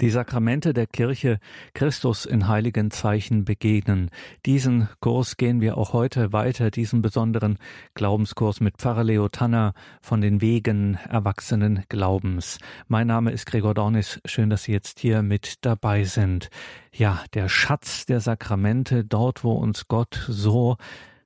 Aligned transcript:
Die 0.00 0.08
Sakramente 0.08 0.72
der 0.72 0.86
Kirche 0.86 1.38
Christus 1.74 2.24
in 2.24 2.48
heiligen 2.48 2.90
Zeichen 2.90 3.44
begegnen. 3.44 4.10
Diesen 4.46 4.88
Kurs 5.00 5.36
gehen 5.36 5.60
wir 5.60 5.76
auch 5.76 5.92
heute 5.92 6.32
weiter, 6.32 6.70
diesen 6.70 7.02
besonderen 7.02 7.58
Glaubenskurs 7.92 8.60
mit 8.60 8.78
Pfarrer 8.78 9.04
Leo 9.04 9.28
Tanner 9.28 9.74
von 10.00 10.22
den 10.22 10.40
Wegen 10.40 10.98
erwachsenen 11.06 11.84
Glaubens. 11.90 12.58
Mein 12.88 13.08
Name 13.08 13.30
ist 13.30 13.44
Gregor 13.44 13.74
Dornis. 13.74 14.22
Schön, 14.24 14.48
dass 14.48 14.62
Sie 14.62 14.72
jetzt 14.72 15.00
hier 15.00 15.20
mit 15.20 15.66
dabei 15.66 16.04
sind. 16.04 16.48
Ja, 16.94 17.22
der 17.34 17.50
Schatz 17.50 18.06
der 18.06 18.20
Sakramente, 18.20 19.04
dort, 19.04 19.44
wo 19.44 19.52
uns 19.52 19.86
Gott 19.86 20.24
so 20.28 20.78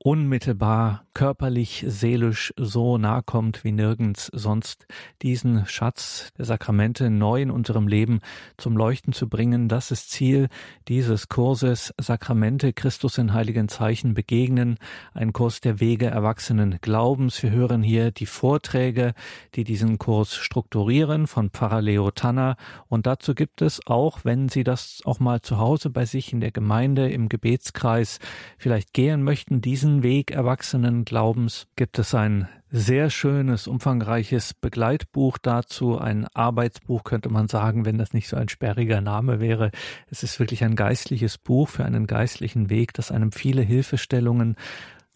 unmittelbar 0.07 1.07
körperlich, 1.15 1.85
seelisch 1.87 2.53
so 2.57 2.99
nahe 2.99 3.23
kommt 3.23 3.63
wie 3.63 3.71
nirgends 3.71 4.31
sonst, 4.35 4.87
diesen 5.23 5.65
Schatz 5.67 6.31
der 6.37 6.45
Sakramente 6.45 7.09
neu 7.09 7.41
in 7.41 7.51
unserem 7.51 7.87
Leben 7.87 8.19
zum 8.59 8.77
Leuchten 8.77 9.13
zu 9.13 9.29
bringen. 9.29 9.69
Das 9.69 9.93
ist 9.93 10.11
Ziel 10.11 10.49
dieses 10.89 11.29
Kurses 11.29 11.95
Sakramente 11.99 12.73
Christus 12.73 13.17
in 13.17 13.33
heiligen 13.33 13.69
Zeichen 13.69 14.13
begegnen, 14.13 14.77
ein 15.15 15.33
Kurs 15.33 15.61
der 15.61 15.81
Wege 15.81 16.07
erwachsenen 16.07 16.79
Glaubens. 16.83 17.43
Wir 17.43 17.53
hören 17.53 17.83
hier 17.83 18.11
die 18.11 18.27
Vorträge, 18.27 19.15
die 19.55 19.65
diesen 19.65 19.99
Kurs 19.99 20.35
strukturieren 20.35 21.29
von 21.29 21.49
Pfarrer 21.51 21.81
Leo 21.81 22.11
Tanner 22.11 22.57
und 22.89 23.07
dazu 23.07 23.35
gibt 23.35 23.63
es 23.63 23.87
auch, 23.87 24.25
wenn 24.25 24.49
Sie 24.49 24.65
das 24.65 25.01
auch 25.05 25.21
mal 25.21 25.41
zu 25.41 25.59
Hause 25.59 25.91
bei 25.91 26.05
sich 26.05 26.33
in 26.33 26.41
der 26.41 26.51
Gemeinde 26.51 27.09
im 27.09 27.29
Gebetskreis 27.29 28.19
vielleicht 28.59 28.93
gehen 28.93 29.23
möchten, 29.23 29.61
diesen 29.61 29.94
Weg 30.03 30.31
erwachsenen 30.31 31.05
Glaubens 31.05 31.67
gibt 31.77 31.99
es 31.99 32.15
ein 32.15 32.49
sehr 32.71 33.09
schönes, 33.09 33.69
umfangreiches 33.69 34.53
Begleitbuch 34.53 35.39
dazu, 35.39 35.99
ein 35.99 36.27
Arbeitsbuch 36.35 37.05
könnte 37.05 37.29
man 37.29 37.47
sagen, 37.47 37.85
wenn 37.85 37.99
das 37.99 38.13
nicht 38.13 38.29
so 38.29 38.37
ein 38.37 38.49
sperriger 38.49 39.01
Name 39.01 39.39
wäre. 39.39 39.71
Es 40.11 40.25
ist 40.25 40.41
wirklich 40.41 40.65
ein 40.65 40.75
geistliches 40.75 41.39
Buch 41.39 41.69
für 41.69 41.85
einen 41.85 42.07
geistlichen 42.07 42.71
Weg, 42.71 42.93
das 42.95 43.13
einem 43.13 43.31
viele 43.31 43.63
Hilfestellungen 43.63 44.57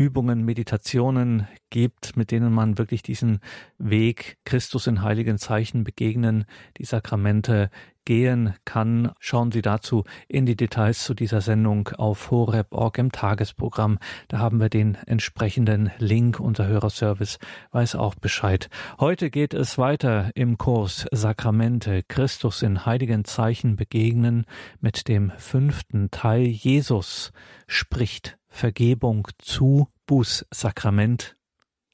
Übungen, 0.00 0.44
Meditationen 0.44 1.48
gibt, 1.70 2.16
mit 2.16 2.30
denen 2.30 2.52
man 2.52 2.78
wirklich 2.78 3.02
diesen 3.02 3.40
Weg 3.78 4.38
Christus 4.44 4.86
in 4.86 5.02
heiligen 5.02 5.38
Zeichen 5.38 5.82
begegnen, 5.82 6.44
die 6.76 6.84
Sakramente 6.84 7.70
gehen 8.08 8.54
kann. 8.64 9.12
Schauen 9.20 9.52
Sie 9.52 9.60
dazu 9.60 10.04
in 10.28 10.46
die 10.46 10.56
Details 10.56 11.04
zu 11.04 11.12
dieser 11.12 11.42
Sendung 11.42 11.88
auf 11.88 12.30
horeb.org 12.30 12.96
im 12.96 13.12
Tagesprogramm. 13.12 13.98
Da 14.28 14.38
haben 14.38 14.60
wir 14.60 14.70
den 14.70 14.94
entsprechenden 15.06 15.90
Link. 15.98 16.40
Unser 16.40 16.66
Hörerservice 16.66 17.38
weiß 17.72 17.96
auch 17.96 18.14
Bescheid. 18.14 18.70
Heute 18.98 19.28
geht 19.28 19.52
es 19.52 19.76
weiter 19.76 20.30
im 20.34 20.56
Kurs 20.56 21.04
Sakramente 21.12 22.02
Christus 22.02 22.62
in 22.62 22.86
heiligen 22.86 23.26
Zeichen 23.26 23.76
begegnen 23.76 24.46
mit 24.80 25.06
dem 25.08 25.30
fünften 25.36 26.10
Teil 26.10 26.46
Jesus 26.46 27.30
spricht 27.66 28.38
Vergebung 28.48 29.28
zu 29.36 29.88
Bußsakrament 30.06 31.36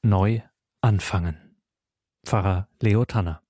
neu 0.01 0.39
anfangen. 0.79 1.57
Pfarrer 2.25 2.69
Leo 2.79 3.03
Tanner. 3.03 3.44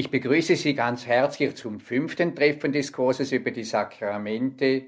Ich 0.00 0.10
begrüße 0.10 0.56
Sie 0.56 0.72
ganz 0.72 1.04
herzlich 1.04 1.54
zum 1.56 1.78
fünften 1.78 2.34
Treffen 2.34 2.72
des 2.72 2.90
Kurses 2.90 3.32
über 3.32 3.50
die 3.50 3.64
Sakramente. 3.64 4.86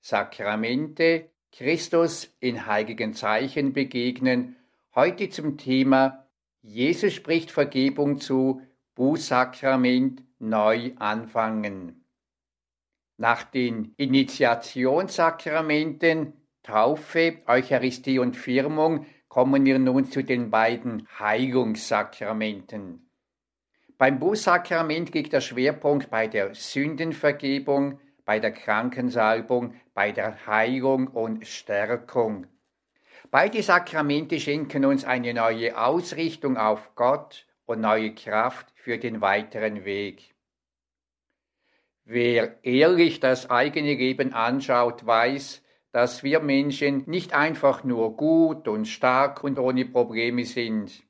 Sakramente, 0.00 1.30
Christus 1.52 2.34
in 2.40 2.66
heiligen 2.66 3.14
Zeichen 3.14 3.72
begegnen 3.72 4.56
Heute 4.96 5.30
zum 5.30 5.58
Thema 5.58 6.26
Jesus 6.60 7.14
spricht 7.14 7.52
Vergebung 7.52 8.20
zu, 8.20 8.60
Bußsakrament 8.96 10.24
neu 10.40 10.90
anfangen. 10.96 12.04
Nach 13.16 13.44
den 13.44 13.94
Initiationssakramenten 13.96 16.32
Taufe, 16.64 17.42
Eucharistie 17.46 18.18
und 18.18 18.34
Firmung 18.34 19.06
kommen 19.28 19.64
wir 19.64 19.78
nun 19.78 20.10
zu 20.10 20.24
den 20.24 20.50
beiden 20.50 21.06
Heilungssakramenten. 21.16 23.07
Beim 23.98 24.20
Bußsakrament 24.20 25.12
liegt 25.12 25.32
der 25.32 25.40
Schwerpunkt 25.40 26.08
bei 26.08 26.28
der 26.28 26.54
Sündenvergebung, 26.54 27.98
bei 28.24 28.38
der 28.38 28.52
Krankensalbung, 28.52 29.74
bei 29.92 30.12
der 30.12 30.46
Heilung 30.46 31.08
und 31.08 31.44
Stärkung. 31.44 32.46
Beide 33.32 33.60
Sakramente 33.60 34.38
schenken 34.38 34.84
uns 34.84 35.04
eine 35.04 35.34
neue 35.34 35.76
Ausrichtung 35.76 36.56
auf 36.56 36.94
Gott 36.94 37.48
und 37.66 37.80
neue 37.80 38.14
Kraft 38.14 38.72
für 38.76 38.98
den 38.98 39.20
weiteren 39.20 39.84
Weg. 39.84 40.32
Wer 42.04 42.64
ehrlich 42.64 43.18
das 43.18 43.50
eigene 43.50 43.94
Leben 43.94 44.32
anschaut, 44.32 45.04
weiß, 45.04 45.60
dass 45.90 46.22
wir 46.22 46.38
Menschen 46.38 47.02
nicht 47.06 47.32
einfach 47.32 47.82
nur 47.82 48.16
gut 48.16 48.68
und 48.68 48.86
stark 48.86 49.42
und 49.42 49.58
ohne 49.58 49.84
Probleme 49.84 50.44
sind. 50.44 51.02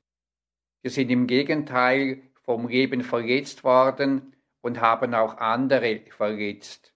Wir 0.81 0.89
sind 0.89 1.11
im 1.11 1.27
Gegenteil 1.27 2.23
vom 2.49 2.67
Leben 2.67 3.03
verletzt 3.03 3.63
worden 3.63 4.35
und 4.61 4.81
haben 4.81 5.13
auch 5.13 5.37
andere 5.37 6.01
verletzt. 6.09 6.95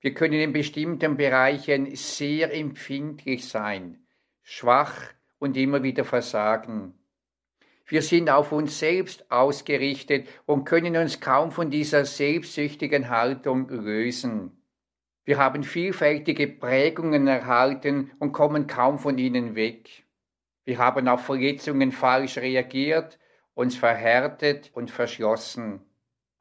Wir 0.00 0.12
können 0.12 0.34
in 0.34 0.52
bestimmten 0.52 1.16
Bereichen 1.16 1.96
sehr 1.96 2.52
empfindlich 2.52 3.48
sein 3.48 4.04
schwach 4.42 4.94
und 5.38 5.56
immer 5.56 5.82
wieder 5.82 6.04
versagen. 6.04 6.92
Wir 7.86 8.02
sind 8.02 8.28
auf 8.28 8.52
uns 8.52 8.78
selbst 8.78 9.30
ausgerichtet 9.32 10.28
und 10.44 10.66
können 10.66 10.98
uns 10.98 11.18
kaum 11.18 11.50
von 11.50 11.70
dieser 11.70 12.04
selbstsüchtigen 12.04 13.08
Haltung 13.08 13.70
lösen. 13.70 14.62
Wir 15.24 15.38
haben 15.38 15.62
vielfältige 15.62 16.46
Prägungen 16.46 17.26
erhalten 17.26 18.10
und 18.18 18.32
kommen 18.32 18.66
kaum 18.66 18.98
von 18.98 19.16
ihnen 19.16 19.54
weg. 19.54 20.04
Wir 20.66 20.76
haben 20.76 21.08
auf 21.08 21.24
Verletzungen 21.24 21.90
falsch 21.90 22.36
reagiert, 22.36 23.18
uns 23.54 23.76
verhärtet 23.76 24.70
und 24.74 24.90
verschlossen. 24.90 25.80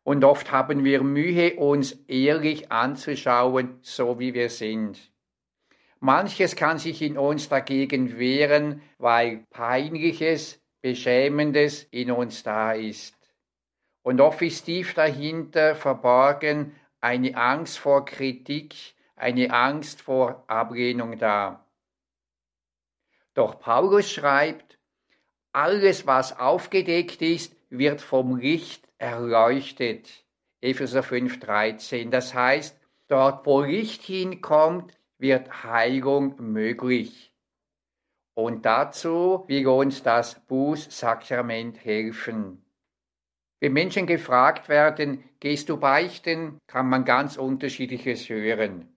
Und 0.04 0.26
oft 0.26 0.52
haben 0.52 0.84
wir 0.84 1.02
Mühe, 1.04 1.56
uns 1.56 1.94
ehrlich 2.08 2.72
anzuschauen, 2.72 3.78
so 3.82 4.20
wie 4.20 4.34
wir 4.34 4.50
sind. 4.50 5.12
Manches 6.00 6.58
kann 6.58 6.80
sich 6.80 7.02
in 7.02 7.18
uns 7.18 7.48
dagegen 7.48 8.18
wehren, 8.18 8.82
weil 8.98 9.46
peinliches, 9.52 10.62
beschämendes 10.82 11.84
in 11.92 12.12
uns 12.12 12.44
da 12.44 12.74
ist. 12.74 13.16
Und 14.02 14.20
oft 14.20 14.42
ist 14.42 14.66
tief 14.66 14.94
dahinter 14.94 15.76
verborgen 15.76 16.76
eine 17.00 17.36
Angst 17.38 17.80
vor 17.80 18.04
Kritik, 18.04 18.76
eine 19.16 19.52
Angst 19.52 20.02
vor 20.02 20.44
Ablehnung 20.48 21.18
da. 21.18 21.66
Doch 23.34 23.60
Paulus 23.60 24.12
schreibt, 24.12 24.78
alles, 25.54 26.06
was 26.08 26.38
aufgedeckt 26.38 27.22
ist, 27.22 27.56
wird 27.70 28.02
vom 28.02 28.36
Licht 28.38 28.88
erleuchtet. 28.98 30.26
Epheser 30.62 31.02
5,13. 31.02 32.10
Das 32.10 32.34
heißt, 32.34 32.80
dort, 33.08 33.46
wo 33.46 33.62
Licht 33.62 34.02
hinkommt, 34.04 34.98
wird 35.18 35.64
Heilung 35.64 36.36
möglich. 36.40 37.34
Und 38.36 38.66
dazu 38.66 39.44
will 39.48 39.68
uns 39.68 40.02
das 40.02 40.40
Bußsakrament 40.48 41.84
helfen. 41.86 42.66
Wenn 43.60 43.74
Menschen 43.74 44.08
gefragt 44.08 44.70
werden, 44.70 45.24
gehst 45.40 45.70
du 45.70 45.78
beichten, 45.78 46.58
kann 46.68 46.90
man 46.90 47.06
ganz 47.06 47.38
unterschiedliches 47.38 48.28
hören. 48.28 48.94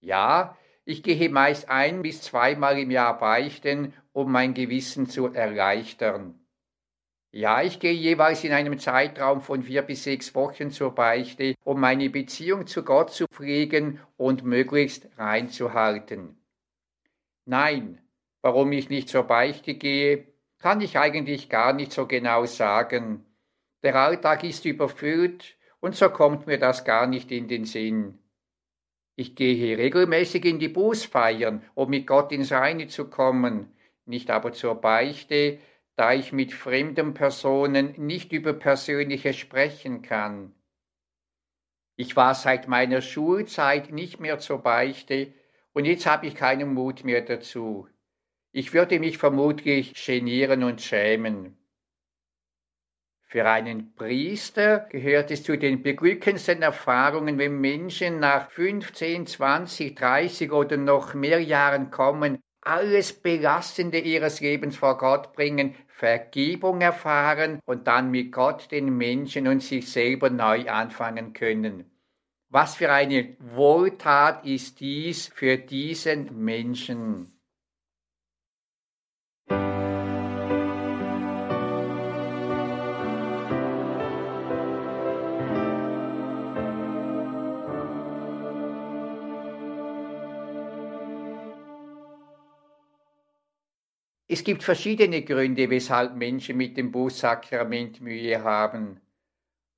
Ja, 0.00 0.56
ich 0.90 1.04
gehe 1.04 1.28
meist 1.30 1.68
ein 1.68 2.02
bis 2.02 2.20
zweimal 2.20 2.76
im 2.76 2.90
Jahr 2.90 3.16
beichten, 3.16 3.94
um 4.12 4.32
mein 4.32 4.54
Gewissen 4.54 5.08
zu 5.08 5.32
erleichtern. 5.32 6.34
Ja, 7.30 7.62
ich 7.62 7.78
gehe 7.78 7.92
jeweils 7.92 8.42
in 8.42 8.52
einem 8.52 8.76
Zeitraum 8.76 9.40
von 9.40 9.62
vier 9.62 9.82
bis 9.82 10.02
sechs 10.02 10.34
Wochen 10.34 10.72
zur 10.72 10.92
Beichte, 10.92 11.54
um 11.62 11.78
meine 11.78 12.10
Beziehung 12.10 12.66
zu 12.66 12.82
Gott 12.82 13.12
zu 13.12 13.26
pflegen 13.28 14.00
und 14.16 14.42
möglichst 14.42 15.08
reinzuhalten. 15.16 16.36
Nein, 17.44 18.00
warum 18.42 18.72
ich 18.72 18.90
nicht 18.90 19.08
zur 19.08 19.22
Beichte 19.22 19.74
gehe, 19.74 20.26
kann 20.58 20.80
ich 20.80 20.98
eigentlich 20.98 21.48
gar 21.48 21.72
nicht 21.72 21.92
so 21.92 22.06
genau 22.08 22.46
sagen. 22.46 23.24
Der 23.84 23.94
Alltag 23.94 24.42
ist 24.42 24.64
überfüllt 24.64 25.56
und 25.78 25.94
so 25.94 26.10
kommt 26.10 26.48
mir 26.48 26.58
das 26.58 26.84
gar 26.84 27.06
nicht 27.06 27.30
in 27.30 27.46
den 27.46 27.64
Sinn. 27.64 28.19
Ich 29.16 29.34
gehe 29.34 29.76
regelmäßig 29.76 30.44
in 30.44 30.58
die 30.58 30.68
Bußfeiern, 30.68 31.62
um 31.74 31.90
mit 31.90 32.06
Gott 32.06 32.32
ins 32.32 32.52
Reine 32.52 32.86
zu 32.86 33.10
kommen, 33.10 33.74
nicht 34.06 34.30
aber 34.30 34.52
zur 34.52 34.76
Beichte, 34.76 35.58
da 35.96 36.14
ich 36.14 36.32
mit 36.32 36.52
fremden 36.52 37.12
Personen 37.12 37.94
nicht 37.98 38.32
über 38.32 38.54
Persönliches 38.54 39.36
sprechen 39.36 40.00
kann. 40.02 40.54
Ich 41.96 42.16
war 42.16 42.34
seit 42.34 42.68
meiner 42.68 43.02
Schulzeit 43.02 43.92
nicht 43.92 44.20
mehr 44.20 44.38
zur 44.38 44.62
Beichte 44.62 45.34
und 45.74 45.84
jetzt 45.84 46.06
habe 46.06 46.26
ich 46.26 46.34
keinen 46.34 46.72
Mut 46.72 47.04
mehr 47.04 47.20
dazu. 47.20 47.86
Ich 48.52 48.72
würde 48.72 48.98
mich 48.98 49.18
vermutlich 49.18 49.94
genieren 49.94 50.64
und 50.64 50.80
schämen. 50.80 51.59
Für 53.30 53.48
einen 53.48 53.94
Priester 53.94 54.88
gehört 54.90 55.30
es 55.30 55.44
zu 55.44 55.56
den 55.56 55.84
beglückendsten 55.84 56.62
Erfahrungen, 56.62 57.38
wenn 57.38 57.60
Menschen 57.60 58.18
nach 58.18 58.50
15, 58.50 59.24
20, 59.24 59.94
30 59.94 60.50
oder 60.50 60.76
noch 60.76 61.14
mehr 61.14 61.40
Jahren 61.40 61.92
kommen, 61.92 62.40
alles 62.60 63.12
Belastende 63.12 64.00
ihres 64.00 64.40
Lebens 64.40 64.76
vor 64.76 64.98
Gott 64.98 65.32
bringen, 65.32 65.76
Vergebung 65.86 66.80
erfahren 66.80 67.60
und 67.66 67.86
dann 67.86 68.10
mit 68.10 68.32
Gott, 68.32 68.72
den 68.72 68.96
Menschen 68.96 69.46
und 69.46 69.62
sich 69.62 69.88
selber 69.88 70.28
neu 70.28 70.68
anfangen 70.68 71.32
können. 71.32 71.84
Was 72.48 72.74
für 72.74 72.90
eine 72.90 73.36
Wohltat 73.38 74.44
ist 74.44 74.80
dies 74.80 75.28
für 75.28 75.56
diesen 75.56 76.44
Menschen. 76.44 77.39
Es 94.32 94.44
gibt 94.44 94.62
verschiedene 94.62 95.22
Gründe, 95.22 95.70
weshalb 95.70 96.14
Menschen 96.14 96.56
mit 96.56 96.76
dem 96.76 96.92
Bußsakrament 96.92 98.00
Mühe 98.00 98.44
haben. 98.44 99.00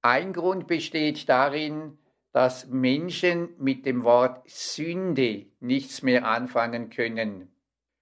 Ein 0.02 0.34
Grund 0.34 0.66
besteht 0.66 1.26
darin, 1.26 1.96
dass 2.32 2.66
Menschen 2.66 3.54
mit 3.56 3.86
dem 3.86 4.04
Wort 4.04 4.42
Sünde 4.50 5.46
nichts 5.60 6.02
mehr 6.02 6.26
anfangen 6.26 6.90
können. 6.90 7.48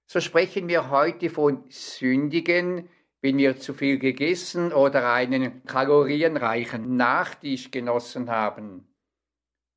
So 0.07 0.19
sprechen 0.19 0.67
wir 0.67 0.91
heute 0.91 1.31
von 1.31 1.63
Sündigen, 1.69 2.89
wenn 3.21 3.39
wir 3.39 3.61
zu 3.61 3.73
viel 3.73 4.01
gegessen 4.01 4.73
oder 4.73 5.13
einen 5.13 5.65
kalorienreichen 5.67 6.97
Nachtisch 6.97 7.71
genossen 7.71 8.29
haben. 8.29 8.89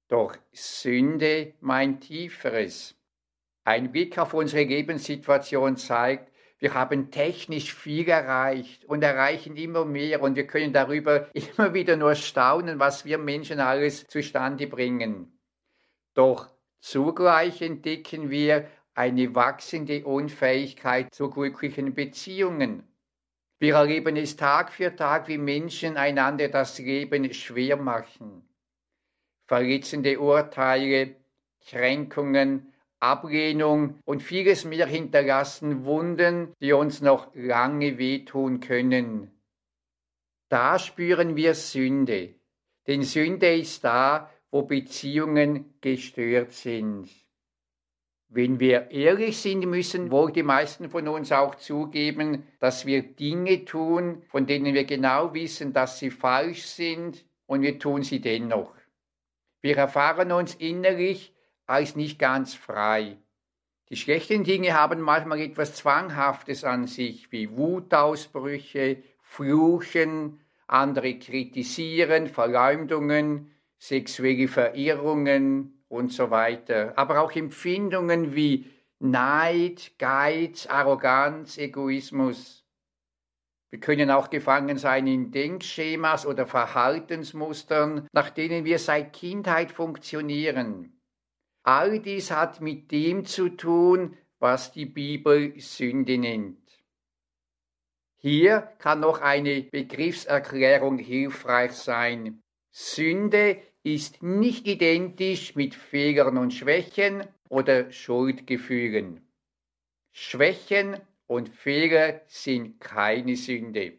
Doch 0.07 0.35
Sünde 0.51 1.53
meint 1.61 2.01
Tieferes. 2.07 2.95
Ein 3.63 3.91
Blick 3.91 4.17
auf 4.17 4.33
unsere 4.33 4.63
Lebenssituation 4.63 5.77
zeigt, 5.77 6.32
wir 6.63 6.75
haben 6.75 7.11
technisch 7.11 7.73
viel 7.73 8.07
erreicht 8.07 8.85
und 8.85 9.03
erreichen 9.03 9.57
immer 9.57 9.83
mehr 9.83 10.21
und 10.21 10.37
wir 10.37 10.47
können 10.47 10.71
darüber 10.71 11.27
immer 11.35 11.73
wieder 11.73 11.97
nur 11.97 12.15
staunen, 12.15 12.79
was 12.79 13.03
wir 13.03 13.17
Menschen 13.17 13.59
alles 13.59 14.07
zustande 14.07 14.67
bringen. 14.67 15.37
Doch 16.13 16.49
zugleich 16.79 17.61
entdecken 17.61 18.29
wir 18.29 18.69
eine 18.93 19.35
wachsende 19.35 20.05
Unfähigkeit 20.05 21.13
zu 21.13 21.29
glücklichen 21.29 21.93
Beziehungen. 21.95 22.87
Wir 23.59 23.75
erleben 23.75 24.15
es 24.15 24.37
Tag 24.37 24.71
für 24.71 24.95
Tag, 24.95 25.27
wie 25.27 25.37
Menschen 25.37 25.97
einander 25.97 26.47
das 26.47 26.79
Leben 26.79 27.33
schwer 27.33 27.75
machen. 27.75 28.47
Verletzende 29.47 30.17
Urteile, 30.17 31.17
Kränkungen, 31.67 32.72
Ablehnung 33.03 33.99
und 34.05 34.23
vieles 34.23 34.63
mehr 34.63 34.87
hinterlassen 34.87 35.83
Wunden, 35.83 36.53
die 36.61 36.71
uns 36.71 37.01
noch 37.01 37.35
lange 37.35 37.97
wehtun 37.97 38.61
können. 38.61 39.29
Da 40.49 40.79
spüren 40.79 41.35
wir 41.35 41.53
Sünde, 41.53 42.35
denn 42.87 43.03
Sünde 43.03 43.55
ist 43.55 43.83
da, 43.83 44.31
wo 44.51 44.61
Beziehungen 44.61 45.73
gestört 45.81 46.53
sind. 46.53 47.09
Wenn 48.29 48.59
wir 48.59 48.89
ehrlich 48.89 49.37
sind, 49.37 49.65
müssen 49.65 50.09
wohl 50.09 50.31
die 50.31 50.41
meisten 50.41 50.89
von 50.89 51.07
uns 51.07 51.31
auch 51.31 51.55
zugeben, 51.55 52.47
dass 52.59 52.85
wir 52.85 53.03
Dinge 53.03 53.65
tun, 53.65 54.23
von 54.29 54.47
denen 54.47 54.73
wir 54.73 54.85
genau 54.85 55.33
wissen, 55.33 55.73
dass 55.73 55.99
sie 55.99 56.09
falsch 56.09 56.63
sind, 56.63 57.25
und 57.45 57.61
wir 57.61 57.77
tun 57.77 58.01
sie 58.03 58.21
dennoch. 58.21 58.73
Wir 59.61 59.77
erfahren 59.77 60.31
uns 60.31 60.55
innerlich 60.55 61.32
als 61.65 61.95
nicht 61.95 62.19
ganz 62.19 62.53
frei. 62.53 63.17
Die 63.89 63.95
schlechten 63.95 64.43
Dinge 64.43 64.73
haben 64.73 65.01
manchmal 65.01 65.39
etwas 65.41 65.75
Zwanghaftes 65.75 66.63
an 66.63 66.87
sich, 66.87 67.31
wie 67.31 67.55
Wutausbrüche, 67.55 69.03
Fluchen, 69.21 70.39
andere 70.67 71.19
kritisieren, 71.19 72.27
Verleumdungen, 72.27 73.51
sexuelle 73.77 74.47
Verirrungen 74.47 75.83
und 75.89 76.11
so 76.11 76.31
weiter. 76.31 76.93
Aber 76.95 77.21
auch 77.21 77.31
Empfindungen 77.33 78.35
wie 78.35 78.71
Neid, 78.99 79.91
Geiz, 79.99 80.65
Arroganz, 80.65 81.57
Egoismus. 81.57 82.65
Wir 83.69 83.79
können 83.79 84.11
auch 84.11 84.29
gefangen 84.29 84.77
sein 84.77 85.07
in 85.07 85.31
Denkschemas 85.31 86.25
oder 86.25 86.47
Verhaltensmustern, 86.47 88.07
nach 88.13 88.29
denen 88.29 88.65
wir 88.65 88.79
seit 88.79 89.13
Kindheit 89.13 89.71
funktionieren. 89.71 90.93
All 91.63 91.99
dies 91.99 92.29
hat 92.29 92.59
mit 92.59 92.91
dem 92.91 93.25
zu 93.25 93.49
tun, 93.49 94.17
was 94.39 94.73
die 94.73 94.85
Bibel 94.85 95.57
Sünde 95.59 96.17
nennt. 96.17 96.59
Hier 98.17 98.69
kann 98.79 98.99
noch 98.99 99.21
eine 99.21 99.61
Begriffserklärung 99.63 100.97
hilfreich 100.97 101.71
sein. 101.71 102.41
Sünde 102.69 103.61
ist 103.83 104.23
nicht 104.23 104.67
identisch 104.67 105.55
mit 105.55 105.75
Fehlern 105.75 106.37
und 106.37 106.53
Schwächen 106.53 107.25
oder 107.47 107.91
Schuldgefühlen. 107.91 109.21
Schwächen 110.11 110.99
und 111.27 111.49
Fehler 111.49 112.21
sind 112.27 112.79
keine 112.79 113.35
Sünde. 113.35 113.97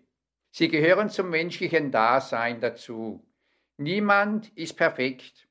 Sie 0.50 0.68
gehören 0.68 1.10
zum 1.10 1.30
menschlichen 1.30 1.90
Dasein 1.90 2.60
dazu. 2.60 3.26
Niemand 3.76 4.50
ist 4.54 4.76
perfekt. 4.76 5.43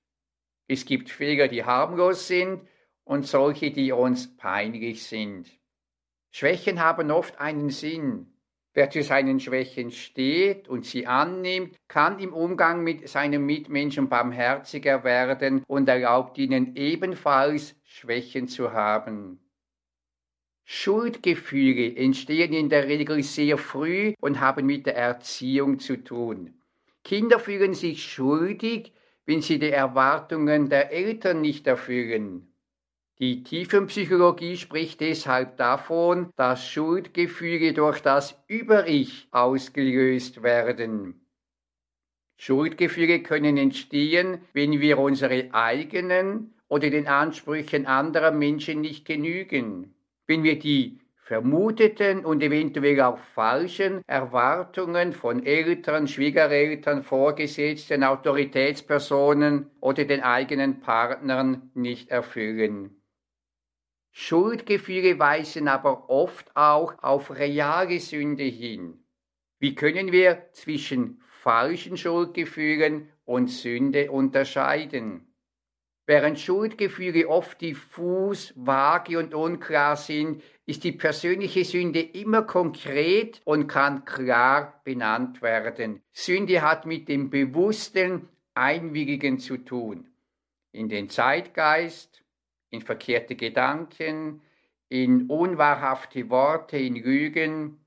Es 0.73 0.85
gibt 0.85 1.11
Fehler, 1.11 1.47
die 1.47 1.63
harmlos 1.63 2.27
sind 2.27 2.67
und 3.03 3.27
solche, 3.27 3.69
die 3.69 3.91
uns 3.91 4.35
peinlich 4.37 5.03
sind. 5.03 5.47
Schwächen 6.31 6.79
haben 6.79 7.11
oft 7.11 7.39
einen 7.39 7.69
Sinn. 7.69 8.33
Wer 8.73 8.89
zu 8.89 9.03
seinen 9.03 9.39
Schwächen 9.39 9.91
steht 9.91 10.67
und 10.67 10.83
sie 10.83 11.05
annimmt, 11.05 11.75
kann 11.87 12.17
im 12.17 12.33
Umgang 12.33 12.83
mit 12.83 13.07
seinen 13.07 13.45
Mitmenschen 13.45 14.09
barmherziger 14.09 15.03
werden 15.03 15.63
und 15.67 15.87
erlaubt 15.87 16.39
ihnen 16.39 16.75
ebenfalls 16.75 17.75
Schwächen 17.83 18.47
zu 18.47 18.73
haben. 18.73 19.39
Schuldgefühle 20.65 21.95
entstehen 21.95 22.51
in 22.51 22.69
der 22.69 22.87
Regel 22.87 23.21
sehr 23.21 23.59
früh 23.59 24.15
und 24.19 24.39
haben 24.39 24.65
mit 24.65 24.87
der 24.87 24.95
Erziehung 24.95 25.77
zu 25.77 26.03
tun. 26.03 26.55
Kinder 27.03 27.37
fühlen 27.37 27.75
sich 27.75 28.11
schuldig, 28.11 28.91
wenn 29.25 29.41
sie 29.41 29.59
die 29.59 29.71
Erwartungen 29.71 30.69
der 30.69 30.91
Eltern 30.91 31.41
nicht 31.41 31.67
erfüllen. 31.67 32.53
Die 33.19 33.43
Tiefenpsychologie 33.43 34.57
spricht 34.57 34.99
deshalb 34.99 35.57
davon, 35.57 36.31
dass 36.35 36.67
Schuldgefühle 36.67 37.73
durch 37.73 38.01
das 38.01 38.37
Über-Ich 38.47 39.27
ausgelöst 39.31 40.41
werden. 40.41 41.23
Schuldgefühle 42.37 43.21
können 43.21 43.55
entstehen, 43.57 44.39
wenn 44.53 44.81
wir 44.81 44.97
unsere 44.97 45.53
eigenen 45.53 46.53
oder 46.67 46.89
den 46.89 47.07
Ansprüchen 47.07 47.85
anderer 47.85 48.31
Menschen 48.31 48.81
nicht 48.81 49.05
genügen, 49.05 49.93
wenn 50.25 50.43
wir 50.43 50.57
die 50.57 50.99
vermuteten 51.23 52.25
und 52.25 52.43
eventuell 52.43 52.99
auch 53.01 53.17
falschen 53.17 54.01
Erwartungen 54.07 55.13
von 55.13 55.45
Eltern, 55.45 56.07
Schwiegereltern, 56.07 57.03
Vorgesetzten, 57.03 58.03
Autoritätspersonen 58.03 59.71
oder 59.79 60.03
den 60.03 60.21
eigenen 60.21 60.81
Partnern 60.81 61.71
nicht 61.73 62.09
erfüllen. 62.09 63.01
Schuldgefühle 64.11 65.17
weisen 65.17 65.67
aber 65.67 66.09
oft 66.09 66.55
auch 66.55 67.01
auf 67.01 67.31
reale 67.31 67.99
Sünde 67.99 68.43
hin. 68.43 69.05
Wie 69.59 69.75
können 69.75 70.11
wir 70.11 70.49
zwischen 70.51 71.21
falschen 71.41 71.97
Schuldgefühlen 71.97 73.09
und 73.25 73.47
Sünde 73.47 74.11
unterscheiden? 74.11 75.32
Während 76.05 76.37
Schuldgefühle 76.37 77.29
oft 77.29 77.61
diffus, 77.61 78.53
vage 78.57 79.17
und 79.17 79.33
unklar 79.33 79.95
sind, 79.95 80.43
ist 80.65 80.83
die 80.83 80.91
persönliche 80.91 81.63
Sünde 81.63 82.01
immer 82.01 82.41
konkret 82.41 83.41
und 83.45 83.67
kann 83.67 84.03
klar 84.03 84.81
benannt 84.83 85.41
werden. 85.41 86.01
Sünde 86.11 86.61
hat 86.61 86.85
mit 86.85 87.07
dem 87.07 87.29
bewussten 87.29 88.27
Einwilligen 88.53 89.39
zu 89.39 89.57
tun. 89.57 90.09
In 90.73 90.89
den 90.89 91.09
Zeitgeist, 91.09 92.23
in 92.69 92.81
verkehrte 92.81 93.35
Gedanken, 93.35 94.41
in 94.89 95.27
unwahrhafte 95.27 96.29
Worte, 96.29 96.77
in 96.77 96.95
Lügen, 96.95 97.79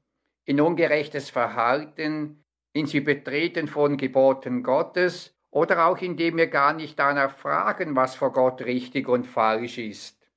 in 0.47 0.61
ungerechtes 0.61 1.29
Verhalten, 1.29 2.43
ins 2.73 2.95
Übertreten 2.95 3.69
von 3.69 3.97
Geboten 3.99 4.63
Gottes 4.63 5.36
oder 5.57 5.87
auch 5.87 6.03
indem 6.03 6.37
wir 6.37 6.49
gar 6.49 6.75
nicht 6.75 6.99
danach 6.99 7.35
fragen, 7.35 7.97
was 7.97 8.15
vor 8.15 8.31
Gott 8.31 8.61
richtig 8.61 9.09
und 9.09 9.27
falsch 9.27 9.79
ist. 9.79 10.29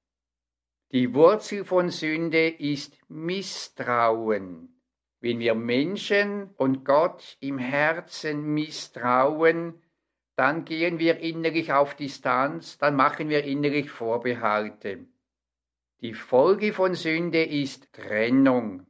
Die 0.93 1.13
Wurzel 1.13 1.65
von 1.65 1.89
Sünde 1.89 2.47
ist 2.47 2.97
Misstrauen. 3.09 4.81
Wenn 5.19 5.39
wir 5.39 5.55
Menschen 5.55 6.51
und 6.55 6.85
Gott 6.85 7.35
im 7.41 7.57
Herzen 7.57 8.53
misstrauen, 8.53 9.83
dann 10.38 10.63
gehen 10.63 10.99
wir 10.99 11.19
innerlich 11.19 11.73
auf 11.73 11.95
Distanz, 11.95 12.77
dann 12.77 12.95
machen 12.95 13.27
wir 13.27 13.43
innerlich 13.43 13.89
Vorbehalte. 13.89 15.05
Die 15.99 16.13
Folge 16.13 16.71
von 16.71 16.93
Sünde 16.93 17.43
ist 17.43 17.91
Trennung. 17.91 18.88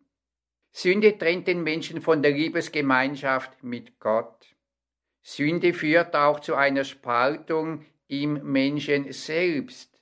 Sünde 0.72 1.18
trennt 1.18 1.48
den 1.48 1.64
Menschen 1.64 2.02
von 2.02 2.22
der 2.22 2.34
Liebesgemeinschaft 2.34 3.64
mit 3.64 4.00
Gott. 4.00 4.59
Sünde 5.22 5.74
führt 5.74 6.16
auch 6.16 6.40
zu 6.40 6.56
einer 6.56 6.84
Spaltung 6.84 7.86
im 8.08 8.42
Menschen 8.52 9.12
selbst. 9.12 10.02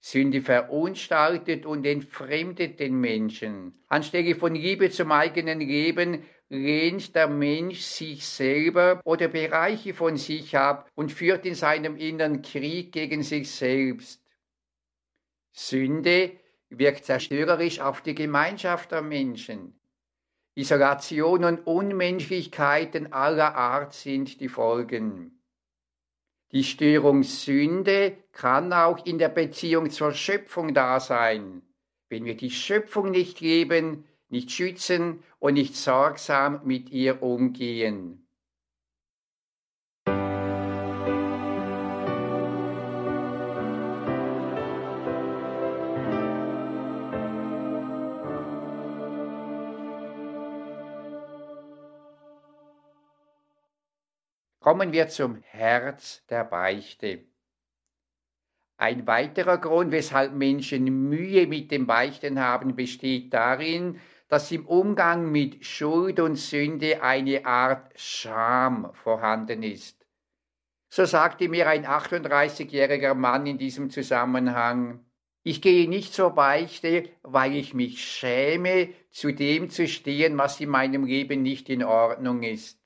Sünde 0.00 0.42
verunstaltet 0.42 1.64
und 1.64 1.86
entfremdet 1.86 2.80
den 2.80 3.00
Menschen. 3.00 3.84
Anstelle 3.88 4.34
von 4.34 4.54
Liebe 4.54 4.90
zum 4.90 5.12
eigenen 5.12 5.60
Leben 5.60 6.24
lehnt 6.48 7.14
der 7.14 7.28
Mensch 7.28 7.80
sich 7.80 8.26
selber 8.26 9.00
oder 9.04 9.28
Bereiche 9.28 9.94
von 9.94 10.16
sich 10.16 10.56
ab 10.56 10.90
und 10.94 11.12
führt 11.12 11.46
in 11.46 11.54
seinem 11.54 11.96
Innern 11.96 12.42
Krieg 12.42 12.92
gegen 12.92 13.22
sich 13.22 13.50
selbst. 13.50 14.22
Sünde 15.52 16.32
wirkt 16.68 17.04
zerstörerisch 17.04 17.80
auf 17.80 18.02
die 18.02 18.14
Gemeinschaft 18.14 18.90
der 18.90 19.02
Menschen. 19.02 19.78
Isolation 20.54 21.44
und 21.44 21.66
Unmenschlichkeiten 21.66 23.12
aller 23.12 23.54
Art 23.54 23.94
sind 23.94 24.40
die 24.40 24.48
Folgen. 24.48 25.42
Die 26.52 26.64
Störung 26.64 27.22
Sünde 27.22 28.18
kann 28.32 28.72
auch 28.74 29.06
in 29.06 29.18
der 29.18 29.30
Beziehung 29.30 29.90
zur 29.90 30.12
Schöpfung 30.12 30.74
da 30.74 31.00
sein. 31.00 31.62
Wenn 32.10 32.26
wir 32.26 32.36
die 32.36 32.50
Schöpfung 32.50 33.10
nicht 33.10 33.40
leben, 33.40 34.04
nicht 34.28 34.50
schützen 34.50 35.22
und 35.38 35.54
nicht 35.54 35.74
sorgsam 35.74 36.60
mit 36.64 36.90
ihr 36.90 37.22
umgehen. 37.22 38.21
Kommen 54.72 54.94
wir 54.94 55.08
zum 55.08 55.36
Herz 55.50 56.24
der 56.30 56.44
Beichte. 56.44 57.26
Ein 58.78 59.06
weiterer 59.06 59.58
Grund, 59.58 59.92
weshalb 59.92 60.32
Menschen 60.32 61.10
Mühe 61.10 61.46
mit 61.46 61.70
dem 61.70 61.86
Beichten 61.86 62.40
haben, 62.40 62.74
besteht 62.74 63.34
darin, 63.34 64.00
dass 64.28 64.50
im 64.50 64.64
Umgang 64.64 65.30
mit 65.30 65.66
Schuld 65.66 66.20
und 66.20 66.36
Sünde 66.36 67.02
eine 67.02 67.44
Art 67.44 67.92
Scham 68.00 68.94
vorhanden 68.94 69.62
ist. 69.62 70.06
So 70.88 71.04
sagte 71.04 71.50
mir 71.50 71.68
ein 71.68 71.84
38-jähriger 71.84 73.12
Mann 73.12 73.46
in 73.46 73.58
diesem 73.58 73.90
Zusammenhang, 73.90 75.04
ich 75.42 75.60
gehe 75.60 75.86
nicht 75.86 76.14
zur 76.14 76.30
Beichte, 76.30 77.10
weil 77.22 77.56
ich 77.56 77.74
mich 77.74 78.02
schäme, 78.02 78.88
zu 79.10 79.32
dem 79.32 79.68
zu 79.68 79.86
stehen, 79.86 80.38
was 80.38 80.62
in 80.62 80.70
meinem 80.70 81.04
Leben 81.04 81.42
nicht 81.42 81.68
in 81.68 81.84
Ordnung 81.84 82.42
ist. 82.42 82.81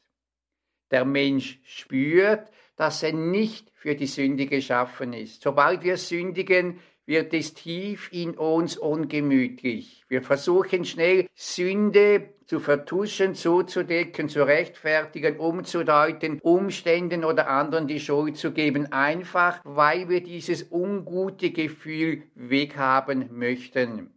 Der 0.90 1.04
Mensch 1.04 1.60
spürt, 1.64 2.50
dass 2.76 3.02
er 3.02 3.12
nicht 3.12 3.70
für 3.74 3.94
die 3.94 4.06
Sünde 4.06 4.46
geschaffen 4.46 5.12
ist. 5.12 5.42
Sobald 5.42 5.82
wir 5.82 5.96
sündigen, 5.96 6.80
wird 7.06 7.32
es 7.32 7.54
tief 7.54 8.08
in 8.12 8.36
uns 8.36 8.76
ungemütlich. 8.76 10.04
Wir 10.08 10.22
versuchen 10.22 10.84
schnell, 10.84 11.28
Sünde 11.34 12.30
zu 12.46 12.60
vertuschen, 12.60 13.34
zuzudecken, 13.34 14.28
zu 14.28 14.44
rechtfertigen, 14.44 15.38
umzudeuten, 15.38 16.40
Umständen 16.40 17.24
oder 17.24 17.48
anderen 17.48 17.86
die 17.86 18.00
Schuld 18.00 18.36
zu 18.36 18.52
geben, 18.52 18.92
einfach 18.92 19.60
weil 19.64 20.08
wir 20.08 20.22
dieses 20.22 20.70
ungute 20.70 21.50
Gefühl 21.50 22.24
weghaben 22.34 23.28
möchten. 23.32 24.10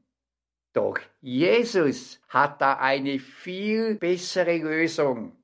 Doch 0.73 0.99
Jesus 1.21 2.21
hat 2.27 2.61
da 2.61 2.73
eine 2.77 3.19
viel 3.19 3.95
bessere 3.95 4.57
Lösung. 4.57 5.38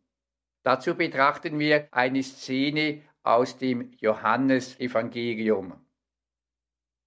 Dazu 0.66 0.96
betrachten 0.96 1.60
wir 1.60 1.88
eine 1.92 2.24
Szene 2.24 3.04
aus 3.22 3.56
dem 3.60 3.92
Johannesevangelium. 4.00 5.76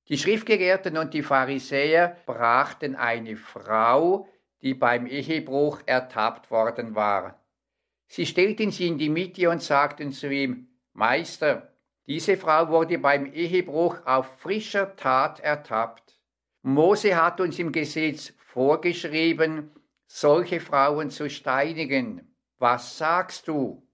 Die 0.06 0.16
Schriftgelehrten 0.16 0.96
und 0.96 1.12
die 1.12 1.24
Pharisäer 1.24 2.18
brachten 2.24 2.94
eine 2.94 3.34
Frau, 3.36 4.28
die 4.62 4.74
beim 4.74 5.06
Ehebruch 5.06 5.80
ertappt 5.86 6.52
worden 6.52 6.94
war. 6.94 7.44
Sie 8.06 8.26
stellten 8.26 8.70
sie 8.70 8.86
in 8.86 8.96
die 8.96 9.08
Mitte 9.08 9.50
und 9.50 9.60
sagten 9.60 10.12
zu 10.12 10.32
ihm, 10.32 10.68
Meister, 10.92 11.72
diese 12.06 12.36
Frau 12.36 12.68
wurde 12.68 12.98
beim 12.98 13.26
Ehebruch 13.26 14.06
auf 14.06 14.38
frischer 14.38 14.94
Tat 14.94 15.40
ertappt. 15.40 16.16
Mose 16.62 17.20
hat 17.20 17.40
uns 17.40 17.58
im 17.58 17.72
Gesetz 17.72 18.32
vorgeschrieben, 18.38 19.72
solche 20.06 20.60
Frauen 20.60 21.10
zu 21.10 21.28
steinigen. 21.28 22.27
Was 22.58 22.98
sagst 22.98 23.48
du? 23.48 23.86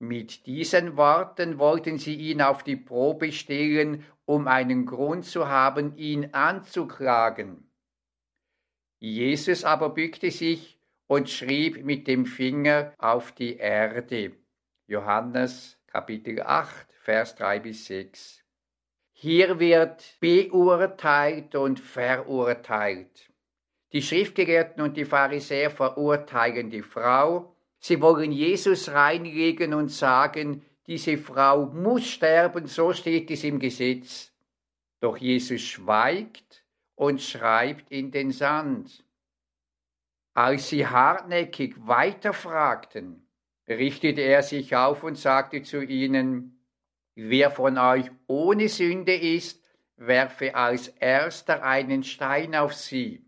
Mit 0.00 0.46
diesen 0.46 0.96
Worten 0.96 1.58
wollten 1.58 1.98
sie 1.98 2.14
ihn 2.14 2.42
auf 2.42 2.62
die 2.62 2.76
Probe 2.76 3.30
stellen, 3.30 4.04
um 4.24 4.48
einen 4.48 4.84
Grund 4.84 5.24
zu 5.24 5.48
haben, 5.48 5.96
ihn 5.96 6.34
anzuklagen. 6.34 7.70
Jesus 8.98 9.64
aber 9.64 9.90
bückte 9.90 10.30
sich 10.30 10.80
und 11.06 11.30
schrieb 11.30 11.84
mit 11.84 12.08
dem 12.08 12.26
Finger 12.26 12.92
auf 12.98 13.32
die 13.32 13.56
Erde. 13.56 14.32
Johannes 14.86 15.78
Kapitel 15.86 16.42
8, 16.42 16.92
Vers 17.00 17.36
3 17.36 17.60
bis 17.60 17.86
6. 17.86 18.44
Hier 19.12 19.60
wird 19.60 20.16
beurteilt 20.20 21.54
und 21.54 21.78
verurteilt. 21.78 23.30
Die 23.92 24.02
Schriftgelehrten 24.02 24.82
und 24.82 24.96
die 24.96 25.04
Pharisäer 25.04 25.70
verurteilen 25.70 26.70
die 26.70 26.82
Frau, 26.82 27.53
Sie 27.86 28.00
wollen 28.00 28.32
Jesus 28.32 28.88
reinlegen 28.88 29.74
und 29.74 29.90
sagen, 29.90 30.64
diese 30.86 31.18
Frau 31.18 31.66
muss 31.66 32.08
sterben, 32.08 32.66
so 32.66 32.94
steht 32.94 33.30
es 33.30 33.44
im 33.44 33.58
Gesetz. 33.58 34.32
Doch 35.00 35.18
Jesus 35.18 35.60
schweigt 35.60 36.64
und 36.94 37.20
schreibt 37.20 37.92
in 37.92 38.10
den 38.10 38.30
Sand. 38.30 39.04
Als 40.32 40.70
sie 40.70 40.86
hartnäckig 40.86 41.74
weiterfragten, 41.76 43.28
richtete 43.68 44.22
er 44.22 44.42
sich 44.42 44.74
auf 44.74 45.02
und 45.02 45.18
sagte 45.18 45.62
zu 45.62 45.82
ihnen, 45.82 46.64
Wer 47.14 47.50
von 47.50 47.76
euch 47.76 48.10
ohne 48.26 48.70
Sünde 48.70 49.14
ist, 49.14 49.62
werfe 49.96 50.54
als 50.54 50.88
erster 50.88 51.62
einen 51.62 52.02
Stein 52.02 52.54
auf 52.54 52.72
sie. 52.72 53.26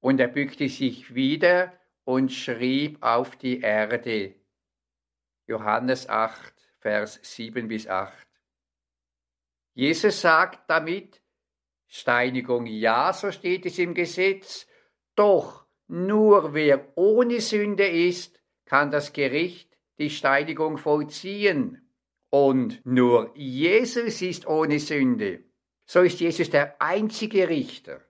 Und 0.00 0.18
er 0.18 0.28
bückte 0.28 0.70
sich 0.70 1.14
wieder 1.14 1.74
und 2.04 2.32
schrieb 2.32 3.02
auf 3.02 3.36
die 3.36 3.60
Erde. 3.60 4.34
Johannes 5.46 6.08
8, 6.08 6.54
Vers 6.78 7.20
7 7.22 7.68
bis 7.68 7.86
8. 7.86 8.26
Jesus 9.74 10.20
sagt 10.20 10.68
damit, 10.68 11.20
Steinigung 11.86 12.66
ja, 12.66 13.12
so 13.12 13.30
steht 13.30 13.66
es 13.66 13.78
im 13.78 13.94
Gesetz, 13.94 14.66
doch 15.14 15.66
nur 15.88 16.54
wer 16.54 16.92
ohne 16.96 17.40
Sünde 17.40 17.86
ist, 17.86 18.40
kann 18.64 18.90
das 18.90 19.12
Gericht 19.12 19.76
die 19.98 20.10
Steinigung 20.10 20.78
vollziehen. 20.78 21.86
Und 22.30 22.80
nur 22.86 23.30
Jesus 23.36 24.22
ist 24.22 24.46
ohne 24.46 24.78
Sünde. 24.78 25.44
So 25.84 26.00
ist 26.00 26.20
Jesus 26.20 26.48
der 26.48 26.80
einzige 26.80 27.48
Richter. 27.48 28.00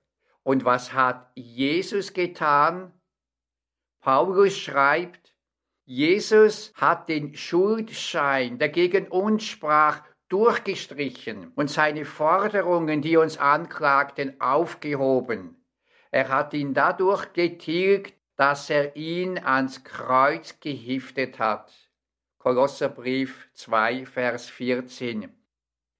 Und 0.44 0.64
was 0.64 0.92
hat 0.92 1.32
Jesus 1.34 2.12
getan? 2.12 2.92
Paulus 4.02 4.58
schreibt, 4.58 5.32
Jesus 5.84 6.72
hat 6.74 7.08
den 7.08 7.36
Schuldschein, 7.36 8.58
der 8.58 8.68
gegen 8.68 9.06
uns 9.06 9.44
sprach, 9.44 10.02
durchgestrichen 10.28 11.52
und 11.54 11.70
seine 11.70 12.04
Forderungen, 12.04 13.00
die 13.00 13.16
uns 13.16 13.38
anklagten, 13.38 14.40
aufgehoben. 14.40 15.64
Er 16.10 16.28
hat 16.30 16.52
ihn 16.52 16.74
dadurch 16.74 17.32
getilgt, 17.32 18.14
dass 18.36 18.70
er 18.70 18.96
ihn 18.96 19.38
ans 19.38 19.84
Kreuz 19.84 20.58
gehiftet 20.58 21.38
hat. 21.38 21.72
Kolosserbrief 22.38 23.50
2, 23.54 24.04
Vers 24.06 24.50
14. 24.50 25.32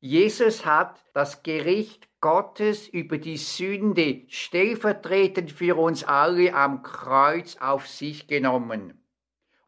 Jesus 0.00 0.66
hat 0.66 1.04
das 1.14 1.44
Gericht 1.44 2.08
Gottes 2.22 2.88
über 2.88 3.18
die 3.18 3.36
Sünde 3.36 4.22
stellvertretend 4.28 5.50
für 5.50 5.76
uns 5.76 6.04
alle 6.04 6.54
am 6.54 6.82
Kreuz 6.84 7.56
auf 7.56 7.88
sich 7.88 8.28
genommen. 8.28 9.04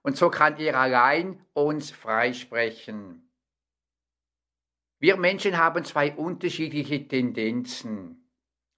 Und 0.02 0.16
so 0.16 0.30
kann 0.30 0.56
er 0.58 0.78
allein 0.78 1.44
uns 1.52 1.90
freisprechen. 1.90 3.28
Wir 5.00 5.16
Menschen 5.16 5.58
haben 5.58 5.84
zwei 5.84 6.12
unterschiedliche 6.12 7.08
Tendenzen. 7.08 8.30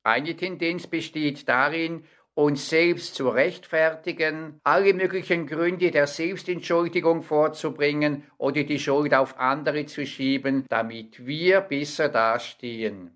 Eine 0.02 0.34
Tendenz 0.36 0.86
besteht 0.86 1.46
darin, 1.46 2.04
uns 2.32 2.70
selbst 2.70 3.14
zu 3.14 3.28
rechtfertigen, 3.28 4.58
alle 4.64 4.94
möglichen 4.94 5.46
Gründe 5.46 5.90
der 5.90 6.06
Selbstentschuldigung 6.06 7.22
vorzubringen 7.22 8.24
oder 8.38 8.64
die 8.64 8.78
Schuld 8.78 9.12
auf 9.12 9.38
andere 9.38 9.84
zu 9.84 10.06
schieben, 10.06 10.64
damit 10.68 11.26
wir 11.26 11.60
besser 11.60 12.08
dastehen. 12.08 13.15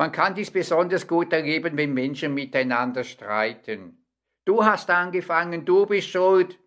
Man 0.00 0.12
kann 0.12 0.34
dies 0.34 0.50
besonders 0.50 1.06
gut 1.06 1.30
erleben, 1.30 1.76
wenn 1.76 1.92
Menschen 1.92 2.32
miteinander 2.32 3.04
streiten. 3.04 4.02
Du 4.46 4.64
hast 4.64 4.88
angefangen, 4.88 5.66
du 5.66 5.84
bist 5.84 6.08
schuld. 6.08 6.58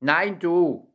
Nein, 0.00 0.38
du. 0.38 0.92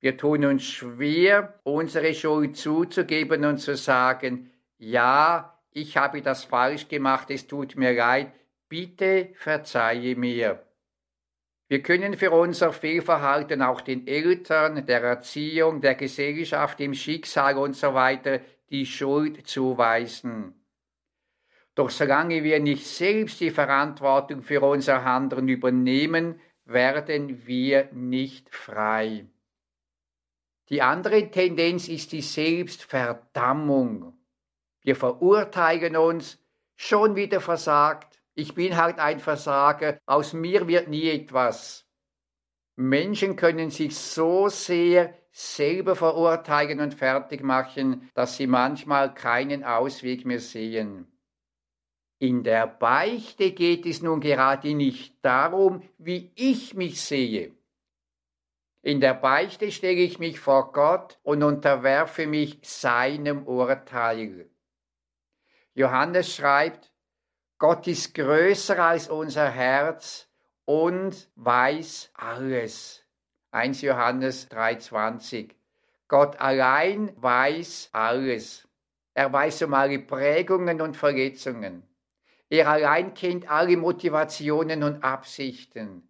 Wir 0.00 0.16
tun 0.16 0.46
uns 0.46 0.64
schwer, 0.64 1.60
unsere 1.64 2.14
Schuld 2.14 2.56
zuzugeben 2.56 3.44
und 3.44 3.58
zu 3.58 3.76
sagen, 3.76 4.50
ja, 4.78 5.60
ich 5.70 5.98
habe 5.98 6.22
das 6.22 6.44
falsch 6.44 6.88
gemacht, 6.88 7.30
es 7.30 7.46
tut 7.46 7.76
mir 7.76 7.92
leid, 7.92 8.32
bitte 8.70 9.34
verzeihe 9.34 10.16
mir. 10.16 10.64
Wir 11.68 11.82
können 11.82 12.14
für 12.16 12.30
unser 12.30 12.72
Fehlverhalten 12.72 13.60
auch 13.60 13.82
den 13.82 14.06
Eltern, 14.06 14.86
der 14.86 15.02
Erziehung, 15.02 15.82
der 15.82 15.94
Gesellschaft, 15.94 16.78
dem 16.78 16.94
Schicksal 16.94 17.58
und 17.58 17.76
so 17.76 17.92
die 18.70 18.86
Schuld 18.86 19.46
zuweisen. 19.46 20.55
Doch 21.76 21.90
solange 21.90 22.42
wir 22.42 22.58
nicht 22.58 22.86
selbst 22.86 23.38
die 23.38 23.50
Verantwortung 23.50 24.42
für 24.42 24.62
unser 24.62 25.04
Handeln 25.04 25.46
übernehmen, 25.46 26.40
werden 26.64 27.46
wir 27.46 27.90
nicht 27.92 28.52
frei. 28.52 29.26
Die 30.70 30.80
andere 30.80 31.30
Tendenz 31.30 31.86
ist 31.88 32.12
die 32.12 32.22
Selbstverdammung. 32.22 34.18
Wir 34.80 34.96
verurteilen 34.96 35.96
uns, 35.96 36.42
schon 36.76 37.14
wieder 37.14 37.40
versagt, 37.40 38.20
ich 38.34 38.54
bin 38.54 38.76
halt 38.76 38.98
ein 38.98 39.20
Versager, 39.20 39.98
aus 40.06 40.32
mir 40.32 40.66
wird 40.66 40.88
nie 40.88 41.10
etwas. 41.10 41.86
Menschen 42.74 43.36
können 43.36 43.70
sich 43.70 43.96
so 43.96 44.48
sehr 44.48 45.14
selber 45.30 45.94
verurteilen 45.94 46.80
und 46.80 46.94
fertig 46.94 47.42
machen, 47.42 48.10
dass 48.14 48.38
sie 48.38 48.46
manchmal 48.46 49.12
keinen 49.12 49.62
Ausweg 49.62 50.24
mehr 50.24 50.40
sehen. 50.40 51.15
In 52.18 52.44
der 52.44 52.66
Beichte 52.66 53.52
geht 53.52 53.84
es 53.84 54.00
nun 54.00 54.20
gerade 54.20 54.74
nicht 54.74 55.22
darum, 55.22 55.82
wie 55.98 56.32
ich 56.34 56.74
mich 56.74 57.02
sehe. 57.02 57.52
In 58.80 59.00
der 59.00 59.14
Beichte 59.14 59.70
stelle 59.70 60.00
ich 60.00 60.18
mich 60.18 60.40
vor 60.40 60.72
Gott 60.72 61.18
und 61.22 61.42
unterwerfe 61.42 62.26
mich 62.26 62.58
seinem 62.62 63.46
Urteil. 63.46 64.48
Johannes 65.74 66.34
schreibt, 66.34 66.90
Gott 67.58 67.86
ist 67.86 68.14
größer 68.14 68.78
als 68.78 69.08
unser 69.08 69.50
Herz 69.50 70.28
und 70.64 71.28
weiß 71.34 72.12
alles. 72.14 73.04
1 73.50 73.82
Johannes 73.82 74.48
3:20. 74.50 75.54
Gott 76.08 76.40
allein 76.40 77.12
weiß 77.16 77.90
alles. 77.92 78.66
Er 79.12 79.32
weiß 79.32 79.62
um 79.62 79.74
alle 79.74 79.98
Prägungen 79.98 80.80
und 80.80 80.96
Verletzungen. 80.96 81.82
Er 82.48 82.68
allein 82.68 83.14
kennt 83.14 83.50
alle 83.50 83.76
Motivationen 83.76 84.82
und 84.82 85.02
Absichten. 85.02 86.02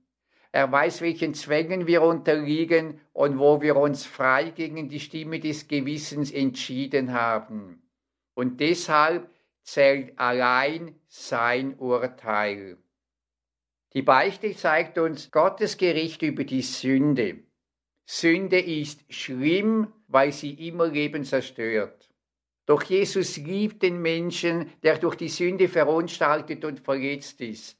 Er 0.52 0.70
weiß, 0.70 1.00
welchen 1.00 1.34
Zwängen 1.34 1.86
wir 1.86 2.02
unterliegen 2.02 3.00
und 3.12 3.38
wo 3.38 3.60
wir 3.60 3.76
uns 3.76 4.06
frei 4.06 4.50
gegen 4.50 4.88
die 4.88 5.00
Stimme 5.00 5.40
des 5.40 5.68
Gewissens 5.68 6.30
entschieden 6.30 7.12
haben. 7.12 7.82
Und 8.34 8.60
deshalb 8.60 9.30
zählt 9.62 10.18
allein 10.18 10.94
sein 11.08 11.74
Urteil. 11.78 12.78
Die 13.92 14.02
Beichte 14.02 14.54
zeigt 14.54 14.98
uns 14.98 15.30
Gottes 15.30 15.76
Gericht 15.76 16.22
über 16.22 16.44
die 16.44 16.62
Sünde. 16.62 17.38
Sünde 18.04 18.60
ist 18.60 19.00
schlimm, 19.12 19.92
weil 20.06 20.32
sie 20.32 20.68
immer 20.68 20.86
Leben 20.86 21.24
zerstört. 21.24 22.05
Doch 22.66 22.82
Jesus 22.82 23.36
liebt 23.36 23.82
den 23.82 24.02
Menschen, 24.02 24.70
der 24.82 24.98
durch 24.98 25.14
die 25.14 25.28
Sünde 25.28 25.68
verunstaltet 25.68 26.64
und 26.64 26.80
verletzt 26.80 27.40
ist. 27.40 27.78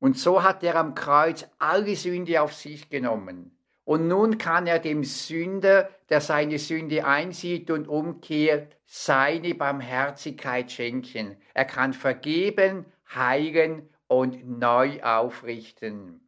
Und 0.00 0.18
so 0.18 0.42
hat 0.42 0.62
er 0.64 0.76
am 0.76 0.94
Kreuz 0.94 1.46
alle 1.58 1.94
Sünde 1.94 2.40
auf 2.40 2.54
sich 2.54 2.88
genommen. 2.88 3.56
Und 3.84 4.08
nun 4.08 4.38
kann 4.38 4.66
er 4.66 4.78
dem 4.78 5.04
Sünder, 5.04 5.90
der 6.08 6.22
seine 6.22 6.58
Sünde 6.58 7.06
einsieht 7.06 7.70
und 7.70 7.86
umkehrt, 7.86 8.78
seine 8.86 9.54
Barmherzigkeit 9.54 10.72
schenken. 10.72 11.36
Er 11.52 11.66
kann 11.66 11.92
vergeben, 11.92 12.86
heilen 13.14 13.90
und 14.06 14.58
neu 14.58 15.02
aufrichten. 15.02 16.23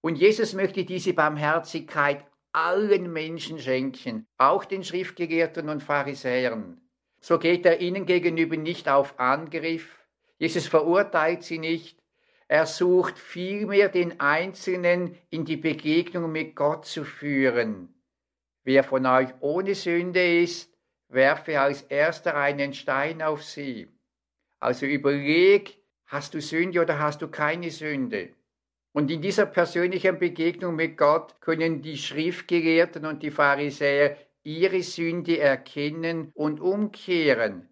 Und 0.00 0.16
Jesus 0.16 0.54
möchte 0.54 0.84
diese 0.84 1.12
Barmherzigkeit 1.12 2.24
allen 2.52 3.12
Menschen 3.12 3.58
schenken, 3.58 4.26
auch 4.38 4.64
den 4.64 4.82
Schriftgelehrten 4.82 5.68
und 5.68 5.82
Pharisäern. 5.82 6.80
So 7.20 7.38
geht 7.38 7.66
er 7.66 7.80
ihnen 7.80 8.06
gegenüber 8.06 8.56
nicht 8.56 8.88
auf 8.88 9.18
Angriff. 9.20 9.98
Jesus 10.38 10.66
verurteilt 10.66 11.42
sie 11.42 11.58
nicht. 11.58 11.98
Er 12.48 12.66
sucht 12.66 13.18
vielmehr 13.18 13.88
den 13.88 14.18
Einzelnen 14.18 15.16
in 15.28 15.44
die 15.44 15.58
Begegnung 15.58 16.32
mit 16.32 16.56
Gott 16.56 16.86
zu 16.86 17.04
führen. 17.04 17.94
Wer 18.64 18.82
von 18.82 19.06
euch 19.06 19.28
ohne 19.40 19.74
Sünde 19.74 20.40
ist, 20.42 20.74
werfe 21.08 21.60
als 21.60 21.82
erster 21.82 22.36
einen 22.36 22.72
Stein 22.72 23.22
auf 23.22 23.44
sie. 23.44 23.88
Also 24.58 24.86
überleg, 24.86 25.78
hast 26.06 26.34
du 26.34 26.40
Sünde 26.40 26.80
oder 26.80 26.98
hast 26.98 27.22
du 27.22 27.28
keine 27.28 27.70
Sünde? 27.70 28.34
Und 28.92 29.10
in 29.10 29.22
dieser 29.22 29.46
persönlichen 29.46 30.18
Begegnung 30.18 30.74
mit 30.74 30.96
Gott 30.96 31.40
können 31.40 31.80
die 31.80 31.96
Schriftgelehrten 31.96 33.06
und 33.06 33.22
die 33.22 33.30
Pharisäer 33.30 34.16
ihre 34.42 34.82
Sünde 34.82 35.38
erkennen 35.38 36.32
und 36.34 36.60
umkehren. 36.60 37.68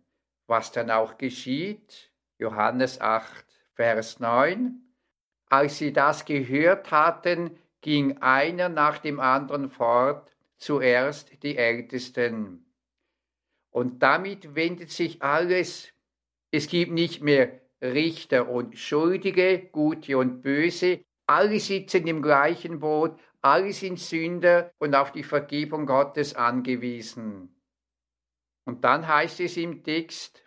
Was 0.47 0.71
dann 0.71 0.91
auch 0.91 1.19
geschieht? 1.19 2.13
Johannes 2.39 3.01
8, 3.01 3.45
Vers 3.75 4.21
9. 4.21 4.81
Als 5.47 5.79
sie 5.79 5.93
das 5.93 6.25
gehört 6.25 6.91
hatten, 6.91 7.59
ging 7.81 8.19
einer 8.19 8.69
nach 8.69 8.99
dem 8.99 9.19
anderen 9.19 9.71
fort, 9.71 10.37
zuerst 10.57 11.43
die 11.43 11.57
Ältesten. 11.57 12.65
Und 13.71 14.03
damit 14.03 14.55
wendet 14.55 14.91
sich 14.91 15.23
alles. 15.23 15.93
Es 16.51 16.69
gibt 16.69 16.93
nicht 16.93 17.23
mehr 17.23 17.61
Richter 17.81 18.49
und 18.49 18.79
Schuldige, 18.79 19.69
Gute 19.71 20.19
und 20.19 20.43
Böse, 20.43 21.05
alle 21.29 21.61
sitzen 21.61 22.07
im 22.07 22.23
gleichen 22.23 22.81
Boot, 22.81 23.19
alle 23.43 23.73
sind 23.73 23.99
Sünder 23.99 24.73
und 24.79 24.95
auf 24.95 25.13
die 25.13 25.23
Vergebung 25.23 25.87
Gottes 25.87 26.35
angewiesen. 26.35 27.55
Und 28.65 28.85
dann 28.85 29.07
heißt 29.07 29.41
es 29.41 29.57
im 29.57 29.83
Text, 29.85 30.43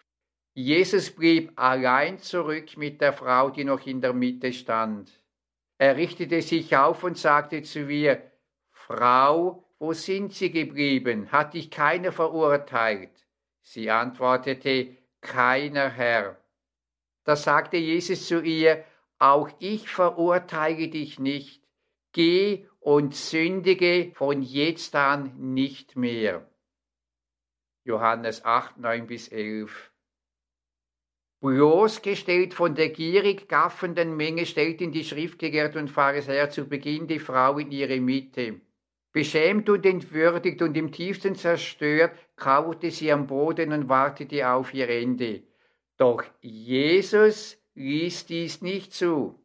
Jesus 0.53 1.11
blieb 1.11 1.53
allein 1.55 2.19
zurück 2.19 2.77
mit 2.77 2.99
der 2.99 3.13
Frau, 3.13 3.49
die 3.49 3.63
noch 3.63 3.85
in 3.85 4.01
der 4.01 4.13
Mitte 4.13 4.51
stand. 4.51 5.21
Er 5.77 5.95
richtete 5.95 6.41
sich 6.41 6.75
auf 6.75 7.03
und 7.03 7.17
sagte 7.17 7.61
zu 7.61 7.87
ihr, 7.87 8.31
Frau, 8.71 9.63
wo 9.79 9.93
sind 9.93 10.33
Sie 10.33 10.51
geblieben? 10.51 11.31
Hat 11.31 11.53
dich 11.53 11.71
keiner 11.71 12.11
verurteilt? 12.11 13.25
Sie 13.61 13.89
antwortete, 13.89 14.97
keiner 15.21 15.89
Herr. 15.89 16.37
Da 17.23 17.35
sagte 17.35 17.77
Jesus 17.77 18.27
zu 18.27 18.41
ihr, 18.41 18.83
auch 19.21 19.49
ich 19.59 19.87
verurteile 19.87 20.87
dich 20.87 21.19
nicht, 21.19 21.63
geh 22.11 22.67
und 22.79 23.13
sündige 23.15 24.11
von 24.15 24.41
jetzt 24.41 24.95
an 24.95 25.35
nicht 25.37 25.95
mehr. 25.95 26.49
Johannes 27.83 28.43
8, 28.43 28.79
9 28.79 29.05
bis 29.05 29.27
11. 29.27 29.91
Bloßgestellt 31.39 32.55
von 32.55 32.73
der 32.73 32.89
gierig 32.89 33.47
gaffenden 33.47 34.15
Menge 34.17 34.47
stellten 34.47 34.91
die 34.91 35.03
Schriftgelehrten 35.03 35.81
und 35.81 35.89
Pharisäer 35.89 36.49
zu 36.49 36.65
Beginn 36.65 37.07
die 37.07 37.19
Frau 37.19 37.59
in 37.59 37.71
ihre 37.71 37.99
Mitte. 37.99 38.61
Beschämt 39.11 39.69
und 39.69 39.85
entwürdigt 39.85 40.63
und 40.63 40.75
im 40.75 40.91
tiefsten 40.91 41.35
zerstört, 41.35 42.17
kauerte 42.35 42.89
sie 42.89 43.11
am 43.11 43.27
Boden 43.27 43.71
und 43.71 43.87
wartete 43.87 44.49
auf 44.49 44.73
ihr 44.73 44.89
Ende. 44.89 45.43
Doch 45.97 46.23
Jesus 46.39 47.60
ließ 47.75 48.25
dies 48.25 48.61
nicht 48.61 48.93
zu. 48.93 49.39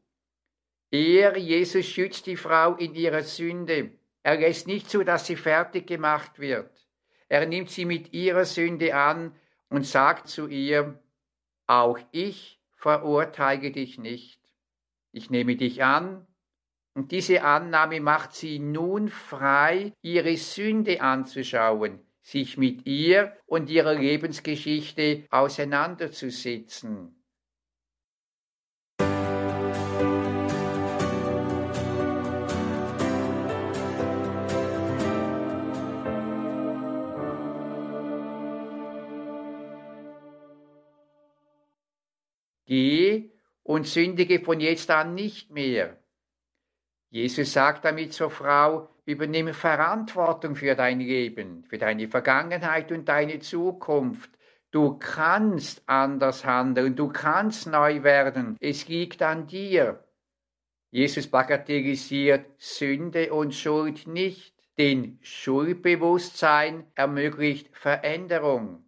Er, 0.90 1.36
Jesus, 1.36 1.86
schützt 1.86 2.26
die 2.26 2.36
Frau 2.36 2.74
in 2.76 2.94
ihrer 2.94 3.22
Sünde. 3.22 3.92
Er 4.22 4.36
lässt 4.36 4.66
nicht 4.66 4.90
zu, 4.90 5.04
dass 5.04 5.26
sie 5.26 5.36
fertig 5.36 5.86
gemacht 5.86 6.38
wird. 6.38 6.70
Er 7.28 7.46
nimmt 7.46 7.70
sie 7.70 7.84
mit 7.84 8.12
ihrer 8.12 8.44
Sünde 8.44 8.94
an 8.94 9.34
und 9.68 9.86
sagt 9.86 10.28
zu 10.28 10.46
ihr, 10.46 11.00
auch 11.66 11.98
ich 12.12 12.60
verurteile 12.76 13.72
dich 13.72 13.98
nicht. 13.98 14.40
Ich 15.12 15.30
nehme 15.30 15.56
dich 15.56 15.82
an, 15.82 16.26
und 16.96 17.12
diese 17.12 17.42
Annahme 17.42 18.00
macht 18.00 18.34
sie 18.34 18.58
nun 18.58 19.10
frei, 19.10 19.92
ihre 20.00 20.34
Sünde 20.38 21.02
anzuschauen, 21.02 22.00
sich 22.22 22.56
mit 22.56 22.86
ihr 22.86 23.36
und 23.44 23.68
ihrer 23.68 23.94
Lebensgeschichte 23.94 25.26
auseinanderzusetzen. 25.30 27.22
Geh 42.66 43.30
und 43.62 43.86
sündige 43.86 44.40
von 44.40 44.60
jetzt 44.60 44.90
an 44.90 45.14
nicht 45.14 45.50
mehr. 45.50 45.98
Jesus 47.10 47.52
sagt 47.52 47.84
damit 47.84 48.12
zur 48.12 48.30
Frau, 48.30 48.88
übernehme 49.04 49.54
Verantwortung 49.54 50.56
für 50.56 50.74
dein 50.74 51.00
Leben, 51.00 51.64
für 51.64 51.78
deine 51.78 52.08
Vergangenheit 52.08 52.90
und 52.90 53.08
deine 53.08 53.38
Zukunft. 53.38 54.30
Du 54.72 54.98
kannst 54.98 55.82
anders 55.86 56.44
handeln, 56.44 56.96
du 56.96 57.08
kannst 57.08 57.68
neu 57.68 58.02
werden, 58.02 58.56
es 58.60 58.88
liegt 58.88 59.22
an 59.22 59.46
dir. 59.46 60.04
Jesus 60.90 61.28
bagatellisiert 61.28 62.46
Sünde 62.58 63.32
und 63.32 63.54
Schuld 63.54 64.06
nicht, 64.06 64.54
denn 64.76 65.18
Schuldbewusstsein 65.22 66.86
ermöglicht 66.94 67.74
Veränderung. 67.76 68.84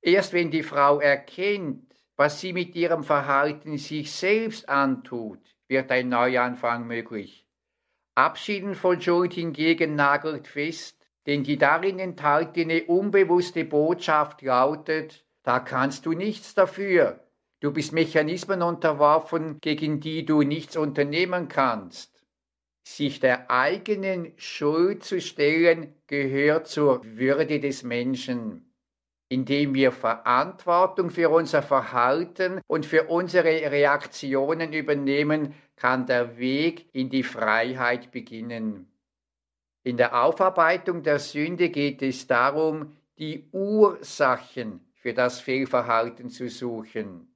Erst 0.00 0.32
wenn 0.32 0.50
die 0.50 0.62
Frau 0.62 1.00
erkennt, 1.00 1.87
was 2.18 2.40
sie 2.40 2.52
mit 2.52 2.74
ihrem 2.74 3.04
Verhalten 3.04 3.78
sich 3.78 4.10
selbst 4.10 4.68
antut, 4.68 5.38
wird 5.68 5.90
ein 5.92 6.08
Neuanfang 6.08 6.84
möglich. 6.84 7.46
Abschieden 8.16 8.74
von 8.74 9.00
Schuld 9.00 9.34
hingegen 9.34 9.94
nagelt 9.94 10.48
fest, 10.48 11.08
denn 11.26 11.44
die 11.44 11.58
darin 11.58 12.00
enthaltene 12.00 12.84
unbewusste 12.86 13.64
Botschaft 13.64 14.42
lautet, 14.42 15.24
da 15.44 15.60
kannst 15.60 16.06
du 16.06 16.12
nichts 16.12 16.54
dafür, 16.54 17.24
du 17.60 17.72
bist 17.72 17.92
Mechanismen 17.92 18.62
unterworfen, 18.62 19.60
gegen 19.60 20.00
die 20.00 20.26
du 20.26 20.42
nichts 20.42 20.76
unternehmen 20.76 21.46
kannst. 21.46 22.24
Sich 22.82 23.20
der 23.20 23.48
eigenen 23.48 24.32
Schuld 24.38 25.04
zu 25.04 25.20
stellen, 25.20 25.94
gehört 26.08 26.66
zur 26.66 27.04
Würde 27.04 27.60
des 27.60 27.84
Menschen 27.84 28.67
indem 29.28 29.74
wir 29.74 29.92
Verantwortung 29.92 31.10
für 31.10 31.28
unser 31.28 31.62
Verhalten 31.62 32.60
und 32.66 32.86
für 32.86 33.04
unsere 33.04 33.70
Reaktionen 33.70 34.72
übernehmen, 34.72 35.54
kann 35.76 36.06
der 36.06 36.38
Weg 36.38 36.88
in 36.92 37.10
die 37.10 37.22
Freiheit 37.22 38.10
beginnen. 38.10 38.90
In 39.84 39.96
der 39.96 40.22
Aufarbeitung 40.22 41.02
der 41.02 41.18
Sünde 41.18 41.70
geht 41.70 42.02
es 42.02 42.26
darum, 42.26 42.96
die 43.18 43.48
Ursachen 43.52 44.80
für 44.94 45.14
das 45.14 45.40
Fehlverhalten 45.40 46.30
zu 46.30 46.48
suchen. 46.48 47.34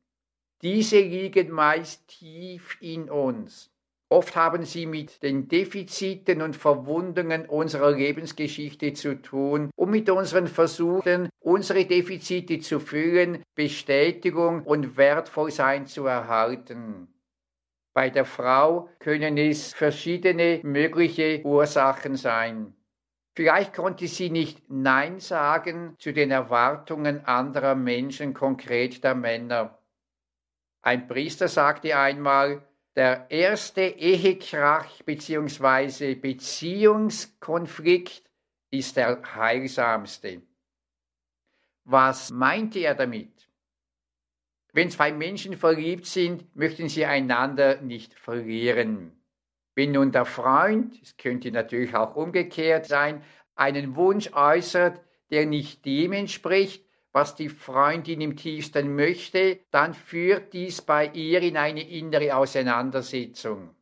Diese 0.63 1.01
liegen 1.01 1.51
meist 1.51 2.07
tief 2.09 2.77
in 2.81 3.11
uns. 3.11 3.72
Oft 4.13 4.37
haben 4.37 4.67
sie 4.67 4.85
mit 4.85 5.23
den 5.23 5.49
Defiziten 5.49 6.43
und 6.43 6.55
Verwundungen 6.55 7.47
unserer 7.47 7.93
Lebensgeschichte 7.93 8.93
zu 8.93 9.23
tun 9.23 9.71
und 9.75 9.91
mit 9.91 10.11
unseren 10.11 10.49
Versuchen, 10.49 11.31
unsere 11.41 11.87
Defizite 11.87 12.61
zu 12.61 12.79
füllen, 12.79 13.43
Bestätigung 13.55 14.65
und 14.65 14.99
Wertvollsein 14.99 15.87
zu 15.87 16.05
erhalten. 16.05 17.09
Bei 17.95 18.11
der 18.11 18.27
Frau 18.27 18.91
können 18.99 19.39
es 19.39 19.73
verschiedene 19.73 20.61
mögliche 20.63 21.41
Ursachen 21.43 22.17
sein. 22.17 22.75
Vielleicht 23.35 23.73
konnte 23.73 24.09
sie 24.09 24.29
nicht 24.29 24.69
Nein 24.69 25.21
sagen 25.21 25.95
zu 25.99 26.13
den 26.13 26.31
Erwartungen 26.31 27.25
anderer 27.25 27.75
Menschen, 27.75 28.35
konkret 28.35 29.03
der 29.05 29.15
Männer. 29.15 29.79
Ein 30.83 31.07
Priester 31.07 31.49
sagte 31.49 31.97
einmal, 31.97 32.61
der 32.97 33.31
erste 33.31 33.83
Ehekrach 33.83 35.03
bzw. 35.03 36.15
Beziehungskonflikt 36.15 38.23
ist 38.71 38.97
der 38.97 39.21
heilsamste. 39.35 40.41
Was 41.85 42.31
meinte 42.31 42.79
er 42.81 42.95
damit? 42.95 43.49
Wenn 44.73 44.91
zwei 44.91 45.13
Menschen 45.13 45.57
verliebt 45.57 46.07
sind, 46.07 46.57
möchten 46.57 46.89
sie 46.89 47.05
einander 47.05 47.83
nicht 47.83 48.15
verlieren. 48.15 49.13
Wenn 49.75 49.93
nun 49.93 50.13
der 50.13 50.25
Freund, 50.25 51.01
es 51.03 51.17
könnte 51.17 51.51
natürlich 51.51 51.95
auch 51.95 52.17
umgekehrt 52.17 52.87
sein, 52.87 53.23
einen 53.55 53.97
Wunsch 53.97 54.33
äußert, 54.33 55.01
der 55.31 55.47
nicht 55.47 55.85
dem 55.85 56.13
entspricht, 56.13 56.87
was 57.13 57.35
die 57.35 57.49
Freundin 57.49 58.21
im 58.21 58.37
tiefsten 58.37 58.95
möchte, 58.95 59.61
dann 59.71 59.95
führt 59.95 60.53
dies 60.53 60.81
bei 60.81 61.09
ihr 61.09 61.43
in 61.43 61.57
eine 61.57 61.89
innere 61.89 62.37
Auseinandersetzung. 62.37 63.75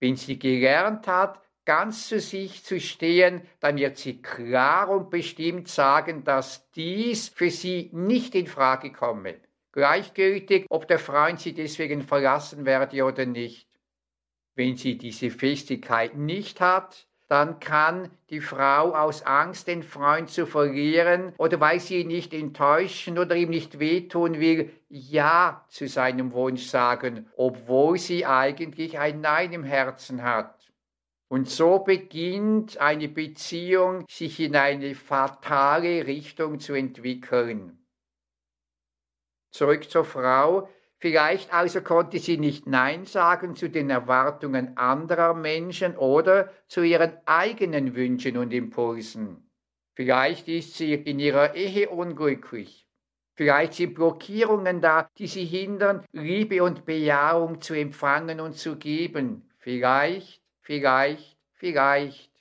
Wenn 0.00 0.16
sie 0.16 0.38
gelernt 0.38 1.06
hat, 1.06 1.40
ganz 1.64 2.08
zu 2.08 2.20
sich 2.20 2.62
zu 2.62 2.78
stehen, 2.78 3.42
dann 3.60 3.78
wird 3.78 3.96
sie 3.96 4.20
klar 4.20 4.90
und 4.90 5.10
bestimmt 5.10 5.68
sagen, 5.68 6.24
dass 6.24 6.70
dies 6.72 7.28
für 7.28 7.50
sie 7.50 7.88
nicht 7.92 8.34
in 8.34 8.46
Frage 8.46 8.92
komme. 8.92 9.40
Gleichgültig, 9.72 10.66
ob 10.68 10.86
der 10.86 10.98
Freund 10.98 11.40
sie 11.40 11.54
deswegen 11.54 12.02
verlassen 12.02 12.64
werde 12.66 13.02
oder 13.02 13.26
nicht. 13.26 13.68
Wenn 14.54 14.76
sie 14.76 14.98
diese 14.98 15.30
Festigkeit 15.30 16.14
nicht 16.16 16.60
hat, 16.60 17.08
dann 17.34 17.58
kann 17.58 18.12
die 18.30 18.40
Frau 18.40 18.94
aus 18.94 19.22
Angst, 19.22 19.66
den 19.66 19.82
Freund 19.82 20.30
zu 20.30 20.46
verlieren 20.46 21.32
oder 21.36 21.58
weil 21.58 21.80
sie 21.80 22.02
ihn 22.02 22.06
nicht 22.06 22.32
enttäuschen 22.32 23.18
oder 23.18 23.34
ihm 23.34 23.50
nicht 23.50 23.80
wehtun 23.80 24.38
will, 24.38 24.70
Ja 24.88 25.64
zu 25.68 25.88
seinem 25.88 26.32
Wunsch 26.32 26.66
sagen, 26.66 27.28
obwohl 27.36 27.98
sie 27.98 28.24
eigentlich 28.24 29.00
ein 29.00 29.20
Nein 29.20 29.52
im 29.52 29.64
Herzen 29.64 30.22
hat. 30.22 30.70
Und 31.26 31.50
so 31.50 31.80
beginnt 31.80 32.78
eine 32.78 33.08
Beziehung 33.08 34.04
sich 34.08 34.38
in 34.38 34.54
eine 34.54 34.94
fatale 34.94 36.06
Richtung 36.06 36.60
zu 36.60 36.74
entwickeln. 36.74 37.84
Zurück 39.50 39.90
zur 39.90 40.04
Frau, 40.04 40.68
Vielleicht 41.04 41.52
also 41.52 41.82
konnte 41.82 42.18
sie 42.18 42.38
nicht 42.38 42.66
Nein 42.66 43.04
sagen 43.04 43.56
zu 43.56 43.68
den 43.68 43.90
Erwartungen 43.90 44.78
anderer 44.78 45.34
Menschen 45.34 45.98
oder 45.98 46.50
zu 46.66 46.82
ihren 46.82 47.12
eigenen 47.26 47.94
Wünschen 47.94 48.38
und 48.38 48.54
Impulsen. 48.54 49.50
Vielleicht 49.92 50.48
ist 50.48 50.72
sie 50.78 50.94
in 50.94 51.18
ihrer 51.18 51.54
Ehe 51.56 51.90
unglücklich. 51.90 52.88
Vielleicht 53.34 53.74
sind 53.74 53.94
Blockierungen 53.94 54.80
da, 54.80 55.06
die 55.18 55.26
sie 55.26 55.44
hindern, 55.44 56.06
Liebe 56.12 56.62
und 56.64 56.86
Bejahung 56.86 57.60
zu 57.60 57.74
empfangen 57.74 58.40
und 58.40 58.54
zu 58.54 58.76
geben. 58.76 59.50
Vielleicht, 59.58 60.40
vielleicht, 60.62 61.36
vielleicht. 61.52 62.32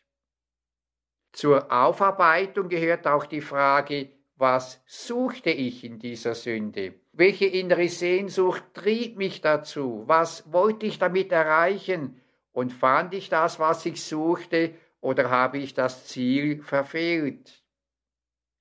Zur 1.34 1.70
Aufarbeitung 1.70 2.70
gehört 2.70 3.08
auch 3.08 3.26
die 3.26 3.42
Frage, 3.42 4.08
was 4.38 4.82
suchte 4.86 5.50
ich 5.50 5.84
in 5.84 6.00
dieser 6.00 6.34
Sünde? 6.34 7.03
Welche 7.16 7.46
innere 7.46 7.90
Sehnsucht 7.90 8.64
trieb 8.74 9.18
mich 9.18 9.40
dazu? 9.40 10.02
Was 10.08 10.52
wollte 10.52 10.88
ich 10.88 10.98
damit 10.98 11.32
erreichen? 11.32 12.20
Und 12.52 12.74
fand 12.74 13.14
ich 13.14 13.30
das, 13.30 13.60
was 13.60 13.86
ich 13.86 14.04
suchte, 14.04 14.74
oder 15.00 15.30
habe 15.30 15.60
ich 15.60 15.76
das 15.76 16.08
Ziel 16.08 16.64
verfehlt? 16.64 17.64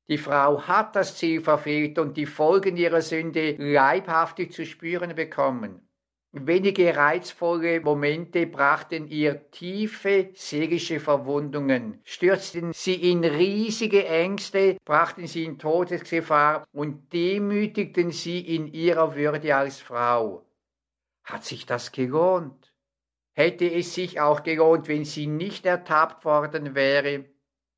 Die 0.08 0.18
Frau 0.18 0.66
hat 0.66 0.96
das 0.96 1.16
Ziel 1.16 1.40
verfehlt 1.40 1.98
und 1.98 2.18
die 2.18 2.26
Folgen 2.26 2.76
ihrer 2.76 3.00
Sünde 3.00 3.52
leibhaftig 3.56 4.52
zu 4.52 4.66
spüren 4.66 5.14
bekommen. 5.14 5.88
Wenige 6.34 6.96
reizvolle 6.96 7.82
Momente 7.82 8.46
brachten 8.46 9.06
ihr 9.06 9.50
tiefe 9.50 10.30
seelische 10.32 10.98
Verwundungen, 10.98 12.00
stürzten 12.04 12.72
sie 12.72 13.10
in 13.10 13.22
riesige 13.22 14.06
Ängste, 14.06 14.78
brachten 14.86 15.26
sie 15.26 15.44
in 15.44 15.58
Todesgefahr 15.58 16.64
und 16.72 17.12
demütigten 17.12 18.12
sie 18.12 18.40
in 18.40 18.66
ihrer 18.66 19.14
Würde 19.14 19.54
als 19.54 19.80
Frau. 19.80 20.46
Hat 21.22 21.44
sich 21.44 21.66
das 21.66 21.92
gelohnt? 21.92 22.72
Hätte 23.34 23.70
es 23.70 23.94
sich 23.94 24.18
auch 24.18 24.42
gelohnt, 24.42 24.88
wenn 24.88 25.04
sie 25.04 25.26
nicht 25.26 25.66
ertappt 25.66 26.24
worden 26.24 26.74
wäre? 26.74 27.26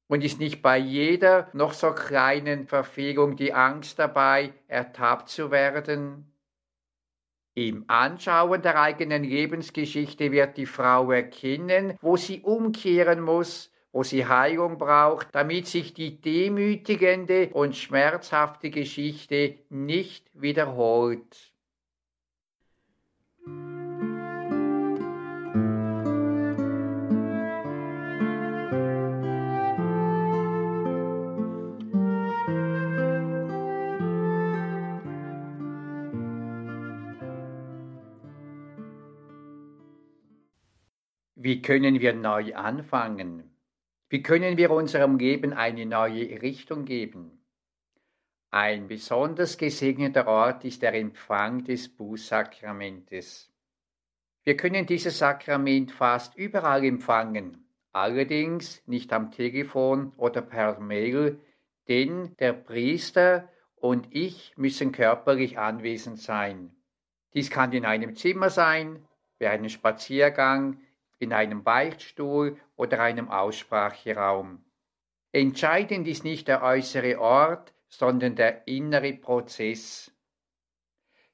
Und 0.07 0.23
ist 0.23 0.39
nicht 0.39 0.63
bei 0.63 0.79
jeder 0.79 1.51
noch 1.55 1.73
so 1.73 1.91
kleinen 1.91 2.69
Verfehlung 2.69 3.35
die 3.35 3.53
Angst 3.53 3.99
dabei, 3.99 4.53
ertappt 4.69 5.29
zu 5.29 5.51
werden? 5.51 6.34
Im 7.57 7.85
Anschauen 7.87 8.63
der 8.63 8.81
eigenen 8.81 9.23
Lebensgeschichte 9.23 10.33
wird 10.33 10.57
die 10.57 10.67
Frau 10.67 11.13
erkennen, 11.13 11.97
wo 12.01 12.17
sie 12.17 12.41
umkehren 12.41 13.21
muss, 13.21 13.71
wo 13.93 14.03
sie 14.03 14.27
Heilung 14.27 14.77
braucht, 14.77 15.29
damit 15.33 15.69
sich 15.69 15.95
die 15.95 16.21
demütigende 16.21 17.51
und 17.53 17.77
schmerzhafte 17.77 18.71
Geschichte 18.71 19.61
nicht 19.71 20.29
wiederholt. 20.35 21.54
Wie 41.45 41.61
können 41.61 42.01
wir 42.01 42.15
neu 42.15 42.55
anfangen? 42.55 43.55
Wie 44.09 44.23
können 44.23 44.57
wir 44.57 44.71
unserem 44.71 45.19
Leben 45.19 45.53
eine 45.53 45.85
neue 45.85 46.41
Richtung 46.41 46.87
geben? 46.87 47.45
Ein 48.51 48.89
besonders 48.89 49.59
gesegneter 49.59 50.27
Ort 50.27 50.65
ist 50.65 50.81
der 50.81 50.95
Empfang 50.95 51.63
des 51.63 51.95
Bußsakramentes. 51.95 53.53
Wir 54.45 54.57
können 54.57 54.87
dieses 54.87 55.19
Sakrament 55.19 55.93
fast 55.93 56.35
überall 56.35 56.83
empfangen, 56.83 57.69
allerdings 57.93 58.83
nicht 58.87 59.13
am 59.13 59.31
Telefon 59.31 60.15
oder 60.17 60.41
per 60.41 60.81
Mail, 60.81 61.39
denn 61.89 62.35
der 62.39 62.55
Priester 62.55 63.51
und 63.77 64.09
ich 64.13 64.55
müssen 64.57 64.93
körperlich 64.93 65.59
anwesend 65.59 66.21
sein. 66.21 66.75
Dies 67.35 67.51
kann 67.51 67.71
in 67.75 67.85
einem 67.85 68.17
Zimmer 68.17 68.49
sein, 68.49 69.07
bei 69.39 69.51
einem 69.51 69.69
Spaziergang, 69.69 70.79
in 71.19 71.33
einem 71.33 71.63
Beichtstuhl 71.63 72.59
oder 72.77 73.01
einem 73.01 73.31
Ausspracheraum. 73.31 74.65
Entscheidend 75.33 76.07
ist 76.07 76.25
nicht 76.25 76.49
der 76.49 76.63
äußere 76.63 77.21
Ort, 77.21 77.75
sondern 77.89 78.37
der 78.37 78.67
innere 78.69 79.13
Prozess. 79.13 80.13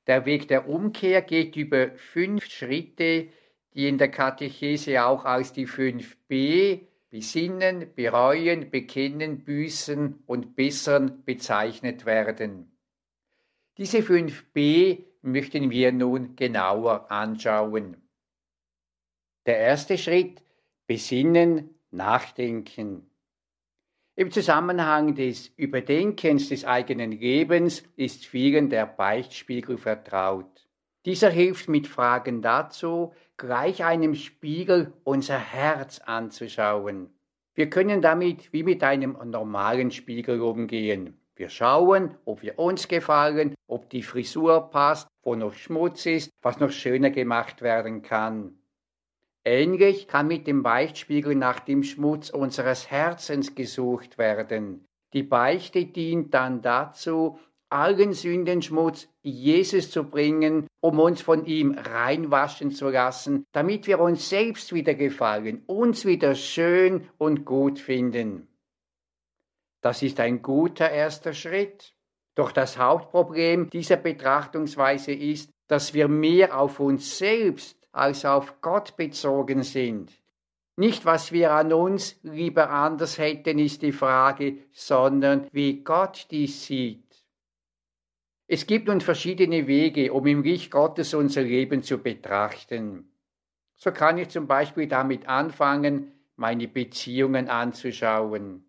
Der 0.07 0.27
Weg 0.27 0.49
der 0.49 0.69
Umkehr 0.69 1.23
geht 1.23 1.57
über 1.57 1.91
fünf 1.93 2.47
Schritte, 2.47 3.29
die 3.75 3.89
in 3.89 3.99
der 3.99 4.11
Katechese 4.11 5.05
auch 5.05 5.25
als 5.25 5.53
die 5.53 5.67
fünf 5.67 6.17
B 6.27 6.81
besinnen, 7.11 7.93
bereuen, 7.95 8.71
bekennen, 8.71 9.45
büßen 9.45 10.23
und 10.27 10.55
bessern 10.57 11.23
bezeichnet 11.25 12.07
werden. 12.07 12.71
Diese 13.77 14.03
fünf 14.03 14.45
B 14.53 15.05
möchten 15.23 15.71
wir 15.71 15.93
nun 15.93 16.37
genauer 16.37 17.11
anschauen. 17.11 17.97
Der 19.47 19.59
erste 19.59 19.97
Schritt, 19.97 20.43
besinnen, 20.87 21.75
nachdenken. 21.91 23.11
Im 24.15 24.31
Zusammenhang 24.31 25.15
des 25.15 25.49
Überdenkens 25.57 26.51
des 26.51 26.67
eigenen 26.67 27.13
Lebens 27.13 27.83
ist 27.97 28.27
vielen 28.27 28.69
der 28.69 28.85
Beichtspiegel 28.85 29.79
vertraut. 29.79 30.69
Dieser 31.07 31.31
hilft 31.31 31.71
mit 31.71 31.87
Fragen 31.87 32.43
dazu, 32.43 33.15
gleich 33.39 33.83
einem 33.83 34.15
Spiegel 34.15 34.93
unser 35.05 35.39
Herz 35.39 36.01
anzuschauen. 36.01 37.09
Wir 37.55 37.71
können 37.71 38.03
damit 38.03 38.53
wie 38.53 38.63
mit 38.63 38.83
einem 38.85 39.17
normalen 39.25 39.91
Spiegel 39.91 40.43
umgehen. 40.43 41.19
Wir 41.35 41.49
schauen, 41.49 42.15
ob 42.27 42.43
wir 42.43 42.59
uns 42.59 42.89
gefallen, 42.89 43.55
ob 43.67 43.89
die 43.89 44.03
Frisur 44.03 44.69
passt, 44.69 45.09
wo 45.23 45.35
noch 45.35 45.55
Schmutz 45.55 46.05
ist, 46.05 46.29
was 46.43 46.61
noch 46.61 46.71
schöner 46.71 47.09
gemacht 47.09 47.63
werden 47.63 48.03
kann. 48.03 48.60
Ähnlich 49.45 50.07
kann 50.07 50.29
mit 50.29 50.47
dem 50.47 50.63
Beichtspiegel 50.63 51.35
nach 51.35 51.61
dem 51.61 51.83
Schmutz 51.83 52.31
unseres 52.31 52.91
Herzens 52.91 53.55
gesucht 53.55 54.19
werden. 54.19 54.85
Die 55.13 55.23
Beichte 55.23 55.87
dient 55.87 56.35
dann 56.35 56.61
dazu, 56.63 57.39
allen 57.71 58.13
Sündenschmutz 58.13 59.09
Jesus 59.23 59.91
zu 59.91 60.05
bringen, 60.05 60.67
um 60.81 60.99
uns 60.99 61.23
von 61.23 61.47
ihm 61.47 61.73
reinwaschen 61.79 62.73
zu 62.73 62.91
lassen, 62.91 63.47
damit 63.53 63.87
wir 63.87 64.01
uns 64.01 64.29
selbst 64.29 64.75
wieder 64.75 64.95
gefallen, 64.95 65.63
uns 65.67 66.05
wieder 66.05 66.35
schön 66.35 67.09
und 67.17 67.45
gut 67.45 67.79
finden. 67.79 68.49
Das 69.81 70.03
ist 70.03 70.21
ein 70.21 70.43
guter 70.43 70.91
erster 70.91 71.33
Schritt. 71.33 71.95
Doch 72.35 72.53
das 72.53 72.79
Hauptproblem 72.79 73.71
dieser 73.71 73.97
Betrachtungsweise 73.97 75.13
ist, 75.13 75.51
dass 75.69 75.95
wir 75.95 76.09
mehr 76.09 76.59
auf 76.59 76.81
uns 76.81 77.19
selbst 77.19 77.80
als 77.93 78.25
auf 78.25 78.61
Gott 78.61 78.97
bezogen 78.97 79.63
sind. 79.63 80.13
Nicht, 80.77 81.05
was 81.05 81.33
wir 81.33 81.53
an 81.53 81.73
uns 81.73 82.19
lieber 82.23 82.71
anders 82.71 83.19
hätten, 83.19 83.59
ist 83.59 83.83
die 83.83 83.93
Frage, 83.93 84.59
sondern 84.73 85.47
wie 85.53 85.83
Gott 85.85 86.27
dies 86.31 86.65
sieht. 86.65 87.05
Es 88.47 88.67
gibt 88.67 88.89
nun 88.89 89.01
verschiedene 89.01 89.67
Wege, 89.67 90.13
um 90.13 90.27
im 90.27 90.43
Licht 90.43 90.71
Gottes 90.71 91.15
unser 91.15 91.43
Leben 91.43 91.83
zu 91.83 91.99
betrachten. 91.99 93.13
So 93.77 93.93
kann 93.93 94.19
ich 94.19 94.29
zum 94.31 94.47
Beispiel 94.47 94.89
damit 94.89 95.29
anfangen, 95.29 96.13
meine 96.37 96.67
Beziehungen 96.67 97.49
anzuschauen. 97.49 98.65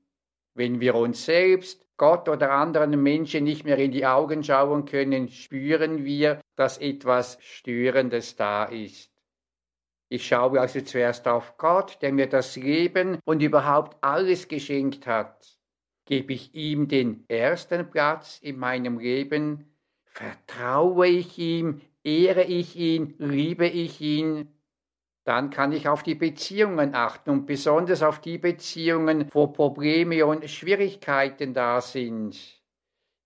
Wenn 0.54 0.80
wir 0.82 0.96
uns 0.96 1.26
selbst, 1.26 1.88
Gott 1.98 2.28
oder 2.30 2.52
anderen 2.52 3.02
Menschen 3.02 3.44
nicht 3.44 3.64
mehr 3.64 3.78
in 3.78 3.92
die 3.92 4.06
Augen 4.06 4.44
schauen 4.44 4.86
können, 4.86 5.30
spüren 5.30 6.04
wir, 6.04 6.42
dass 6.56 6.78
etwas 6.78 7.38
Störendes 7.42 8.36
da 8.36 8.66
ist. 8.66 9.11
Ich 10.14 10.28
schaue 10.28 10.60
also 10.60 10.82
zuerst 10.82 11.26
auf 11.26 11.56
Gott, 11.58 12.00
der 12.02 12.12
mir 12.12 12.28
das 12.28 12.58
Leben 12.58 13.20
und 13.24 13.42
überhaupt 13.42 13.96
alles 14.04 14.50
geschenkt 14.50 15.08
hat. 15.08 15.58
Gebe 16.04 16.34
ich 16.34 16.54
ihm 16.54 16.90
den 16.90 17.24
ersten 17.30 17.90
Platz 17.90 18.38
in 18.42 18.60
meinem 18.60 19.00
Leben? 19.00 19.74
Vertraue 20.04 21.08
ich 21.08 21.38
ihm? 21.38 21.80
Ehre 22.04 22.44
ich 22.44 22.76
ihn? 22.76 23.16
Liebe 23.20 23.66
ich 23.68 24.02
ihn? 24.02 24.50
Dann 25.24 25.50
kann 25.50 25.72
ich 25.72 25.88
auf 25.88 26.04
die 26.04 26.16
Beziehungen 26.16 26.94
achten 26.94 27.30
und 27.30 27.46
besonders 27.46 28.04
auf 28.04 28.20
die 28.20 28.38
Beziehungen, 28.38 29.30
wo 29.32 29.48
Probleme 29.48 30.26
und 30.26 30.50
Schwierigkeiten 30.50 31.54
da 31.54 31.80
sind 31.80 32.61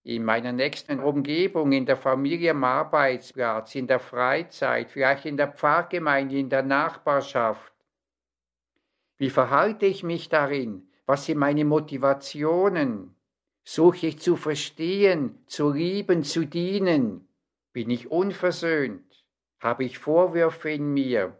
in 0.06 0.24
meiner 0.24 0.52
nächsten 0.52 1.00
Umgebung, 1.00 1.72
in 1.72 1.88
der 1.88 1.98
Familie 1.98 2.52
am 2.52 2.63
Arbeitsplatz, 2.63 3.74
in 3.74 3.88
der 3.88 4.00
Freizeit, 4.00 4.91
vielleicht 4.91 5.26
in 5.26 5.36
der 5.36 5.52
Pfarrgemeinde, 5.52 6.38
in 6.38 6.48
der 6.48 6.62
Nachbarschaft. 6.62 7.74
Wie 9.18 9.32
verhalte 9.32 9.88
ich 9.88 10.04
mich 10.04 10.30
darin? 10.30 10.88
Was 11.08 11.26
sind 11.26 11.39
meine 11.39 11.65
Motivationen? 11.65 13.15
Suche 13.63 14.08
ich 14.08 14.20
zu 14.20 14.36
verstehen, 14.36 15.44
zu 15.48 15.72
lieben, 15.72 16.24
zu 16.24 16.46
dienen? 16.46 17.28
Bin 17.74 17.89
ich 17.89 18.12
unversöhnt? 18.12 19.26
Habe 19.60 19.86
ich 19.86 19.98
Vorwürfe 19.98 20.70
in 20.70 20.94
mir? 20.94 21.39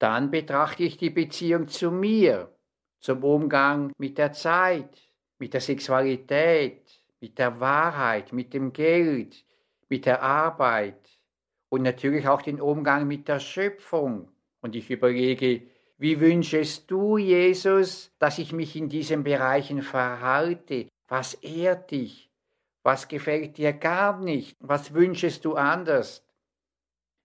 Dann 0.00 0.32
betrachte 0.32 0.82
ich 0.82 0.96
die 0.96 1.10
Beziehung 1.10 1.68
zu 1.68 1.92
mir, 1.92 2.52
zum 2.98 3.22
Umgang 3.22 3.92
mit 3.96 4.18
der 4.18 4.32
Zeit, 4.32 4.98
mit 5.38 5.54
der 5.54 5.60
Sexualität, 5.60 6.97
mit 7.20 7.38
der 7.38 7.60
Wahrheit, 7.60 8.32
mit 8.32 8.54
dem 8.54 8.72
Geld, 8.72 9.44
mit 9.88 10.06
der 10.06 10.22
Arbeit 10.22 11.18
und 11.68 11.82
natürlich 11.82 12.28
auch 12.28 12.42
den 12.42 12.60
Umgang 12.60 13.06
mit 13.06 13.28
der 13.28 13.40
Schöpfung. 13.40 14.30
Und 14.60 14.74
ich 14.74 14.90
überlege, 14.90 15.62
wie 15.98 16.20
wünschest 16.20 16.90
du, 16.90 17.18
Jesus, 17.18 18.12
dass 18.18 18.38
ich 18.38 18.52
mich 18.52 18.76
in 18.76 18.88
diesen 18.88 19.24
Bereichen 19.24 19.82
verhalte? 19.82 20.88
Was 21.08 21.34
ehrt 21.34 21.90
dich? 21.90 22.30
Was 22.82 23.08
gefällt 23.08 23.58
dir 23.58 23.72
gar 23.72 24.20
nicht? 24.20 24.56
Was 24.60 24.94
wünschest 24.94 25.44
du 25.44 25.54
anders? 25.54 26.24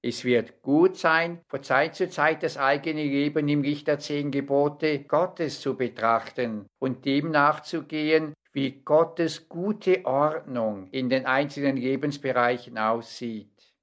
Es 0.01 0.25
wird 0.25 0.61
gut 0.61 0.97
sein, 0.97 1.39
von 1.47 1.63
Zeit 1.63 1.95
zu 1.95 2.09
Zeit 2.09 2.43
das 2.43 2.57
eigene 2.57 3.03
Leben 3.03 3.47
im 3.47 3.63
Licht 3.63 3.87
der 3.87 3.99
zehn 3.99 4.31
Gebote 4.31 5.03
Gottes 5.03 5.61
zu 5.61 5.77
betrachten 5.77 6.67
und 6.79 7.05
dem 7.05 7.31
nachzugehen, 7.31 8.33
wie 8.53 8.83
Gottes 8.83 9.49
gute 9.49 10.05
Ordnung 10.05 10.87
in 10.91 11.09
den 11.09 11.25
einzelnen 11.25 11.75
Lebensbereichen 11.75 12.77
aussieht. 12.77 13.73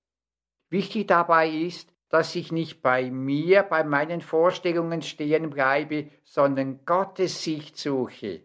Wichtig 0.71 1.09
dabei 1.09 1.49
ist, 1.49 1.93
dass 2.09 2.35
ich 2.35 2.51
nicht 2.53 2.81
bei 2.81 3.11
mir, 3.11 3.63
bei 3.63 3.85
meinen 3.85 4.21
Vorstellungen 4.21 5.03
stehen 5.03 5.51
bleibe, 5.51 6.07
sondern 6.25 6.85
Gottes 6.87 7.43
Sicht 7.43 7.77
suche. 7.77 8.43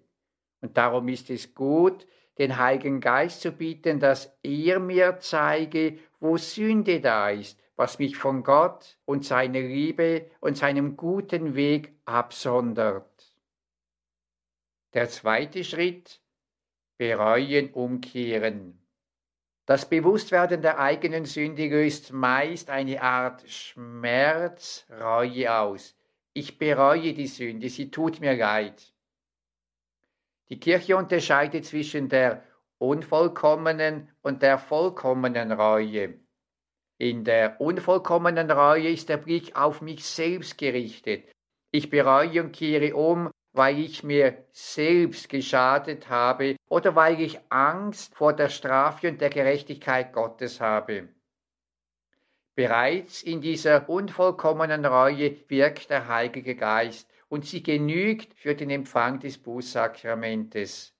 Und 0.62 0.78
darum 0.78 1.08
ist 1.08 1.30
es 1.30 1.54
gut, 1.54 2.08
den 2.38 2.58
Heiligen 2.58 3.00
Geist 3.00 3.42
zu 3.42 3.52
bitten, 3.52 4.00
dass 4.00 4.38
er 4.44 4.80
mir 4.80 5.18
zeige, 5.20 5.98
wo 6.20 6.38
Sünde 6.38 7.00
da 7.02 7.30
ist, 7.30 7.60
was 7.76 8.00
mich 8.00 8.18
von 8.18 8.44
Gott 8.44 8.98
und 9.06 9.26
seiner 9.26 9.60
Liebe 9.60 10.30
und 10.40 10.58
seinem 10.58 10.98
guten 10.98 11.56
Weg 11.56 11.94
absondert. 12.06 13.14
Der 14.95 15.10
zweite 15.10 15.65
Schritt, 15.65 16.21
bereuen, 16.97 17.73
umkehren. 17.73 18.81
Das 19.65 19.89
Bewusstwerden 19.89 20.62
der 20.62 20.79
eigenen 20.79 21.25
Sünde 21.25 21.67
löst 21.67 22.13
meist 22.13 22.69
eine 22.69 23.01
Art 23.01 23.43
Schmerz, 23.49 24.88
Reue 24.89 25.53
aus. 25.53 25.97
ich 26.31 26.58
bereue 26.58 27.13
die 27.13 27.27
Sünde, 27.27 27.67
sie 27.67 27.91
tut 27.91 28.21
mir 28.21 28.38
leid. 28.38 28.93
Die 30.47 30.62
Kirche 30.62 30.95
unterscheidet 30.95 31.65
zwischen 31.65 32.08
der 32.08 32.45
unvollkommenen 32.77 34.10
und 34.21 34.41
der 34.43 34.58
vollkommenen 34.58 35.51
Reue. 35.51 36.21
In 36.99 37.25
der 37.25 37.60
unvollkommenen 37.60 38.49
Reue 38.49 38.91
ist 38.91 39.10
der 39.10 39.17
Blick 39.17 39.58
auf 39.58 39.81
mich 39.81 40.05
selbst 40.05 40.58
gerichtet. 40.58 41.29
Ich 41.71 41.89
bereue 41.89 42.41
und 42.41 42.53
kehre 42.53 42.95
um, 42.95 43.29
weil 43.56 43.80
ich 43.80 44.04
mir 44.04 44.46
selbst 44.52 45.30
geschadet 45.30 46.10
habe 46.10 46.58
oder 46.68 46.96
weil 46.96 47.22
ich 47.22 47.39
Angst 47.50 48.15
vor 48.15 48.34
der 48.34 48.50
Strafe 48.50 49.10
und 49.10 49.22
der 49.22 49.30
Gerechtigkeit 49.30 50.12
Gottes 50.12 50.60
habe. 50.60 51.10
Bereits 52.56 53.24
in 53.24 53.41
dieser 53.41 53.89
unvollkommenen 53.89 54.86
Reue 54.86 55.36
wirkt 55.50 55.89
der 55.89 56.08
Heilige 56.08 56.56
Geist 56.56 57.10
und 57.28 57.46
sie 57.46 57.63
genügt 57.63 58.34
für 58.34 58.56
den 58.56 58.70
Empfang 58.70 59.20
des 59.20 59.38
Bußsakramentes. 59.38 60.94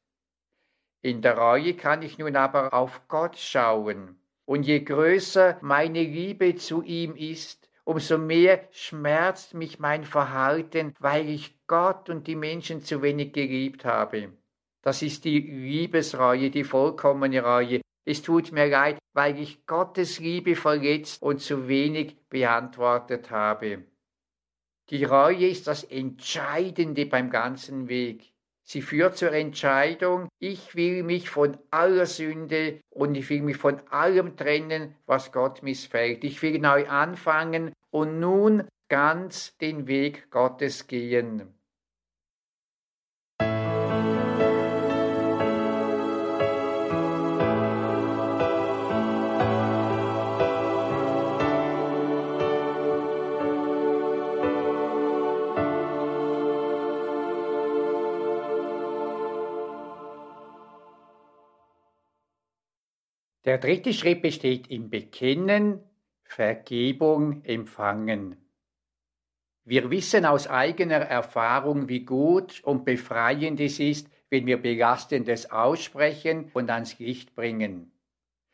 In 1.02 1.22
der 1.22 1.38
Reue 1.38 1.76
kann 1.76 2.02
ich 2.02 2.18
nun 2.18 2.36
aber 2.36 2.74
auf 2.74 3.08
Gott 3.08 3.38
schauen, 3.38 4.20
und 4.46 4.64
je 4.64 4.80
größer 4.80 5.58
meine 5.62 6.04
Liebe 6.04 6.56
zu 6.56 6.82
ihm 6.84 7.16
ist, 7.16 7.65
umso 7.86 8.18
mehr 8.18 8.68
schmerzt 8.72 9.54
mich 9.54 9.80
mein 9.80 10.04
Verhalten, 10.04 10.94
weil 11.00 11.30
ich 11.30 11.66
Gott 11.68 12.10
und 12.10 12.28
die 12.28 12.36
Menschen 12.36 12.82
zu 12.82 13.02
wenig 13.02 13.32
geliebt 13.32 13.86
habe. 13.86 14.34
Das 14.82 15.02
ist 15.02 15.24
die 15.24 15.40
Liebesreue, 15.40 16.52
die 16.52 16.64
vollkommene 16.64 17.42
Reue. 17.42 17.82
Es 18.06 18.22
tut 18.22 18.52
mir 18.52 18.68
leid, 18.68 19.00
weil 19.14 19.40
ich 19.40 19.66
Gottes 19.66 20.20
Liebe 20.20 20.56
verletzt 20.56 21.24
und 21.24 21.42
zu 21.42 21.68
wenig 21.68 22.18
beantwortet 22.30 23.32
habe. 23.32 23.86
Die 24.90 25.04
Reue 25.04 25.48
ist 25.48 25.66
das 25.66 25.84
Entscheidende 25.84 27.08
beim 27.08 27.32
ganzen 27.32 27.88
Weg. 27.88 28.35
Sie 28.68 28.82
führt 28.82 29.16
zur 29.16 29.32
Entscheidung, 29.32 30.28
ich 30.40 30.76
will 30.76 31.04
mich 31.04 31.30
von 31.30 31.56
aller 31.70 32.08
Sünde 32.08 32.80
und 32.90 33.14
ich 33.14 33.30
will 33.30 33.44
mich 33.44 33.58
von 33.58 33.80
allem 33.92 34.36
trennen, 34.36 34.96
was 35.06 35.32
Gott 35.32 35.62
missfällt. 35.62 36.24
Ich 36.24 36.42
will 36.42 36.58
neu 36.58 36.88
anfangen 36.88 37.74
und 37.92 38.20
nun 38.20 38.64
ganz 38.90 39.56
den 39.58 39.86
Weg 39.86 40.32
Gottes 40.32 40.88
gehen. 40.88 41.55
Der 63.46 63.60
dritte 63.60 63.94
Schritt 63.94 64.24
besteht 64.24 64.72
im 64.72 64.90
Bekennen, 64.90 65.80
Vergebung 66.24 67.44
empfangen. 67.44 68.38
Wir 69.64 69.92
wissen 69.92 70.26
aus 70.26 70.48
eigener 70.48 70.98
Erfahrung, 70.98 71.88
wie 71.88 72.06
gut 72.06 72.64
und 72.64 72.86
befreiend 72.86 73.60
es 73.60 73.80
ist, 73.80 74.10
wenn 74.32 74.48
wir 74.48 74.58
Belastendes 74.58 75.52
aussprechen 75.52 76.50
und 76.54 76.72
ans 76.72 76.98
Licht 76.98 77.36
bringen. 77.36 77.92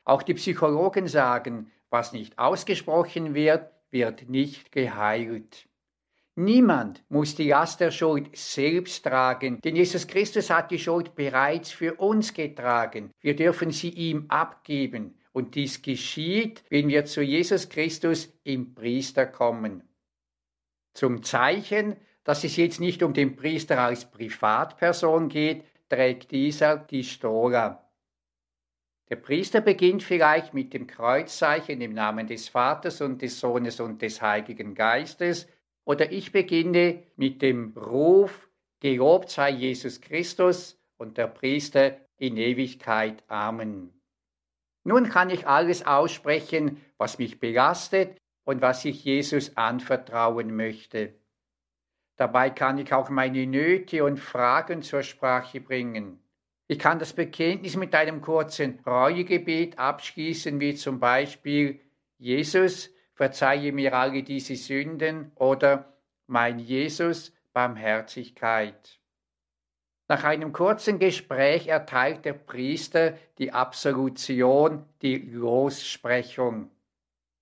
Auch 0.04 0.23
die 0.23 0.34
Psychologen 0.34 1.08
sagen, 1.08 1.71
was 1.89 2.12
nicht 2.12 2.38
ausgesprochen 2.38 3.34
wird, 3.34 3.71
wird 3.91 4.30
nicht 4.30 4.73
geheilt. 4.73 5.69
Niemand 6.36 7.04
muss 7.10 7.36
die 7.36 7.50
Last 7.50 7.82
der 7.82 7.91
Schuld 7.91 8.30
selbst 8.36 9.04
tragen, 9.04 9.60
denn 9.62 9.76
Jesus 9.76 10.08
Christus 10.08 10.50
hat 10.50 10.72
die 10.72 10.80
Schuld 10.80 11.13
bereits 11.13 11.72
für 11.72 11.96
uns 11.96 12.34
getragen. 12.34 13.12
Wir 13.20 13.36
dürfen 13.36 13.72
sie 13.72 13.89
ihm 13.89 14.26
abgeben. 14.30 15.17
Und 15.34 15.56
dies 15.56 15.82
geschieht, 15.82 16.63
wenn 16.70 16.89
wir 16.89 17.06
zu 17.06 17.22
Jesus 17.22 17.70
Christus 17.70 18.34
im 18.44 18.74
Priester 18.74 19.26
kommen. 19.26 19.84
Zum 20.94 21.24
Zeichen, 21.24 21.96
dass 22.24 22.44
es 22.44 22.58
jetzt 22.58 22.82
nicht 22.82 23.02
um 23.02 23.13
den 23.13 23.36
Priester 23.38 23.80
als 23.80 24.12
Privatperson 24.12 25.30
geht, 25.30 25.63
trägt 25.88 26.32
dieser 26.32 26.78
die 26.78 27.04
Stola. 27.04 27.89
Der 29.10 29.15
Priester 29.17 29.62
beginnt 29.62 30.04
vielleicht 30.04 30.54
mit 30.54 30.74
dem 30.74 30.88
Kreuzzeichen 30.88 31.82
im 31.82 31.94
Namen 31.94 32.28
des 32.28 32.48
Vaters 32.50 33.02
und 33.02 33.22
des 33.22 33.39
Sohnes 33.39 33.80
und 33.80 34.02
des 34.02 34.22
Heiligen 34.22 34.74
Geistes 34.76 35.48
oder 35.86 36.12
ich 36.12 36.32
beginne 36.32 37.04
mit 37.15 37.41
dem 37.41 37.74
Ruf, 37.78 38.50
gelobt 38.80 39.30
sei 39.30 39.52
Jesus 39.52 40.02
Christus 40.02 40.80
und 40.98 41.17
der 41.17 41.28
Priester 41.28 41.98
in 42.17 42.38
Ewigkeit. 42.38 43.24
Amen. 43.28 43.91
Nun 44.84 45.10
kann 45.10 45.30
ich 45.30 45.48
alles 45.48 45.86
aussprechen, 45.86 46.84
was 46.98 47.20
mich 47.20 47.39
belastet 47.39 48.17
und 48.44 48.62
was 48.62 48.86
ich 48.86 49.04
Jesus 49.04 49.58
anvertrauen 49.58 50.56
möchte. 50.56 51.13
Dabei 52.15 52.50
kann 52.50 52.78
ich 52.78 52.94
auch 52.94 53.10
meine 53.10 53.48
Nöte 53.48 54.04
und 54.04 54.17
Fragen 54.17 54.82
zur 54.82 55.04
Sprache 55.04 55.60
bringen. 55.60 56.20
Ich 56.67 56.80
kann 56.80 57.00
das 57.00 57.13
Bekenntnis 57.13 57.76
mit 57.76 57.94
einem 57.96 58.22
kurzen 58.22 58.80
Reuegebet 58.86 59.78
abschließen, 59.78 60.60
wie 60.60 60.76
zum 60.76 61.00
Beispiel 61.00 61.82
Jesus, 62.17 62.89
verzeihe 63.22 63.72
mir 63.72 63.94
alle 63.94 64.24
diese 64.24 64.56
Sünden 64.56 65.32
oder 65.36 65.94
mein 66.26 66.58
Jesus, 66.58 67.32
Barmherzigkeit. 67.54 69.00
Nach 70.08 70.24
einem 70.24 70.52
kurzen 70.52 70.98
Gespräch 70.98 71.68
erteilt 71.68 72.26
der 72.26 72.34
Priester 72.34 73.14
die 73.38 73.52
Absolution, 73.52 74.88
die 75.04 75.18
Lossprechung. 75.18 76.72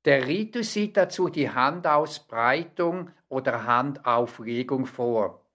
Der 0.03 0.27
Ritus 0.27 0.73
sieht 0.73 0.97
dazu 0.97 1.29
die 1.29 1.49
Handausbreitung 1.49 3.11
oder 3.29 3.63
Handauflegung 3.63 4.85
vor. 4.85 5.45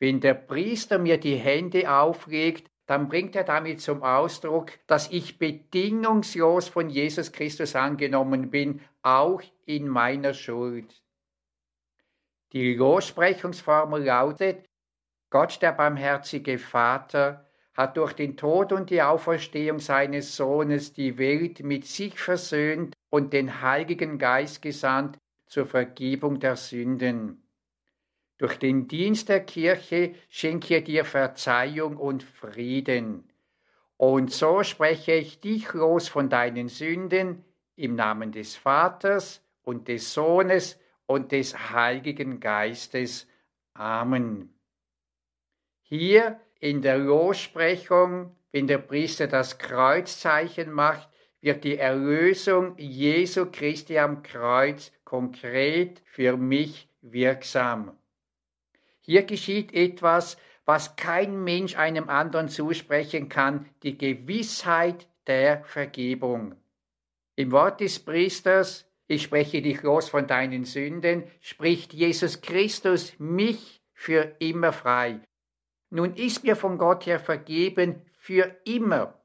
Wenn 0.00 0.18
der 0.18 0.34
Priester 0.34 0.98
mir 0.98 1.20
die 1.20 1.36
Hände 1.36 1.88
auflegt, 1.88 2.68
dann 2.86 3.08
bringt 3.08 3.34
er 3.34 3.44
damit 3.44 3.80
zum 3.80 4.02
Ausdruck, 4.02 4.72
dass 4.86 5.10
ich 5.10 5.38
bedingungslos 5.38 6.68
von 6.68 6.88
Jesus 6.88 7.32
Christus 7.32 7.74
angenommen 7.74 8.50
bin, 8.50 8.80
auch 9.02 9.42
in 9.64 9.88
meiner 9.88 10.34
Schuld. 10.34 11.02
Die 12.52 12.74
Lossprechungsformel 12.74 14.04
lautet, 14.04 14.64
Gott 15.30 15.60
der 15.60 15.72
barmherzige 15.72 16.58
Vater 16.58 17.44
hat 17.74 17.96
durch 17.96 18.14
den 18.14 18.36
Tod 18.36 18.72
und 18.72 18.88
die 18.88 19.02
Auferstehung 19.02 19.80
seines 19.80 20.36
Sohnes 20.36 20.92
die 20.92 21.18
Welt 21.18 21.60
mit 21.60 21.84
sich 21.84 22.18
versöhnt 22.18 22.94
und 23.10 23.32
den 23.32 23.60
Heiligen 23.60 24.18
Geist 24.18 24.62
gesandt 24.62 25.18
zur 25.46 25.66
Vergebung 25.66 26.40
der 26.40 26.56
Sünden. 26.56 27.45
Durch 28.38 28.58
den 28.58 28.86
Dienst 28.86 29.28
der 29.28 29.40
Kirche 29.40 30.14
schenke 30.28 30.82
dir 30.82 31.04
Verzeihung 31.04 31.96
und 31.96 32.22
Frieden. 32.22 33.24
Und 33.96 34.30
so 34.30 34.62
spreche 34.62 35.12
ich 35.12 35.40
dich 35.40 35.72
los 35.72 36.08
von 36.08 36.28
deinen 36.28 36.68
Sünden 36.68 37.44
im 37.76 37.94
Namen 37.94 38.32
des 38.32 38.56
Vaters 38.56 39.42
und 39.62 39.88
des 39.88 40.12
Sohnes 40.12 40.78
und 41.06 41.32
des 41.32 41.70
Heiligen 41.70 42.40
Geistes. 42.40 43.26
Amen. 43.72 44.52
Hier 45.80 46.40
in 46.58 46.82
der 46.82 46.98
Lossprechung, 46.98 48.36
wenn 48.52 48.66
der 48.66 48.78
Priester 48.78 49.28
das 49.28 49.58
Kreuzzeichen 49.58 50.72
macht, 50.72 51.08
wird 51.40 51.64
die 51.64 51.76
Erlösung 51.76 52.76
Jesu 52.76 53.46
Christi 53.50 53.98
am 53.98 54.22
Kreuz 54.22 54.92
konkret 55.04 56.02
für 56.04 56.36
mich 56.36 56.88
wirksam. 57.02 57.96
Hier 59.06 59.22
geschieht 59.22 59.72
etwas, 59.72 60.36
was 60.64 60.96
kein 60.96 61.44
Mensch 61.44 61.76
einem 61.76 62.08
anderen 62.08 62.48
zusprechen 62.48 63.28
kann, 63.28 63.66
die 63.84 63.96
Gewissheit 63.96 65.08
der 65.28 65.64
Vergebung. 65.64 66.56
Im 67.36 67.52
Wort 67.52 67.80
des 67.80 68.00
Priesters, 68.00 68.90
ich 69.06 69.22
spreche 69.22 69.62
dich 69.62 69.82
los 69.82 70.08
von 70.08 70.26
deinen 70.26 70.64
Sünden, 70.64 71.22
spricht 71.40 71.92
Jesus 71.92 72.40
Christus 72.40 73.14
mich 73.18 73.80
für 73.94 74.34
immer 74.40 74.72
frei. 74.72 75.20
Nun 75.90 76.14
ist 76.14 76.42
mir 76.42 76.56
von 76.56 76.76
Gott 76.76 77.06
her 77.06 77.20
vergeben 77.20 78.02
für 78.18 78.56
immer. 78.64 79.22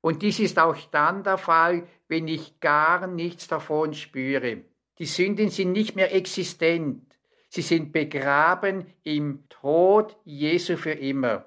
Und 0.00 0.22
dies 0.22 0.38
ist 0.38 0.60
auch 0.60 0.76
dann 0.92 1.24
der 1.24 1.38
Fall, 1.38 1.88
wenn 2.06 2.28
ich 2.28 2.60
gar 2.60 3.08
nichts 3.08 3.48
davon 3.48 3.94
spüre. 3.94 4.62
Die 4.98 5.06
Sünden 5.06 5.48
sind 5.48 5.72
nicht 5.72 5.96
mehr 5.96 6.14
existent. 6.14 7.13
Sie 7.54 7.62
sind 7.62 7.92
begraben 7.92 8.84
im 9.04 9.44
Tod 9.48 10.16
Jesu 10.24 10.76
für 10.76 10.90
immer. 10.90 11.44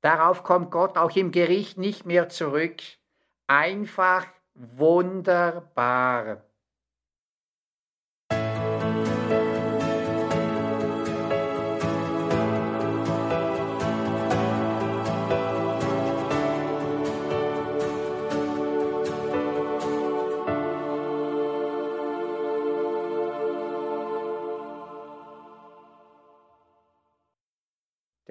Darauf 0.00 0.44
kommt 0.44 0.70
Gott 0.70 0.96
auch 0.96 1.16
im 1.16 1.32
Gericht 1.32 1.76
nicht 1.76 2.06
mehr 2.06 2.28
zurück. 2.28 2.80
Einfach 3.48 4.28
wunderbar. 4.54 6.44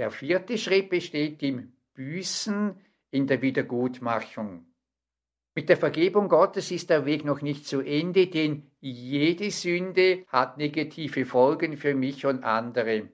Der 0.04 0.12
vierte 0.12 0.58
Schritt 0.58 0.90
besteht 0.90 1.42
im 1.44 1.72
Büßen 1.94 2.76
in 3.12 3.26
der 3.26 3.42
Wiedergutmachung. 3.42 4.66
Mit 5.56 5.70
der 5.70 5.78
Vergebung 5.78 6.28
Gottes 6.28 6.72
ist 6.72 6.90
der 6.90 7.06
Weg 7.06 7.24
noch 7.24 7.42
nicht 7.42 7.66
zu 7.66 7.80
Ende, 7.80 8.28
denn 8.28 8.70
jede 8.82 9.50
Sünde 9.50 10.26
hat 10.28 10.58
negative 10.58 11.26
Folgen 11.26 11.78
für 11.78 11.96
mich 11.96 12.26
und 12.26 12.44
andere. 12.44 13.12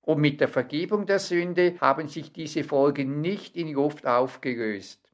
Und 0.00 0.20
mit 0.20 0.40
der 0.40 0.46
Vergebung 0.46 1.06
der 1.06 1.18
Sünde 1.18 1.74
haben 1.80 2.06
sich 2.06 2.32
diese 2.32 2.62
Folgen 2.62 3.20
nicht 3.20 3.56
in 3.56 3.72
Luft 3.72 4.06
aufgelöst. 4.06 5.12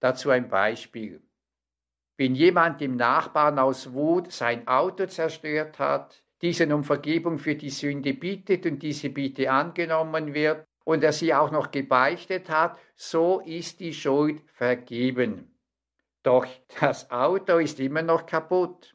Dazu 0.00 0.30
ein 0.30 0.48
Beispiel. 0.48 1.20
Wenn 2.16 2.34
jemand 2.34 2.80
dem 2.80 2.96
Nachbarn 2.96 3.58
aus 3.58 3.92
Wut 3.92 4.32
sein 4.32 4.66
Auto 4.68 5.04
zerstört 5.04 5.78
hat, 5.78 6.23
diesen 6.42 6.72
um 6.72 6.84
Vergebung 6.84 7.38
für 7.38 7.54
die 7.54 7.70
Sünde 7.70 8.14
bittet 8.14 8.66
und 8.66 8.82
diese 8.82 9.10
Bitte 9.10 9.50
angenommen 9.50 10.34
wird 10.34 10.66
und 10.84 11.02
er 11.02 11.12
sie 11.12 11.34
auch 11.34 11.50
noch 11.50 11.70
gebeichtet 11.70 12.50
hat, 12.50 12.78
so 12.94 13.40
ist 13.40 13.80
die 13.80 13.94
Schuld 13.94 14.42
vergeben. 14.52 15.54
Doch 16.22 16.46
das 16.80 17.10
Auto 17.10 17.58
ist 17.58 17.80
immer 17.80 18.02
noch 18.02 18.26
kaputt. 18.26 18.94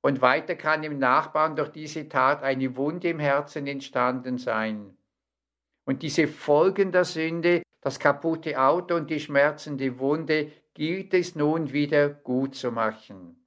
Und 0.00 0.20
weiter 0.20 0.56
kann 0.56 0.82
im 0.82 0.98
Nachbarn 0.98 1.54
durch 1.54 1.70
diese 1.70 2.08
Tat 2.08 2.42
eine 2.42 2.76
Wunde 2.76 3.10
im 3.10 3.20
Herzen 3.20 3.66
entstanden 3.68 4.38
sein. 4.38 4.96
Und 5.84 6.02
diese 6.02 6.26
Folgen 6.26 6.90
der 6.90 7.04
Sünde, 7.04 7.62
das 7.80 7.98
kaputte 7.98 8.60
Auto 8.60 8.96
und 8.96 9.10
die 9.10 9.20
schmerzende 9.20 9.98
Wunde, 9.98 10.52
gilt 10.74 11.14
es 11.14 11.34
nun 11.34 11.72
wieder 11.72 12.08
gut 12.08 12.54
zu 12.54 12.72
machen. 12.72 13.41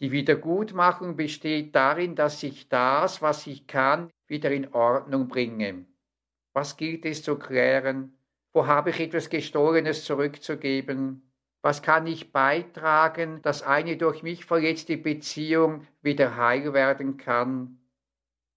Die 0.00 0.12
Wiedergutmachung 0.12 1.16
besteht 1.16 1.74
darin, 1.74 2.14
dass 2.14 2.42
ich 2.44 2.68
das, 2.68 3.20
was 3.20 3.46
ich 3.48 3.66
kann, 3.66 4.10
wieder 4.28 4.52
in 4.52 4.72
Ordnung 4.72 5.26
bringe. 5.26 5.86
Was 6.52 6.76
gilt 6.76 7.04
es 7.04 7.22
zu 7.22 7.36
klären? 7.36 8.16
Wo 8.52 8.66
habe 8.66 8.90
ich 8.90 9.00
etwas 9.00 9.28
Gestohlenes 9.28 10.04
zurückzugeben? 10.04 11.28
Was 11.62 11.82
kann 11.82 12.06
ich 12.06 12.32
beitragen, 12.32 13.42
dass 13.42 13.62
eine 13.62 13.96
durch 13.96 14.22
mich 14.22 14.44
verletzte 14.44 14.96
Beziehung 14.96 15.86
wieder 16.00 16.36
heil 16.36 16.72
werden 16.72 17.16
kann? 17.16 17.80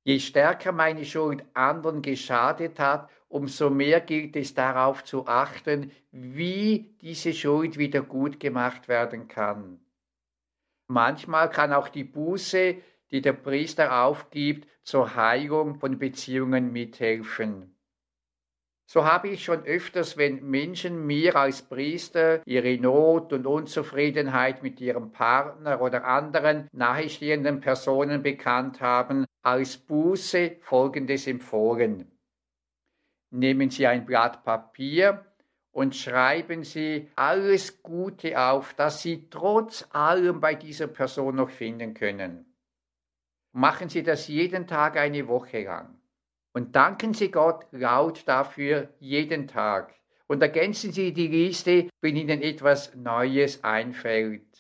Je 0.04 0.20
stärker 0.20 0.72
meine 0.72 1.06
Schuld 1.06 1.44
anderen 1.54 2.04
geschadet 2.04 2.80
hat, 2.80 3.10
umso 3.28 3.70
mehr 3.70 4.02
gilt 4.02 4.36
es 4.36 4.54
darauf 4.54 5.04
zu 5.04 5.28
achten, 5.28 5.92
wie 6.12 6.96
diese 7.02 7.34
Schuld 7.34 7.78
wieder 7.78 8.02
gut 8.02 8.40
gemacht 8.40 8.88
werden 8.88 9.28
kann. 9.28 9.80
Manchmal 10.92 11.50
kann 11.50 11.72
auch 11.72 11.88
die 11.88 12.04
Buße, 12.04 12.76
die 13.12 13.22
der 13.22 13.32
Priester 13.32 14.04
aufgibt, 14.04 14.68
zur 14.84 15.16
Heilung 15.16 15.76
von 15.80 15.98
Beziehungen 15.98 16.74
mithelfen. 16.74 17.78
So 18.88 19.06
habe 19.06 19.30
ich 19.30 19.46
schon 19.46 19.64
öfters, 19.64 20.18
wenn 20.18 20.44
Menschen 20.50 21.06
mir 21.06 21.38
als 21.38 21.62
Priester 21.62 22.46
ihre 22.46 22.78
Not 22.78 23.32
und 23.32 23.48
Unzufriedenheit 23.48 24.64
mit 24.64 24.82
ihrem 24.82 25.14
Partner 25.14 25.80
oder 25.80 26.04
anderen 26.04 26.68
nahestehenden 26.74 27.62
Personen 27.62 28.22
bekannt 28.22 28.82
haben, 28.82 29.24
als 29.44 29.78
Buße 29.78 30.58
Folgendes 30.60 31.26
empfohlen. 31.26 32.12
Nehmen 33.30 33.70
Sie 33.70 33.88
ein 33.88 34.06
Blatt 34.06 34.44
Papier 34.44 35.31
und 35.72 35.96
schreiben 35.96 36.64
Sie 36.64 37.10
alles 37.16 37.82
Gute 37.82 38.40
auf, 38.40 38.74
das 38.74 39.02
Sie 39.02 39.30
trotz 39.30 39.88
allem 39.92 40.40
bei 40.42 40.56
dieser 40.56 40.88
Person 40.88 41.36
noch 41.36 41.50
finden 41.50 41.94
können. 41.94 42.46
Machen 43.54 43.90
Sie 43.90 44.04
das 44.04 44.28
jeden 44.28 44.68
Tag 44.68 44.98
eine 44.98 45.28
Woche 45.28 45.64
lang. 45.64 45.98
Und 46.54 46.76
danken 46.76 47.14
Sie 47.14 47.32
Gott 47.32 47.66
laut 47.72 48.28
dafür 48.28 48.90
jeden 49.00 49.48
Tag. 49.48 49.94
Und 50.28 50.42
ergänzen 50.42 50.92
Sie 50.92 51.14
die 51.14 51.28
Liste, 51.28 51.90
wenn 52.02 52.16
Ihnen 52.16 52.42
etwas 52.42 52.96
Neues 52.96 53.64
einfällt. 53.64 54.51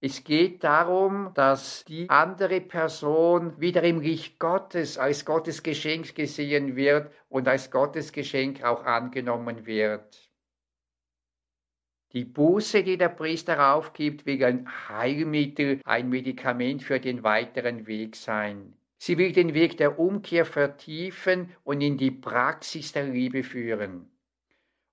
Es 0.00 0.24
geht 0.24 0.62
darum, 0.62 1.32
dass 1.34 1.84
die 1.86 2.08
andere 2.10 2.60
Person 2.60 3.58
wieder 3.58 3.82
im 3.82 4.00
Licht 4.00 4.38
Gottes 4.38 4.98
als 4.98 5.24
Gottes 5.24 5.62
Geschenk 5.62 6.14
gesehen 6.14 6.76
wird 6.76 7.10
und 7.28 7.48
als 7.48 7.70
Gottes 7.70 8.12
Geschenk 8.12 8.62
auch 8.62 8.84
angenommen 8.84 9.64
wird. 9.64 10.30
Die 12.12 12.24
Buße, 12.24 12.82
die 12.82 12.98
der 12.98 13.08
Priester 13.08 13.74
aufgibt, 13.74 14.26
will 14.26 14.44
ein 14.44 14.68
Heilmittel, 14.88 15.80
ein 15.84 16.08
Medikament 16.08 16.82
für 16.82 17.00
den 17.00 17.22
weiteren 17.22 17.86
Weg 17.86 18.16
sein. 18.16 18.74
Sie 18.98 19.18
will 19.18 19.32
den 19.32 19.54
Weg 19.54 19.76
der 19.76 19.98
Umkehr 19.98 20.44
vertiefen 20.44 21.54
und 21.64 21.80
in 21.80 21.98
die 21.98 22.10
Praxis 22.10 22.92
der 22.92 23.04
Liebe 23.04 23.42
führen. 23.42 24.10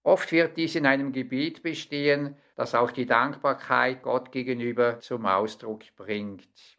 Oft 0.03 0.33
wird 0.33 0.57
dies 0.57 0.75
in 0.75 0.85
einem 0.85 1.13
Gebet 1.13 1.63
bestehen, 1.63 2.35
das 2.55 2.75
auch 2.75 2.91
die 2.91 3.05
Dankbarkeit 3.05 4.03
Gott 4.03 4.31
gegenüber 4.31 4.99
zum 4.99 5.25
Ausdruck 5.25 5.83
bringt. 5.95 6.77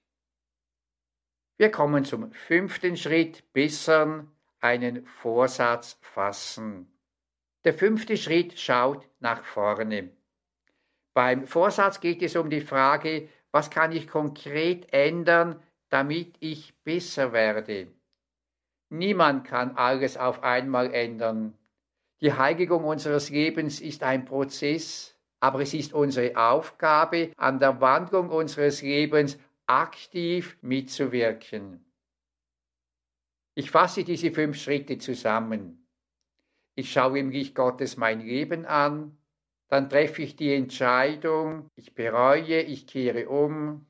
Wir 1.56 1.70
kommen 1.70 2.04
zum 2.04 2.32
fünften 2.32 2.96
Schritt, 2.96 3.52
bessern, 3.52 4.30
einen 4.60 5.06
Vorsatz 5.06 5.98
fassen. 6.02 6.90
Der 7.64 7.72
fünfte 7.72 8.16
Schritt 8.16 8.58
schaut 8.58 9.08
nach 9.20 9.42
vorne. 9.44 10.10
Beim 11.14 11.46
Vorsatz 11.46 12.00
geht 12.00 12.22
es 12.22 12.36
um 12.36 12.50
die 12.50 12.60
Frage, 12.60 13.28
was 13.52 13.70
kann 13.70 13.92
ich 13.92 14.08
konkret 14.08 14.92
ändern, 14.92 15.62
damit 15.88 16.34
ich 16.40 16.74
besser 16.82 17.32
werde. 17.32 17.86
Niemand 18.90 19.46
kann 19.46 19.76
alles 19.76 20.16
auf 20.16 20.42
einmal 20.42 20.92
ändern. 20.92 21.56
Die 22.24 22.32
Heiligung 22.32 22.84
unseres 22.84 23.28
Lebens 23.28 23.82
ist 23.82 24.02
ein 24.02 24.24
Prozess, 24.24 25.14
aber 25.40 25.60
es 25.60 25.74
ist 25.74 25.92
unsere 25.92 26.34
Aufgabe, 26.34 27.32
an 27.36 27.58
der 27.58 27.82
Wandlung 27.82 28.30
unseres 28.30 28.80
Lebens 28.80 29.38
aktiv 29.66 30.56
mitzuwirken. 30.62 31.84
Ich 33.54 33.70
fasse 33.70 34.04
diese 34.04 34.32
fünf 34.32 34.56
Schritte 34.56 34.96
zusammen. 34.96 35.86
Ich 36.76 36.90
schaue 36.90 37.18
im 37.18 37.28
Licht 37.28 37.54
Gottes 37.54 37.98
mein 37.98 38.20
Leben 38.20 38.64
an, 38.64 39.18
dann 39.68 39.90
treffe 39.90 40.22
ich 40.22 40.34
die 40.34 40.54
Entscheidung, 40.54 41.68
ich 41.74 41.94
bereue, 41.94 42.62
ich 42.62 42.86
kehre 42.86 43.28
um, 43.28 43.84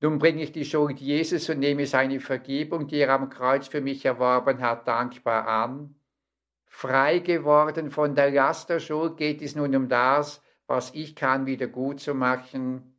nun 0.00 0.18
bringe 0.18 0.42
ich 0.42 0.50
die 0.50 0.64
Schuld 0.64 0.98
Jesus 0.98 1.48
und 1.48 1.60
nehme 1.60 1.86
seine 1.86 2.18
Vergebung, 2.18 2.88
die 2.88 2.96
er 2.96 3.10
am 3.10 3.30
Kreuz 3.30 3.68
für 3.68 3.80
mich 3.80 4.04
erworben 4.04 4.60
hat, 4.62 4.88
dankbar 4.88 5.46
an. 5.46 5.94
Frei 6.74 7.18
geworden 7.20 7.90
von 7.90 8.14
der 8.16 8.30
Last 8.30 8.70
der 8.70 8.80
Schuld 8.80 9.18
geht 9.18 9.42
es 9.42 9.54
nun 9.54 9.76
um 9.76 9.88
das, 9.88 10.42
was 10.66 10.92
ich 10.94 11.14
kann, 11.14 11.46
wieder 11.46 11.68
gut 11.68 12.00
zu 12.00 12.14
machen. 12.14 12.98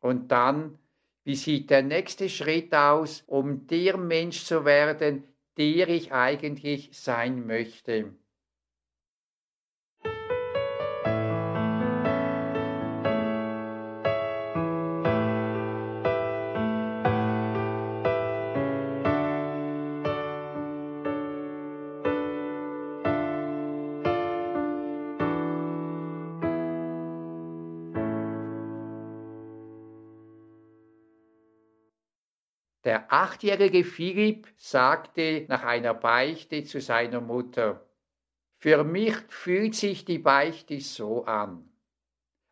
Und 0.00 0.28
dann, 0.30 0.78
wie 1.24 1.34
sieht 1.34 1.68
der 1.68 1.82
nächste 1.82 2.30
Schritt 2.30 2.72
aus, 2.72 3.24
um 3.26 3.66
der 3.66 3.98
Mensch 3.98 4.44
zu 4.44 4.64
werden, 4.64 5.24
der 5.58 5.88
ich 5.88 6.12
eigentlich 6.12 6.90
sein 6.92 7.44
möchte? 7.44 8.14
Der 33.08 33.14
achtjährige 33.14 33.84
Philipp 33.84 34.48
sagte 34.58 35.46
nach 35.48 35.62
einer 35.62 35.94
Beichte 35.94 36.64
zu 36.64 36.78
seiner 36.78 37.22
Mutter, 37.22 37.88
für 38.58 38.84
mich 38.84 39.14
fühlt 39.28 39.74
sich 39.74 40.04
die 40.04 40.18
Beichte 40.18 40.78
so 40.80 41.24
an. 41.24 41.70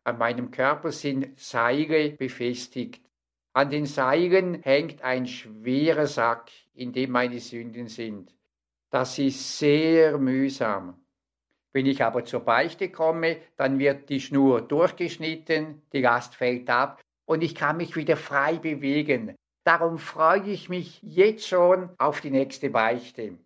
An 0.03 0.17
meinem 0.17 0.49
Körper 0.49 0.91
sind 0.91 1.39
Seile 1.39 2.09
befestigt. 2.09 3.05
An 3.53 3.69
den 3.69 3.85
Seilen 3.85 4.63
hängt 4.63 5.03
ein 5.03 5.27
schwerer 5.27 6.07
Sack, 6.07 6.49
in 6.73 6.91
dem 6.91 7.11
meine 7.11 7.39
Sünden 7.39 7.87
sind. 7.87 8.33
Das 8.89 9.19
ist 9.19 9.59
sehr 9.59 10.17
mühsam. 10.17 11.05
Wenn 11.71 11.85
ich 11.85 12.03
aber 12.03 12.25
zur 12.25 12.39
Beichte 12.39 12.89
komme, 12.89 13.37
dann 13.57 13.77
wird 13.77 14.09
die 14.09 14.21
Schnur 14.21 14.61
durchgeschnitten, 14.61 15.83
die 15.93 16.01
Last 16.01 16.33
fällt 16.33 16.67
ab 16.67 16.99
und 17.25 17.43
ich 17.43 17.53
kann 17.53 17.77
mich 17.77 17.95
wieder 17.95 18.17
frei 18.17 18.57
bewegen. 18.57 19.35
Darum 19.67 19.97
freue 19.97 20.43
ich 20.43 20.69
mich 20.69 21.03
jetzt 21.03 21.45
schon 21.45 21.89
auf 21.97 22.21
die 22.21 22.31
nächste 22.31 22.69
Beichte. 22.69 23.37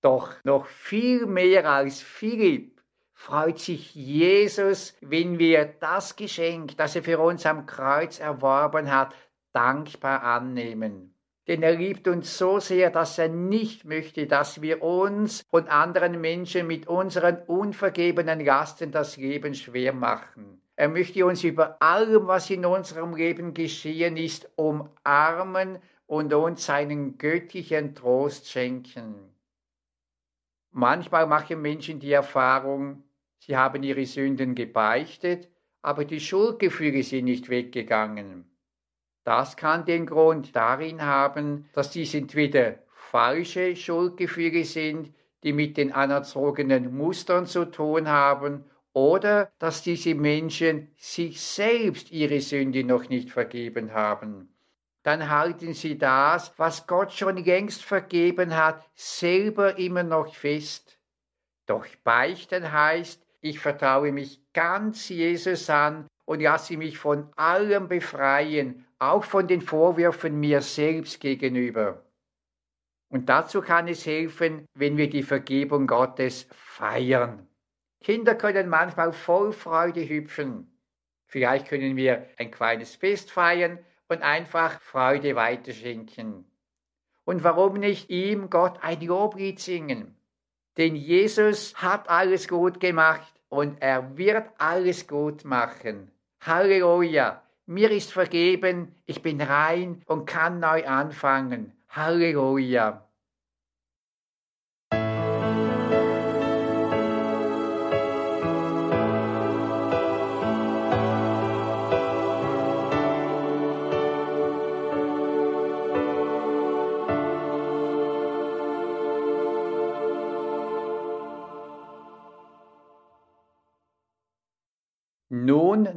Doch 0.00 0.34
noch 0.42 0.66
viel 0.66 1.24
mehr 1.24 1.70
als 1.70 2.02
Philipp 2.02 2.82
freut 3.12 3.60
sich 3.60 3.94
Jesus, 3.94 4.96
wenn 5.00 5.38
wir 5.38 5.66
das 5.66 6.16
Geschenk, 6.16 6.76
das 6.78 6.96
er 6.96 7.04
für 7.04 7.20
uns 7.20 7.46
am 7.46 7.64
Kreuz 7.64 8.18
erworben 8.18 8.90
hat, 8.90 9.14
dankbar 9.52 10.24
annehmen. 10.24 11.14
denn 11.46 11.62
er 11.62 11.76
liebt 11.76 12.08
uns 12.08 12.36
so 12.36 12.58
sehr, 12.58 12.90
dass 12.90 13.18
er 13.18 13.28
nicht 13.28 13.84
möchte, 13.84 14.26
dass 14.26 14.62
wir 14.62 14.82
uns 14.82 15.44
und 15.52 15.68
anderen 15.68 16.20
Menschen 16.20 16.66
mit 16.66 16.88
unseren 16.88 17.38
unvergebenen 17.46 18.44
Lasten 18.44 18.90
das 18.90 19.16
Leben 19.16 19.54
schwer 19.54 19.92
machen. 19.92 20.60
Er 20.78 20.88
möchte 20.88 21.26
uns 21.26 21.42
über 21.42 21.82
allem, 21.82 22.28
was 22.28 22.50
in 22.50 22.64
unserem 22.64 23.16
Leben 23.16 23.52
geschehen 23.52 24.16
ist, 24.16 24.48
umarmen 24.54 25.80
und 26.06 26.32
uns 26.32 26.66
seinen 26.66 27.18
göttlichen 27.18 27.96
Trost 27.96 28.48
schenken. 28.48 29.16
Manchmal 30.70 31.26
machen 31.26 31.60
Menschen 31.62 31.98
die 31.98 32.12
Erfahrung, 32.12 33.02
sie 33.40 33.56
haben 33.56 33.82
ihre 33.82 34.06
Sünden 34.06 34.54
gebeichtet, 34.54 35.48
aber 35.82 36.04
die 36.04 36.20
Schuldgefühle 36.20 37.02
sind 37.02 37.24
nicht 37.24 37.48
weggegangen. 37.48 38.48
Das 39.24 39.56
kann 39.56 39.84
den 39.84 40.06
Grund 40.06 40.54
darin 40.54 41.02
haben, 41.02 41.68
dass 41.72 41.90
dies 41.90 42.14
entweder 42.14 42.78
falsche 42.92 43.74
Schuldgefühle 43.74 44.62
sind, 44.62 45.12
die 45.42 45.52
mit 45.52 45.76
den 45.76 45.90
anerzogenen 45.90 46.96
Mustern 46.96 47.46
zu 47.46 47.64
tun 47.64 48.06
haben, 48.06 48.64
oder 48.98 49.52
dass 49.60 49.82
diese 49.82 50.16
Menschen 50.16 50.90
sich 50.96 51.40
selbst 51.40 52.10
ihre 52.10 52.40
Sünde 52.40 52.82
noch 52.82 53.08
nicht 53.08 53.30
vergeben 53.30 53.94
haben. 53.94 54.48
Dann 55.04 55.30
halten 55.30 55.72
sie 55.72 55.96
das, 55.96 56.52
was 56.56 56.88
Gott 56.88 57.12
schon 57.12 57.36
längst 57.36 57.84
vergeben 57.84 58.56
hat, 58.56 58.84
selber 58.96 59.78
immer 59.78 60.02
noch 60.02 60.34
fest. 60.34 60.98
Doch 61.66 61.86
beichten 62.02 62.72
heißt, 62.72 63.24
ich 63.40 63.60
vertraue 63.60 64.10
mich 64.10 64.40
ganz 64.52 65.08
Jesus 65.08 65.70
an 65.70 66.08
und 66.24 66.40
lasse 66.40 66.76
mich 66.76 66.98
von 66.98 67.30
allem 67.36 67.86
befreien, 67.86 68.84
auch 68.98 69.22
von 69.22 69.46
den 69.46 69.60
Vorwürfen 69.60 70.40
mir 70.40 70.60
selbst 70.60 71.20
gegenüber. 71.20 72.02
Und 73.10 73.28
dazu 73.28 73.60
kann 73.60 73.86
es 73.86 74.04
helfen, 74.04 74.66
wenn 74.74 74.96
wir 74.96 75.08
die 75.08 75.22
Vergebung 75.22 75.86
Gottes 75.86 76.48
feiern. 76.50 77.47
Kinder 78.00 78.34
können 78.34 78.68
manchmal 78.68 79.12
voll 79.12 79.52
Freude 79.52 80.08
hüpfen. 80.08 80.70
Vielleicht 81.26 81.68
können 81.68 81.96
wir 81.96 82.26
ein 82.38 82.50
kleines 82.50 82.94
Fest 82.94 83.30
feiern 83.30 83.78
und 84.08 84.22
einfach 84.22 84.80
Freude 84.80 85.36
weiterschenken. 85.36 86.44
Und 87.24 87.44
warum 87.44 87.74
nicht 87.74 88.08
ihm, 88.08 88.48
Gott, 88.48 88.78
ein 88.82 89.00
Loblied 89.02 89.60
singen? 89.60 90.16
Denn 90.78 90.96
Jesus 90.96 91.74
hat 91.76 92.08
alles 92.08 92.48
gut 92.48 92.80
gemacht 92.80 93.34
und 93.48 93.82
er 93.82 94.16
wird 94.16 94.48
alles 94.58 95.06
gut 95.06 95.44
machen. 95.44 96.10
Halleluja! 96.40 97.42
Mir 97.66 97.90
ist 97.90 98.12
vergeben, 98.12 98.94
ich 99.04 99.20
bin 99.20 99.42
rein 99.42 100.02
und 100.06 100.24
kann 100.24 100.60
neu 100.60 100.86
anfangen. 100.86 101.72
Halleluja. 101.90 103.07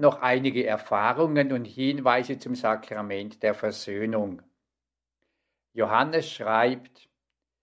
Noch 0.02 0.22
einige 0.22 0.66
Erfahrungen 0.66 1.54
und 1.54 1.66
Hinweise 1.66 2.38
zum 2.38 2.56
Sakrament 2.56 3.42
der 3.42 3.54
Versöhnung. 3.54 4.42
Johannes 5.74 6.30
schreibt, 6.30 7.08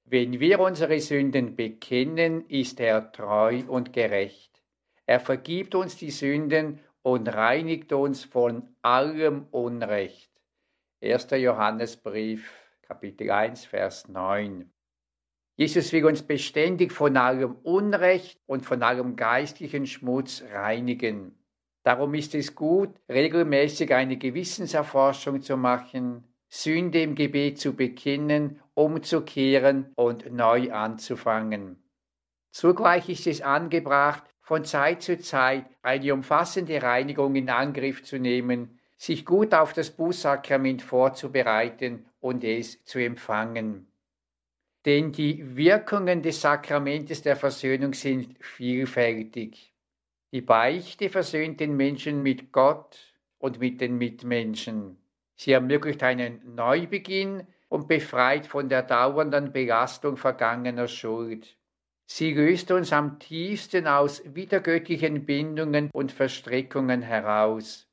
wenn 0.04 0.40
wir 0.40 0.60
unsere 0.60 0.98
Sünden 1.00 1.54
bekennen, 1.54 2.48
ist 2.48 2.80
er 2.80 3.12
treu 3.12 3.62
und 3.68 3.92
gerecht. 3.92 4.62
Er 5.04 5.20
vergibt 5.20 5.74
uns 5.74 5.96
die 5.96 6.10
Sünden 6.10 6.80
und 7.02 7.28
reinigt 7.28 7.92
uns 7.92 8.24
von 8.24 8.74
allem 8.80 9.46
Unrecht. 9.50 10.30
1. 11.02 11.28
Johannesbrief, 11.32 12.50
Kapitel 12.82 13.30
1, 13.30 13.66
Vers 13.66 14.08
9. 14.08 14.72
Jesus 15.56 15.92
will 15.92 16.06
uns 16.06 16.22
beständig 16.22 16.92
von 16.92 17.16
allem 17.16 17.56
Unrecht 17.62 18.40
und 18.46 18.64
von 18.64 18.82
allem 18.82 19.16
geistlichen 19.16 19.86
Schmutz 19.86 20.42
reinigen. 20.52 21.37
Darum 21.88 22.12
ist 22.12 22.34
es 22.34 22.54
gut, 22.54 22.90
regelmäßig 23.08 23.94
eine 23.94 24.18
Gewissenserforschung 24.18 25.40
zu 25.40 25.56
machen, 25.56 26.22
Sünde 26.46 27.00
im 27.00 27.14
Gebet 27.14 27.58
zu 27.58 27.72
bekennen, 27.72 28.60
umzukehren 28.74 29.92
und 29.94 30.30
neu 30.30 30.70
anzufangen. 30.70 31.82
Zugleich 32.50 33.08
ist 33.08 33.26
es 33.26 33.40
angebracht, 33.40 34.24
von 34.42 34.66
Zeit 34.66 35.00
zu 35.00 35.18
Zeit 35.18 35.64
eine 35.80 36.12
umfassende 36.12 36.82
Reinigung 36.82 37.34
in 37.36 37.48
Angriff 37.48 38.02
zu 38.04 38.18
nehmen, 38.18 38.78
sich 38.98 39.24
gut 39.24 39.54
auf 39.54 39.72
das 39.72 39.88
Bußsakrament 39.88 40.82
vorzubereiten 40.82 42.04
und 42.20 42.44
es 42.44 42.84
zu 42.84 42.98
empfangen. 42.98 43.90
Denn 44.84 45.10
die 45.10 45.56
Wirkungen 45.56 46.20
des 46.20 46.42
Sakramentes 46.42 47.22
der 47.22 47.36
Versöhnung 47.36 47.94
sind 47.94 48.36
vielfältig. 48.44 49.72
Die 50.32 50.42
Beichte 50.42 51.08
versöhnt 51.08 51.58
den 51.60 51.76
Menschen 51.76 52.22
mit 52.22 52.52
Gott 52.52 53.14
und 53.38 53.60
mit 53.60 53.80
den 53.80 53.96
Mitmenschen. 53.96 54.98
Sie 55.36 55.52
ermöglicht 55.52 56.02
einen 56.02 56.54
Neubeginn 56.54 57.46
und 57.68 57.88
befreit 57.88 58.46
von 58.46 58.68
der 58.68 58.82
dauernden 58.82 59.52
Belastung 59.52 60.16
vergangener 60.16 60.88
Schuld. 60.88 61.56
Sie 62.06 62.32
löst 62.32 62.70
uns 62.70 62.92
am 62.92 63.18
tiefsten 63.18 63.86
aus 63.86 64.22
widergöttlichen 64.24 65.26
Bindungen 65.26 65.90
und 65.92 66.10
Verstrickungen 66.10 67.02
heraus. 67.02 67.86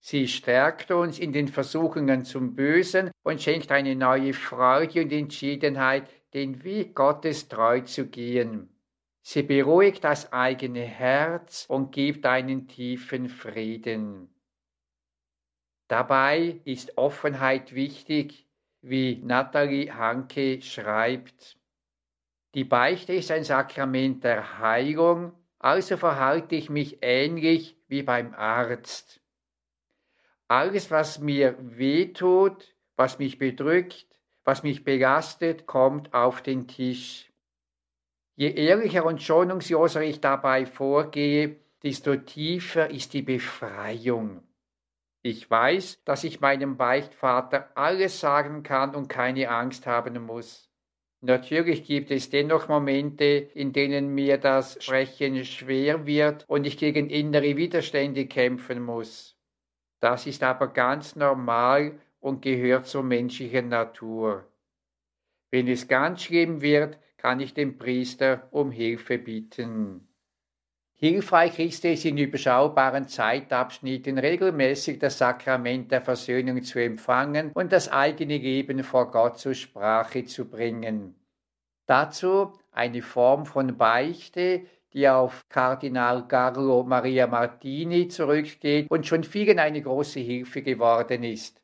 Sie 0.00 0.28
stärkt 0.28 0.90
uns 0.90 1.18
in 1.18 1.32
den 1.32 1.48
Versuchungen 1.48 2.24
zum 2.24 2.56
Bösen 2.56 3.10
und 3.22 3.42
schenkt 3.42 3.70
eine 3.70 3.94
neue 3.94 4.32
Freude 4.32 5.02
und 5.02 5.12
Entschiedenheit, 5.12 6.08
den 6.32 6.64
Weg 6.64 6.94
Gottes 6.94 7.48
treu 7.48 7.82
zu 7.82 8.06
gehen. 8.06 8.69
Sie 9.22 9.42
beruhigt 9.42 10.04
das 10.04 10.32
eigene 10.32 10.82
Herz 10.82 11.66
und 11.68 11.92
gibt 11.92 12.26
einen 12.26 12.68
tiefen 12.68 13.28
Frieden. 13.28 14.34
Dabei 15.88 16.60
ist 16.64 16.96
Offenheit 16.96 17.74
wichtig, 17.74 18.46
wie 18.80 19.20
Nathalie 19.22 19.92
Hanke 19.94 20.62
schreibt. 20.62 21.58
Die 22.54 22.64
Beichte 22.64 23.12
ist 23.12 23.30
ein 23.30 23.44
Sakrament 23.44 24.24
der 24.24 24.58
Heilung, 24.58 25.32
also 25.58 25.96
verhalte 25.96 26.54
ich 26.54 26.70
mich 26.70 26.98
ähnlich 27.02 27.76
wie 27.88 28.02
beim 28.02 28.34
Arzt. 28.34 29.20
Alles, 30.48 30.90
was 30.90 31.18
mir 31.20 31.56
wehtut, 31.60 32.74
was 32.96 33.18
mich 33.18 33.38
bedrückt, 33.38 34.06
was 34.44 34.62
mich 34.62 34.82
belastet, 34.82 35.66
kommt 35.66 36.12
auf 36.14 36.42
den 36.42 36.66
Tisch. 36.66 37.29
Je 38.40 38.54
ehrlicher 38.54 39.04
und 39.04 39.22
schonungsloser 39.22 40.00
ich 40.00 40.22
dabei 40.22 40.64
vorgehe, 40.64 41.56
desto 41.82 42.16
tiefer 42.16 42.88
ist 42.88 43.12
die 43.12 43.20
Befreiung. 43.20 44.42
Ich 45.20 45.50
weiß, 45.50 46.02
dass 46.06 46.24
ich 46.24 46.40
meinem 46.40 46.78
Beichtvater 46.78 47.68
alles 47.74 48.18
sagen 48.18 48.62
kann 48.62 48.94
und 48.94 49.10
keine 49.10 49.50
Angst 49.50 49.86
haben 49.86 50.24
muss. 50.24 50.70
Natürlich 51.20 51.84
gibt 51.84 52.10
es 52.10 52.30
dennoch 52.30 52.66
Momente, 52.68 53.26
in 53.26 53.74
denen 53.74 54.14
mir 54.14 54.38
das 54.38 54.82
Sprechen 54.82 55.44
schwer 55.44 56.06
wird 56.06 56.46
und 56.48 56.66
ich 56.66 56.78
gegen 56.78 57.10
innere 57.10 57.58
Widerstände 57.58 58.24
kämpfen 58.24 58.82
muss. 58.82 59.36
Das 60.00 60.26
ist 60.26 60.42
aber 60.42 60.68
ganz 60.68 61.14
normal 61.14 62.00
und 62.20 62.40
gehört 62.40 62.86
zur 62.86 63.02
menschlichen 63.02 63.68
Natur. 63.68 64.46
Wenn 65.50 65.68
es 65.68 65.88
ganz 65.88 66.22
schlimm 66.22 66.62
wird, 66.62 66.96
kann 67.20 67.40
ich 67.40 67.52
den 67.52 67.76
Priester 67.76 68.48
um 68.50 68.70
Hilfe 68.70 69.18
bitten. 69.18 70.08
Hilfreich 70.94 71.58
ist 71.58 71.84
es, 71.84 72.04
in 72.06 72.16
überschaubaren 72.16 73.08
Zeitabschnitten 73.08 74.18
regelmäßig 74.18 74.98
das 74.98 75.18
Sakrament 75.18 75.92
der 75.92 76.00
Versöhnung 76.00 76.62
zu 76.62 76.78
empfangen 76.78 77.52
und 77.52 77.72
das 77.72 77.90
eigene 77.90 78.38
Leben 78.38 78.82
vor 78.82 79.10
Gott 79.10 79.38
zur 79.38 79.54
Sprache 79.54 80.24
zu 80.24 80.48
bringen. 80.48 81.14
Dazu 81.86 82.52
eine 82.70 83.02
Form 83.02 83.44
von 83.44 83.76
Beichte, 83.76 84.66
die 84.94 85.08
auf 85.08 85.46
Kardinal 85.48 86.26
Carlo 86.26 86.84
Maria 86.84 87.26
Martini 87.26 88.08
zurückgeht 88.08 88.90
und 88.90 89.06
schon 89.06 89.24
vielen 89.24 89.58
eine 89.58 89.82
große 89.82 90.20
Hilfe 90.20 90.62
geworden 90.62 91.22
ist. 91.22 91.59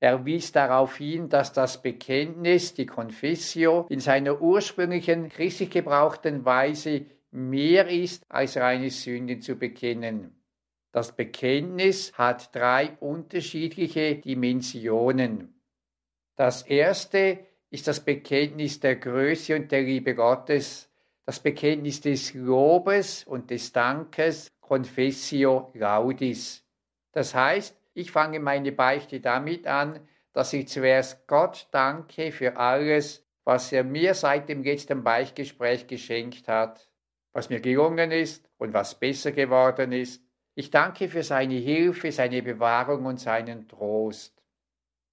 Er 0.00 0.24
wies 0.24 0.50
darauf 0.52 0.96
hin, 0.96 1.28
dass 1.28 1.52
das 1.52 1.82
Bekenntnis, 1.82 2.72
die 2.72 2.86
Confessio, 2.86 3.86
in 3.90 4.00
seiner 4.00 4.40
ursprünglichen 4.40 5.28
christlich 5.28 5.70
gebrauchten 5.70 6.44
Weise 6.46 7.04
mehr 7.30 7.88
ist, 7.88 8.24
als 8.30 8.56
reine 8.56 8.90
Sünden 8.90 9.42
zu 9.42 9.56
bekennen. 9.56 10.40
Das 10.90 11.14
Bekenntnis 11.14 12.12
hat 12.14 12.54
drei 12.54 12.96
unterschiedliche 12.98 14.16
Dimensionen. 14.16 15.54
Das 16.34 16.62
erste 16.62 17.46
ist 17.68 17.86
das 17.86 18.00
Bekenntnis 18.00 18.80
der 18.80 18.96
Größe 18.96 19.54
und 19.54 19.70
der 19.70 19.82
Liebe 19.82 20.14
Gottes, 20.14 20.90
das 21.26 21.40
Bekenntnis 21.40 22.00
des 22.00 22.34
Lobes 22.34 23.24
und 23.24 23.50
des 23.50 23.72
Dankes, 23.72 24.50
Confessio 24.60 25.70
Laudis. 25.74 26.64
Das 27.12 27.34
heißt, 27.34 27.79
ich 27.94 28.10
fange 28.10 28.40
meine 28.40 28.72
Beichte 28.72 29.20
damit 29.20 29.66
an, 29.66 30.00
dass 30.32 30.52
ich 30.52 30.68
zuerst 30.68 31.26
Gott 31.26 31.68
danke 31.72 32.32
für 32.32 32.56
alles, 32.56 33.26
was 33.44 33.72
er 33.72 33.84
mir 33.84 34.14
seit 34.14 34.48
dem 34.48 34.62
letzten 34.62 35.02
Beichtgespräch 35.02 35.86
geschenkt 35.86 36.46
hat, 36.46 36.88
was 37.32 37.50
mir 37.50 37.60
gelungen 37.60 38.12
ist 38.12 38.48
und 38.58 38.72
was 38.72 38.98
besser 38.98 39.32
geworden 39.32 39.92
ist. 39.92 40.22
Ich 40.54 40.70
danke 40.70 41.08
für 41.08 41.22
seine 41.22 41.54
Hilfe, 41.54 42.12
seine 42.12 42.42
Bewahrung 42.42 43.06
und 43.06 43.18
seinen 43.18 43.66
Trost. 43.66 44.40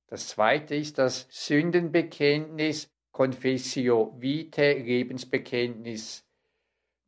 Das 0.08 0.28
zweite 0.28 0.76
ist 0.76 0.98
das 0.98 1.28
Sündenbekenntnis, 1.30 2.92
Confessio 3.12 4.16
Vitae, 4.20 4.74
Lebensbekenntnis. 4.74 6.27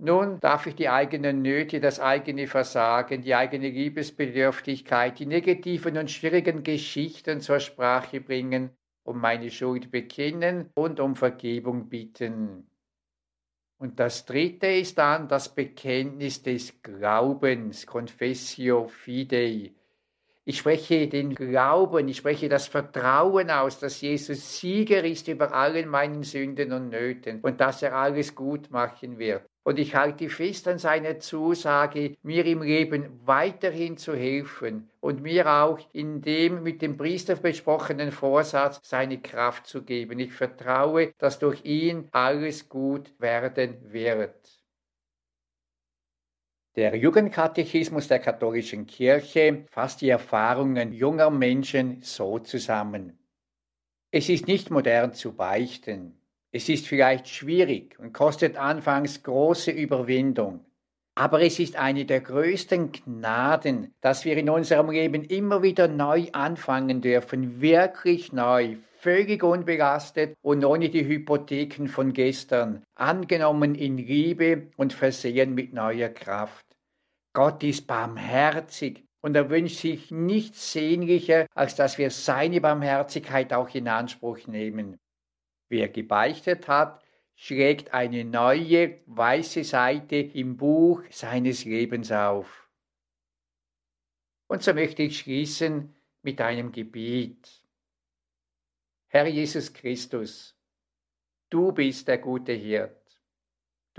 Nun 0.01 0.39
darf 0.39 0.65
ich 0.65 0.75
die 0.75 0.87
eigenen 0.87 1.41
Nöte, 1.41 1.81
das 1.81 1.99
eigene 1.99 2.47
Versagen, 2.47 3.21
die 3.21 3.35
eigene 3.35 3.69
Liebesbedürftigkeit, 3.69 5.19
die 5.19 5.25
negativen 5.25 5.97
und 5.97 6.09
schwierigen 6.09 6.63
Geschichten 6.63 7.41
zur 7.41 7.59
Sprache 7.59 8.21
bringen, 8.21 8.69
um 9.03 9.19
meine 9.19 9.51
Schuld 9.51 9.91
bekennen 9.91 10.69
und 10.73 11.01
um 11.01 11.17
Vergebung 11.17 11.89
bitten. 11.89 12.69
Und 13.77 13.99
das 13.99 14.25
dritte 14.25 14.67
ist 14.67 14.97
dann 14.97 15.27
das 15.27 15.53
Bekenntnis 15.53 16.43
des 16.43 16.81
Glaubens, 16.81 17.85
Confessio 17.85 18.87
Fidei, 18.87 19.73
ich 20.49 20.57
spreche 20.57 21.07
den 21.07 21.35
Glauben, 21.35 22.07
ich 22.07 22.17
spreche 22.17 22.49
das 22.49 22.65
Vertrauen 22.65 23.51
aus, 23.51 23.77
dass 23.77 24.01
Jesus 24.01 24.59
Sieger 24.59 25.03
ist 25.03 25.27
über 25.27 25.53
allen 25.53 25.87
meinen 25.87 26.23
Sünden 26.23 26.73
und 26.73 26.89
Nöten 26.89 27.39
und 27.41 27.61
dass 27.61 27.83
er 27.83 27.95
alles 27.95 28.33
gut 28.33 28.71
machen 28.71 29.19
wird. 29.19 29.43
Und 29.61 29.77
ich 29.77 29.93
halte 29.93 30.27
fest 30.27 30.67
an 30.67 30.79
seiner 30.79 31.19
Zusage, 31.19 32.15
mir 32.23 32.47
im 32.47 32.63
Leben 32.63 33.19
weiterhin 33.25 33.97
zu 33.97 34.15
helfen 34.15 34.89
und 35.01 35.21
mir 35.21 35.47
auch 35.47 35.77
in 35.93 36.19
dem 36.23 36.63
mit 36.63 36.81
dem 36.81 36.97
Priester 36.97 37.35
besprochenen 37.35 38.11
Vorsatz 38.11 38.79
seine 38.81 39.21
Kraft 39.21 39.67
zu 39.67 39.83
geben. 39.83 40.17
Ich 40.17 40.33
vertraue, 40.33 41.13
dass 41.19 41.37
durch 41.37 41.63
ihn 41.63 42.07
alles 42.11 42.67
gut 42.67 43.11
werden 43.19 43.77
wird. 43.83 44.58
Der 46.79 46.95
Jugendkatechismus 46.95 48.07
der 48.07 48.19
katholischen 48.19 48.87
Kirche 48.87 49.65
fasst 49.69 49.99
die 49.99 50.07
Erfahrungen 50.07 50.93
junger 50.93 51.29
Menschen 51.29 51.97
so 52.03 52.39
zusammen. 52.39 53.19
Es 54.11 54.29
ist 54.29 54.47
nicht 54.47 54.71
modern 54.71 55.11
zu 55.11 55.33
beichten. 55.33 56.21
Es 56.53 56.69
ist 56.69 56.87
vielleicht 56.87 57.27
schwierig 57.27 57.99
und 57.99 58.13
kostet 58.13 58.55
anfangs 58.55 59.23
große 59.23 59.71
Überwindung. 59.71 60.63
Aber 61.15 61.41
es 61.41 61.59
ist 61.59 61.75
eine 61.75 62.05
der 62.05 62.21
größten 62.21 62.93
Gnaden, 62.93 63.93
dass 63.99 64.23
wir 64.23 64.37
in 64.37 64.49
unserem 64.49 64.89
Leben 64.89 65.25
immer 65.25 65.61
wieder 65.61 65.89
neu 65.89 66.27
anfangen 66.31 67.01
dürfen, 67.01 67.59
wirklich 67.59 68.31
neu, 68.31 68.77
völlig 68.99 69.43
unbelastet 69.43 70.37
und 70.41 70.63
ohne 70.63 70.87
die 70.87 71.05
Hypotheken 71.05 71.89
von 71.89 72.13
gestern, 72.13 72.83
angenommen 72.95 73.75
in 73.75 73.97
Liebe 73.97 74.69
und 74.77 74.93
versehen 74.93 75.53
mit 75.55 75.73
neuer 75.73 76.07
Kraft. 76.07 76.68
Gott 77.33 77.63
ist 77.63 77.87
barmherzig 77.87 79.05
und 79.21 79.35
er 79.35 79.49
wünscht 79.49 79.77
sich 79.77 80.11
nichts 80.11 80.71
sehnlicher, 80.71 81.47
als 81.53 81.75
dass 81.75 81.97
wir 81.97 82.11
seine 82.11 82.61
Barmherzigkeit 82.61 83.53
auch 83.53 83.73
in 83.75 83.87
Anspruch 83.87 84.47
nehmen. 84.47 84.97
Wer 85.69 85.89
gebeichtet 85.89 86.67
hat, 86.67 87.03
schlägt 87.35 87.93
eine 87.93 88.25
neue 88.25 89.01
weiße 89.05 89.63
Seite 89.63 90.17
im 90.17 90.57
Buch 90.57 91.03
seines 91.09 91.65
Lebens 91.65 92.11
auf. 92.11 92.69
Und 94.47 94.63
so 94.63 94.73
möchte 94.73 95.03
ich 95.03 95.19
schließen 95.19 95.95
mit 96.21 96.41
einem 96.41 96.71
Gebet. 96.71 97.63
Herr 99.07 99.27
Jesus 99.27 99.71
Christus, 99.71 100.57
du 101.49 101.71
bist 101.71 102.07
der 102.07 102.17
gute 102.17 102.53
Hirt. 102.53 102.98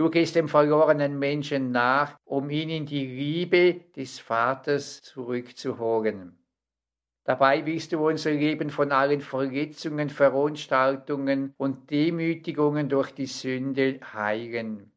Du 0.00 0.08
gehst 0.08 0.34
dem 0.34 0.48
verlorenen 0.48 1.18
Menschen 1.18 1.72
nach, 1.72 2.18
um 2.24 2.48
ihn 2.48 2.70
in 2.70 2.86
die 2.86 3.04
Liebe 3.04 3.84
des 3.94 4.18
Vaters 4.18 5.02
zurückzuholen. 5.02 6.38
Dabei 7.24 7.66
willst 7.66 7.92
du 7.92 8.08
unser 8.08 8.30
Leben 8.30 8.70
von 8.70 8.92
allen 8.92 9.20
Verletzungen, 9.20 10.08
Verunstaltungen 10.08 11.52
und 11.58 11.90
Demütigungen 11.90 12.88
durch 12.88 13.10
die 13.10 13.26
Sünde 13.26 14.00
heilen. 14.14 14.90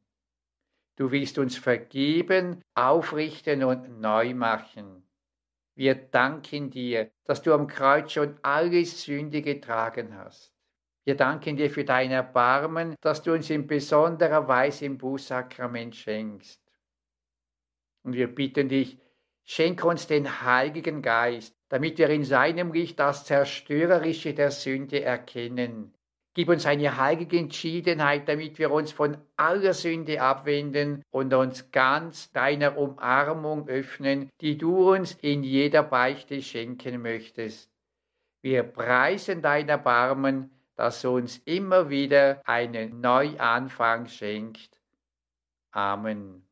Du 0.96 1.12
willst 1.12 1.38
uns 1.38 1.58
vergeben, 1.58 2.62
aufrichten 2.74 3.66
und 3.66 4.00
neu 4.00 4.34
machen. 4.34 5.06
Wir 5.76 5.96
danken 5.96 6.70
dir, 6.70 7.12
dass 7.26 7.42
du 7.42 7.54
am 7.54 7.68
Kreuz 7.68 8.14
schon 8.14 8.38
alle 8.42 8.86
Sünde 8.86 9.42
getragen 9.42 10.16
hast. 10.18 10.53
Wir 11.06 11.16
danken 11.16 11.58
dir 11.58 11.70
für 11.70 11.84
dein 11.84 12.12
Erbarmen, 12.12 12.96
dass 13.02 13.22
du 13.22 13.34
uns 13.34 13.50
in 13.50 13.68
besonderer 13.68 14.48
Weise 14.48 14.86
im 14.86 14.98
Bußsakrament 14.98 15.96
schenkst. 15.96 16.62
Und 18.04 18.14
wir 18.14 18.34
bitten 18.34 18.70
dich, 18.70 18.98
schenk 19.44 19.84
uns 19.84 20.08
den 20.08 20.42
Heiligen 20.44 21.02
Geist, 21.02 21.56
damit 21.70 21.98
wir 21.98 22.10
in 22.10 22.24
seinem 22.24 22.72
Licht 22.72 23.00
das 23.00 23.26
Zerstörerische 23.26 24.34
der 24.34 24.52
Sünde 24.52 25.02
erkennen. 25.02 25.94
Gib 26.36 26.50
uns 26.50 26.66
eine 26.66 26.98
heilige 26.98 27.38
Entschiedenheit, 27.38 28.28
damit 28.28 28.58
wir 28.58 28.72
uns 28.72 28.92
von 28.92 29.18
aller 29.36 29.74
Sünde 29.74 30.20
abwenden 30.20 31.04
und 31.12 31.32
uns 31.34 31.70
ganz 31.72 32.32
deiner 32.32 32.76
Umarmung 32.78 33.68
öffnen, 33.68 34.30
die 34.42 34.58
du 34.58 34.94
uns 34.94 35.14
in 35.22 35.44
jeder 35.44 35.84
Beichte 35.84 36.42
schenken 36.42 37.02
möchtest. 37.04 37.70
Wir 38.42 38.64
preisen 38.64 39.44
dein 39.44 39.70
Erbarmen, 39.70 40.50
das 40.76 41.06
uns 41.06 41.38
immer 41.46 41.90
wieder 41.90 42.42
einen 42.46 43.02
Neuanfang 43.02 44.08
schenkt. 44.08 44.80
Amen. 45.72 46.48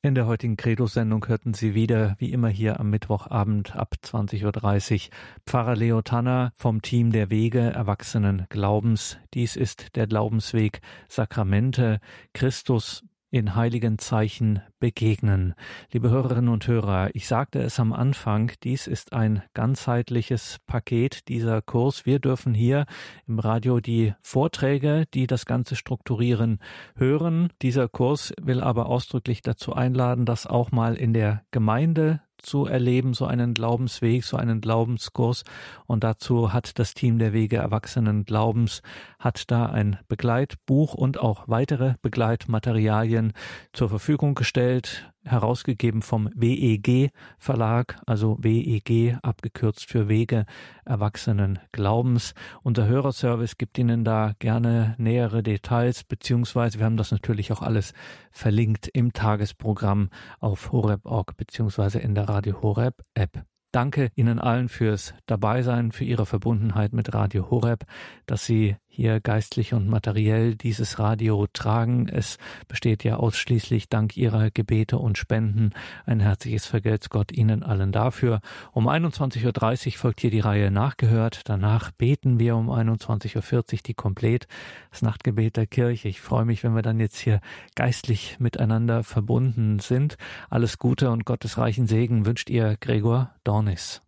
In 0.00 0.14
der 0.14 0.26
heutigen 0.26 0.56
Credo-Sendung 0.56 1.26
hörten 1.26 1.54
Sie 1.54 1.74
wieder, 1.74 2.14
wie 2.20 2.30
immer 2.30 2.46
hier 2.46 2.78
am 2.78 2.88
Mittwochabend 2.88 3.74
ab 3.74 3.96
20.30 4.00 4.94
Uhr, 4.94 5.00
Pfarrer 5.44 5.74
Leo 5.74 6.02
Tanner 6.02 6.52
vom 6.54 6.82
Team 6.82 7.10
der 7.10 7.30
Wege 7.30 7.58
Erwachsenen 7.58 8.46
Glaubens. 8.48 9.18
Dies 9.34 9.56
ist 9.56 9.96
der 9.96 10.06
Glaubensweg 10.06 10.82
Sakramente, 11.08 11.98
Christus 12.32 13.02
in 13.30 13.54
heiligen 13.54 13.98
Zeichen 13.98 14.62
begegnen. 14.78 15.54
Liebe 15.92 16.10
Hörerinnen 16.10 16.48
und 16.48 16.66
Hörer, 16.66 17.10
ich 17.14 17.26
sagte 17.28 17.60
es 17.60 17.78
am 17.78 17.92
Anfang, 17.92 18.52
dies 18.62 18.86
ist 18.86 19.12
ein 19.12 19.42
ganzheitliches 19.54 20.58
Paket, 20.66 21.28
dieser 21.28 21.60
Kurs. 21.60 22.06
Wir 22.06 22.20
dürfen 22.20 22.54
hier 22.54 22.86
im 23.26 23.38
Radio 23.38 23.80
die 23.80 24.14
Vorträge, 24.20 25.04
die 25.12 25.26
das 25.26 25.46
Ganze 25.46 25.76
strukturieren, 25.76 26.58
hören. 26.96 27.50
Dieser 27.60 27.88
Kurs 27.88 28.32
will 28.40 28.60
aber 28.60 28.86
ausdrücklich 28.86 29.42
dazu 29.42 29.74
einladen, 29.74 30.24
das 30.24 30.46
auch 30.46 30.70
mal 30.70 30.94
in 30.94 31.12
der 31.12 31.42
Gemeinde 31.50 32.20
zu 32.42 32.66
erleben, 32.66 33.14
so 33.14 33.26
einen 33.26 33.54
Glaubensweg, 33.54 34.24
so 34.24 34.36
einen 34.36 34.60
Glaubenskurs. 34.60 35.44
Und 35.86 36.04
dazu 36.04 36.52
hat 36.52 36.78
das 36.78 36.94
Team 36.94 37.18
der 37.18 37.32
Wege 37.32 37.56
Erwachsenen 37.56 38.24
Glaubens, 38.24 38.82
hat 39.18 39.50
da 39.50 39.66
ein 39.66 39.98
Begleitbuch 40.08 40.94
und 40.94 41.18
auch 41.18 41.48
weitere 41.48 41.94
Begleitmaterialien 42.02 43.32
zur 43.72 43.88
Verfügung 43.88 44.34
gestellt 44.34 45.12
herausgegeben 45.28 46.02
vom 46.02 46.28
WEG 46.34 47.10
Verlag, 47.38 48.00
also 48.06 48.36
WEG 48.40 49.16
abgekürzt 49.22 49.86
für 49.86 50.08
Wege 50.08 50.44
Erwachsenen 50.84 51.58
Glaubens. 51.72 52.34
Unser 52.62 52.86
Hörerservice 52.86 53.58
gibt 53.58 53.78
Ihnen 53.78 54.04
da 54.04 54.32
gerne 54.38 54.94
nähere 54.98 55.42
Details, 55.42 56.04
beziehungsweise 56.04 56.78
wir 56.78 56.86
haben 56.86 56.96
das 56.96 57.10
natürlich 57.10 57.52
auch 57.52 57.62
alles 57.62 57.92
verlinkt 58.30 58.88
im 58.88 59.12
Tagesprogramm 59.12 60.10
auf 60.40 60.72
horeb.org 60.72 61.36
beziehungsweise 61.36 61.98
in 61.98 62.14
der 62.14 62.28
Radio 62.28 62.62
Horeb 62.62 63.02
App. 63.14 63.44
Danke 63.70 64.10
Ihnen 64.14 64.38
allen 64.38 64.70
fürs 64.70 65.12
Dabeisein, 65.26 65.92
für 65.92 66.04
Ihre 66.04 66.24
Verbundenheit 66.24 66.94
mit 66.94 67.12
Radio 67.12 67.50
Horeb, 67.50 67.84
dass 68.24 68.46
Sie 68.46 68.76
hier 68.98 69.20
geistlich 69.20 69.74
und 69.74 69.88
materiell 69.88 70.56
dieses 70.56 70.98
Radio 70.98 71.46
tragen. 71.52 72.08
Es 72.08 72.36
besteht 72.66 73.04
ja 73.04 73.18
ausschließlich 73.18 73.88
dank 73.88 74.16
Ihrer 74.16 74.50
Gebete 74.50 74.98
und 74.98 75.16
Spenden. 75.16 75.70
Ein 76.04 76.18
herzliches 76.18 76.66
Vergelt's 76.66 77.08
Gott 77.08 77.30
Ihnen 77.30 77.62
allen 77.62 77.92
dafür. 77.92 78.40
Um 78.72 78.88
21.30 78.88 79.86
Uhr 79.86 79.92
folgt 79.92 80.20
hier 80.20 80.32
die 80.32 80.40
Reihe 80.40 80.72
Nachgehört. 80.72 81.42
Danach 81.44 81.92
beten 81.92 82.40
wir 82.40 82.56
um 82.56 82.70
21.40 82.70 83.36
Uhr 83.72 83.78
die 83.86 83.94
Komplett, 83.94 84.48
das 84.90 85.02
Nachtgebet 85.02 85.56
der 85.56 85.68
Kirche. 85.68 86.08
Ich 86.08 86.20
freue 86.20 86.44
mich, 86.44 86.64
wenn 86.64 86.74
wir 86.74 86.82
dann 86.82 86.98
jetzt 86.98 87.20
hier 87.20 87.40
geistlich 87.76 88.40
miteinander 88.40 89.04
verbunden 89.04 89.78
sind. 89.78 90.16
Alles 90.50 90.78
Gute 90.78 91.10
und 91.10 91.24
Gottes 91.24 91.56
reichen 91.56 91.86
Segen 91.86 92.26
wünscht 92.26 92.50
ihr 92.50 92.76
Gregor 92.80 93.30
Dornis. 93.44 94.02